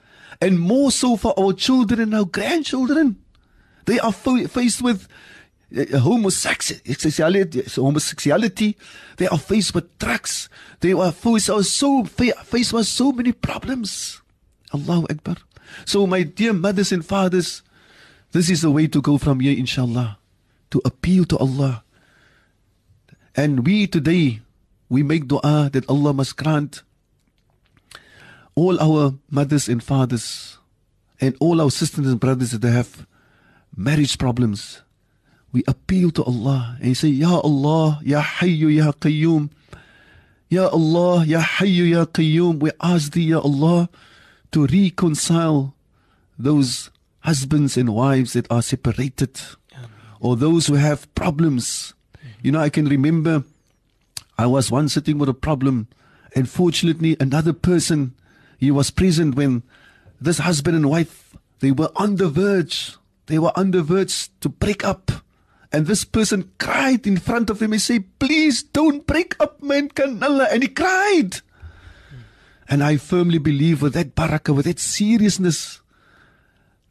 And 0.41 0.61
more 0.61 0.91
so 0.91 1.16
for 1.16 1.35
our 1.39 1.53
children 1.53 2.01
and 2.01 2.14
our 2.14 2.26
grandchildren. 2.26 3.24
They 3.85 3.99
are 3.99 4.12
faced 4.12 4.82
with 4.82 5.09
uh, 5.76 5.99
homosexuality, 5.99 7.62
homosexuality. 7.74 8.76
They 9.16 9.28
are 9.28 9.39
faced 9.39 9.74
with 9.74 9.99
drugs. 9.99 10.49
They 10.80 10.93
are 10.93 11.12
faced, 11.12 11.51
are 11.51 11.62
so, 11.62 12.05
faced 12.05 12.72
with 12.72 12.87
so 12.87 13.12
many 13.12 13.32
problems. 13.32 14.20
Allahu 14.72 15.07
Akbar. 15.11 15.37
So, 15.85 16.07
my 16.07 16.22
dear 16.22 16.53
mothers 16.53 16.93
and 16.93 17.05
fathers, 17.05 17.62
this 18.32 18.51
is 18.51 18.62
the 18.62 18.70
way 18.70 18.87
to 18.87 19.01
go 19.01 19.18
from 19.18 19.41
here, 19.41 19.57
inshallah, 19.57 20.18
to 20.70 20.80
appeal 20.85 21.24
to 21.26 21.39
Allah. 21.39 21.82
And 23.37 23.66
we 23.66 23.87
today, 23.87 24.41
we 24.89 25.03
make 25.03 25.26
dua 25.26 25.70
that 25.72 25.89
Allah 25.89 26.12
must 26.12 26.37
grant 26.37 26.82
all 28.55 28.80
our 28.80 29.14
mothers 29.30 29.68
and 29.68 29.82
fathers 29.82 30.59
and 31.20 31.37
all 31.41 31.61
our 31.61 31.70
sisters 31.70 32.07
and 32.07 32.20
brothers 32.20 32.53
that 32.53 32.62
have 32.70 33.07
marriage 33.77 34.18
problems, 34.18 34.83
we 35.53 35.62
appeal 35.66 36.11
to 36.12 36.25
Allah 36.25 36.77
and 36.83 36.97
say, 36.97 37.09
Ya 37.09 37.39
Allah, 37.39 38.01
Ya 38.03 38.22
Hayyu, 38.22 38.75
Ya 38.75 38.93
Qayyum. 38.93 39.51
Ya 40.49 40.68
Allah, 40.68 41.25
Ya 41.25 41.41
Hayyu, 41.41 41.91
Ya 41.91 42.05
Qayyum. 42.05 42.61
We 42.61 42.70
ask 42.81 43.12
thee, 43.12 43.31
Ya 43.31 43.39
Allah, 43.39 43.89
to 44.53 44.66
reconcile 44.66 45.75
those 46.39 46.91
husbands 47.20 47.77
and 47.77 47.95
wives 47.95 48.33
that 48.33 48.51
are 48.51 48.62
separated 48.62 49.41
or 50.20 50.37
those 50.37 50.66
who 50.66 50.75
have 50.75 51.12
problems. 51.14 51.95
You 52.43 52.53
know, 52.53 52.61
I 52.61 52.68
can 52.68 52.87
remember 52.87 53.45
I 54.37 54.47
was 54.47 54.70
once 54.70 54.95
sitting 54.95 55.18
with 55.18 55.29
a 55.29 55.35
problem, 55.35 55.87
and 56.35 56.49
fortunately, 56.49 57.16
another 57.20 57.53
person 57.53 58.14
he 58.59 58.70
was 58.70 58.91
present 58.91 59.37
when 59.37 59.62
this 60.20 60.39
husband 60.39 60.77
and 60.77 60.91
wife 60.91 61.37
they 61.61 61.70
were 61.70 61.91
on 61.97 62.16
the 62.16 62.29
verge 62.29 62.97
they 63.27 63.39
were 63.39 63.53
on 63.57 63.70
the 63.70 63.83
verge 63.83 64.31
to 64.41 64.49
break 64.49 64.85
up. 64.85 65.11
And 65.72 65.87
this 65.87 66.05
person 66.05 66.53
cried 66.59 67.07
in 67.07 67.16
front 67.16 67.51
of 67.51 67.61
him 67.61 67.72
and 67.72 67.83
said, 67.83 68.05
Please 68.18 68.62
don't 68.62 69.07
break 69.07 69.35
up, 69.41 69.62
man, 69.62 69.89
Kanala. 69.89 70.47
And 70.53 70.62
he 70.62 70.68
cried. 70.68 71.41
And 72.68 72.83
I 72.83 72.97
firmly 72.97 73.39
believe 73.39 73.83
with 73.83 73.95
that 73.95 74.14
baraka, 74.14 74.53
with 74.53 74.66
that 74.66 74.79
seriousness, 74.79 75.81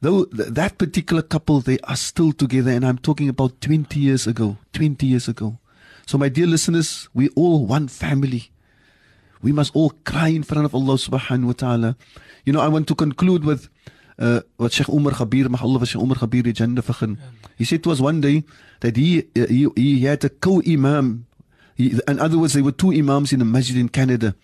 though 0.01 0.25
that 0.25 0.77
particular 0.77 1.21
couple, 1.21 1.61
they 1.61 1.79
are 1.85 1.95
still 1.95 2.33
together. 2.33 2.71
And 2.71 2.85
I'm 2.85 2.97
talking 2.97 3.29
about 3.29 3.61
20 3.61 3.99
years 3.99 4.27
ago. 4.27 4.57
20 4.73 5.05
years 5.05 5.27
ago. 5.27 5.59
So, 6.05 6.17
my 6.17 6.27
dear 6.27 6.47
listeners, 6.47 7.07
we 7.13 7.29
all 7.29 7.65
one 7.65 7.87
family. 7.87 8.51
We 9.41 9.51
must 9.51 9.75
all 9.75 9.91
cry 10.03 10.27
in 10.27 10.43
front 10.43 10.65
of 10.65 10.75
Allah 10.75 10.95
subhanahu 10.95 11.45
wa 11.45 11.53
ta'ala. 11.53 11.97
You 12.43 12.51
know, 12.53 12.59
I 12.59 12.67
want 12.67 12.87
to 12.89 12.95
conclude 12.95 13.45
with 13.45 13.69
uh, 14.19 14.41
what 14.57 14.71
Sheikh 14.71 14.89
Umar 14.89 15.13
Khabir, 15.13 15.49
mag 15.49 15.61
Allah 15.61 15.85
Sheikh 15.85 16.01
Umar 16.01 16.17
Khabir 16.17 16.43
die 16.43 16.51
Jannah 16.51 16.81
vergun. 16.81 17.17
He 17.57 17.65
said 17.65 17.83
to 17.83 17.91
us 17.91 17.99
one 17.99 18.21
day 18.21 18.43
that 18.81 18.97
he, 18.97 19.23
he, 19.33 19.67
he 19.75 20.01
had 20.01 20.23
a 20.23 20.29
co-imam. 20.29 21.25
In 21.77 22.19
other 22.19 22.37
words, 22.37 22.53
there 22.53 22.63
were 22.63 22.71
two 22.71 22.91
imams 22.91 23.33
in 23.33 23.41
a 23.41 23.45
masjid 23.45 23.77
in 23.77 23.89
Canada. 23.89 24.35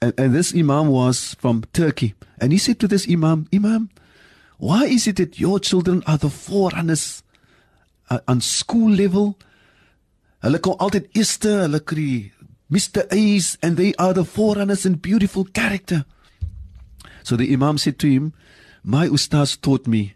And, 0.00 0.12
and 0.18 0.34
this 0.34 0.54
imam 0.54 0.88
was 0.88 1.34
from 1.38 1.64
Turkey. 1.72 2.14
And 2.40 2.52
he 2.52 2.58
said 2.58 2.78
to 2.80 2.88
this 2.88 3.08
imam, 3.08 3.48
Imam, 3.52 3.90
why 4.58 4.84
is 4.84 5.06
it 5.06 5.16
that 5.16 5.38
your 5.38 5.60
children 5.60 6.02
are 6.06 6.18
the 6.18 6.30
forerunners 6.30 7.22
uh, 8.10 8.20
on 8.28 8.40
school 8.40 8.90
level? 8.90 9.38
Hulle 10.42 10.60
kom 10.62 10.76
altyd 10.78 11.08
eerste, 11.18 11.50
hulle 11.64 11.80
kry 11.80 12.30
Mr. 12.70 13.06
A's 13.10 13.56
and 13.62 13.76
they 13.76 13.94
are 13.94 14.12
the 14.12 14.24
forerunners 14.24 14.84
in 14.84 14.94
beautiful 14.94 15.44
character. 15.44 16.04
So 17.22 17.36
the 17.36 17.50
Imam 17.52 17.78
said 17.78 17.98
to 18.00 18.10
him, 18.10 18.34
My 18.88 19.06
Ustaz 19.06 19.60
taught 19.60 19.86
me 19.86 20.14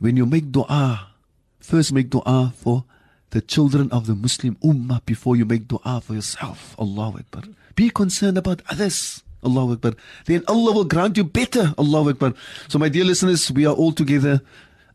when 0.00 0.16
you 0.16 0.24
make 0.24 0.50
dua, 0.50 1.12
first 1.60 1.92
make 1.92 2.08
dua 2.08 2.50
for 2.56 2.84
the 3.28 3.42
children 3.42 3.92
of 3.92 4.06
the 4.06 4.14
Muslim 4.14 4.56
Ummah 4.64 5.04
before 5.04 5.36
you 5.36 5.44
make 5.44 5.68
dua 5.68 6.00
for 6.00 6.14
yourself. 6.14 6.74
Allahu 6.80 7.18
Akbar. 7.18 7.42
Be 7.76 7.90
concerned 7.90 8.38
about 8.38 8.62
others. 8.70 9.22
Allahu 9.44 9.72
Akbar. 9.74 9.92
Then 10.24 10.44
Allah 10.48 10.72
will 10.72 10.88
grant 10.88 11.18
you 11.18 11.24
better. 11.24 11.74
Allahu 11.76 12.08
Akbar. 12.16 12.32
So, 12.68 12.78
my 12.78 12.88
dear 12.88 13.04
listeners, 13.04 13.52
we 13.52 13.66
are 13.66 13.74
all 13.74 13.92
together 13.92 14.40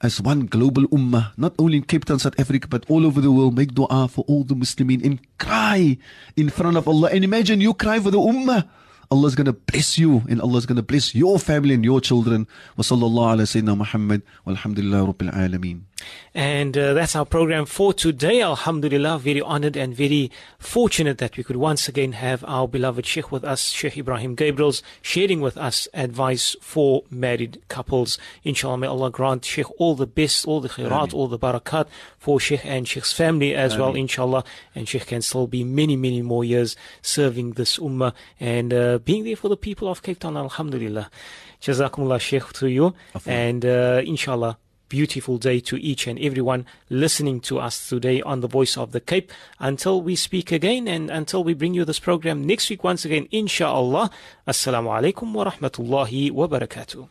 as 0.01 0.19
one 0.19 0.47
global 0.47 0.89
ummah, 0.89 1.29
not 1.37 1.53
only 1.59 1.77
in 1.77 1.83
Cape 1.83 2.05
Town, 2.05 2.17
South 2.17 2.39
Africa, 2.39 2.67
but 2.67 2.89
all 2.89 3.05
over 3.05 3.21
the 3.21 3.31
world. 3.31 3.55
Make 3.55 3.75
dua 3.75 4.07
for 4.07 4.25
all 4.27 4.43
the 4.43 4.55
Muslimin 4.55 5.05
and 5.05 5.21
cry 5.37 5.99
in 6.35 6.49
front 6.49 6.75
of 6.75 6.87
Allah. 6.87 7.11
And 7.13 7.23
imagine 7.23 7.61
you 7.61 7.75
cry 7.75 7.99
for 7.99 8.09
the 8.09 8.17
ummah. 8.17 8.65
Allah 9.11 9.27
is 9.27 9.33
going 9.35 9.45
to 9.49 9.53
bless 9.53 9.97
you 9.97 10.21
and 10.29 10.39
Allah 10.39 10.57
is 10.59 10.67
going 10.67 10.75
to 10.77 10.83
bless 10.83 11.15
your 11.15 11.39
family 11.39 11.73
and 11.73 11.83
your 11.83 11.99
children. 11.99 12.45
Wa 12.77 12.83
sallallahu 12.83 13.33
ala 13.33 13.43
sayyidina 13.43 13.75
Muhammad 13.75 14.21
walhamdulillah 14.45 15.01
rabbil 15.09 15.33
alameen. 15.33 15.88
And 16.33 16.77
uh, 16.77 16.93
that's 16.93 17.15
our 17.15 17.25
program 17.25 17.65
for 17.65 17.93
today. 17.93 18.41
Alhamdulillah, 18.41 19.19
very 19.19 19.41
honored 19.41 19.75
and 19.75 19.95
very 19.95 20.31
fortunate 20.59 21.17
that 21.17 21.37
we 21.37 21.43
could 21.43 21.55
once 21.55 21.87
again 21.87 22.11
have 22.13 22.43
our 22.47 22.67
beloved 22.67 23.05
Sheikh 23.05 23.31
with 23.31 23.43
us, 23.43 23.69
Sheikh 23.69 23.95
Ebrahim 23.95 24.35
Gabriels, 24.35 24.81
sharing 25.01 25.41
with 25.41 25.57
us 25.57 25.87
advice 25.93 26.55
for 26.61 27.03
married 27.09 27.61
couples. 27.67 28.17
Inshallah, 28.43 28.77
may 28.77 28.87
Allah 28.87 29.09
grant 29.09 29.43
Sheikh 29.43 29.67
all 29.79 29.95
the 29.95 30.07
best, 30.07 30.47
all 30.47 30.61
the 30.61 30.69
khairat, 30.69 31.09
Ameen. 31.09 31.13
all 31.13 31.27
the 31.27 31.39
barakat 31.39 31.87
for 32.17 32.39
Sheikh 32.39 32.65
and 32.65 32.87
Sheikh's 32.87 33.13
family 33.13 33.55
as 33.55 33.77
well, 33.77 33.95
inshallah. 33.95 34.43
And 34.75 34.87
Sheikh 34.87 35.07
can 35.07 35.21
still 35.21 35.47
be 35.47 35.63
many, 35.63 35.95
many 35.95 36.21
more 36.21 36.43
years 36.43 36.75
serving 37.01 37.53
this 37.53 37.77
ummah 37.79 38.13
and 38.39 38.73
uh, 38.73 38.99
being 38.99 39.23
there 39.23 39.35
for 39.35 39.49
the 39.49 39.57
people 39.57 39.87
of 39.89 40.03
Cape 40.03 40.19
Town. 40.19 40.37
Alhamdulillah. 40.37 41.09
Jazakumullah 41.61 42.19
Sheikh 42.19 42.53
to 42.53 42.67
you. 42.67 42.93
Afwan. 43.13 43.27
And 43.27 43.65
uh, 43.65 44.01
inshallah, 44.05 44.57
beautiful 44.89 45.37
day 45.37 45.59
to 45.59 45.77
each 45.77 46.07
and 46.07 46.19
everyone 46.19 46.65
listening 46.89 47.39
to 47.41 47.59
us 47.59 47.87
today 47.87 48.21
on 48.23 48.41
the 48.41 48.47
Voice 48.47 48.75
of 48.77 48.91
the 48.91 48.99
Cape. 48.99 49.31
Until 49.59 50.01
we 50.01 50.15
speak 50.15 50.51
again 50.51 50.87
and 50.87 51.09
until 51.09 51.43
we 51.43 51.53
bring 51.53 51.73
you 51.73 51.85
this 51.85 51.99
program 51.99 52.45
next 52.45 52.69
week 52.69 52.83
once 52.83 53.05
again, 53.05 53.27
inshallah. 53.31 54.09
Assalamu 54.47 54.89
alaikum 54.89 55.33
wa 55.33 55.51
rahmatullahi 55.51 56.31
wa 56.31 56.47
barakatuh. 56.47 57.09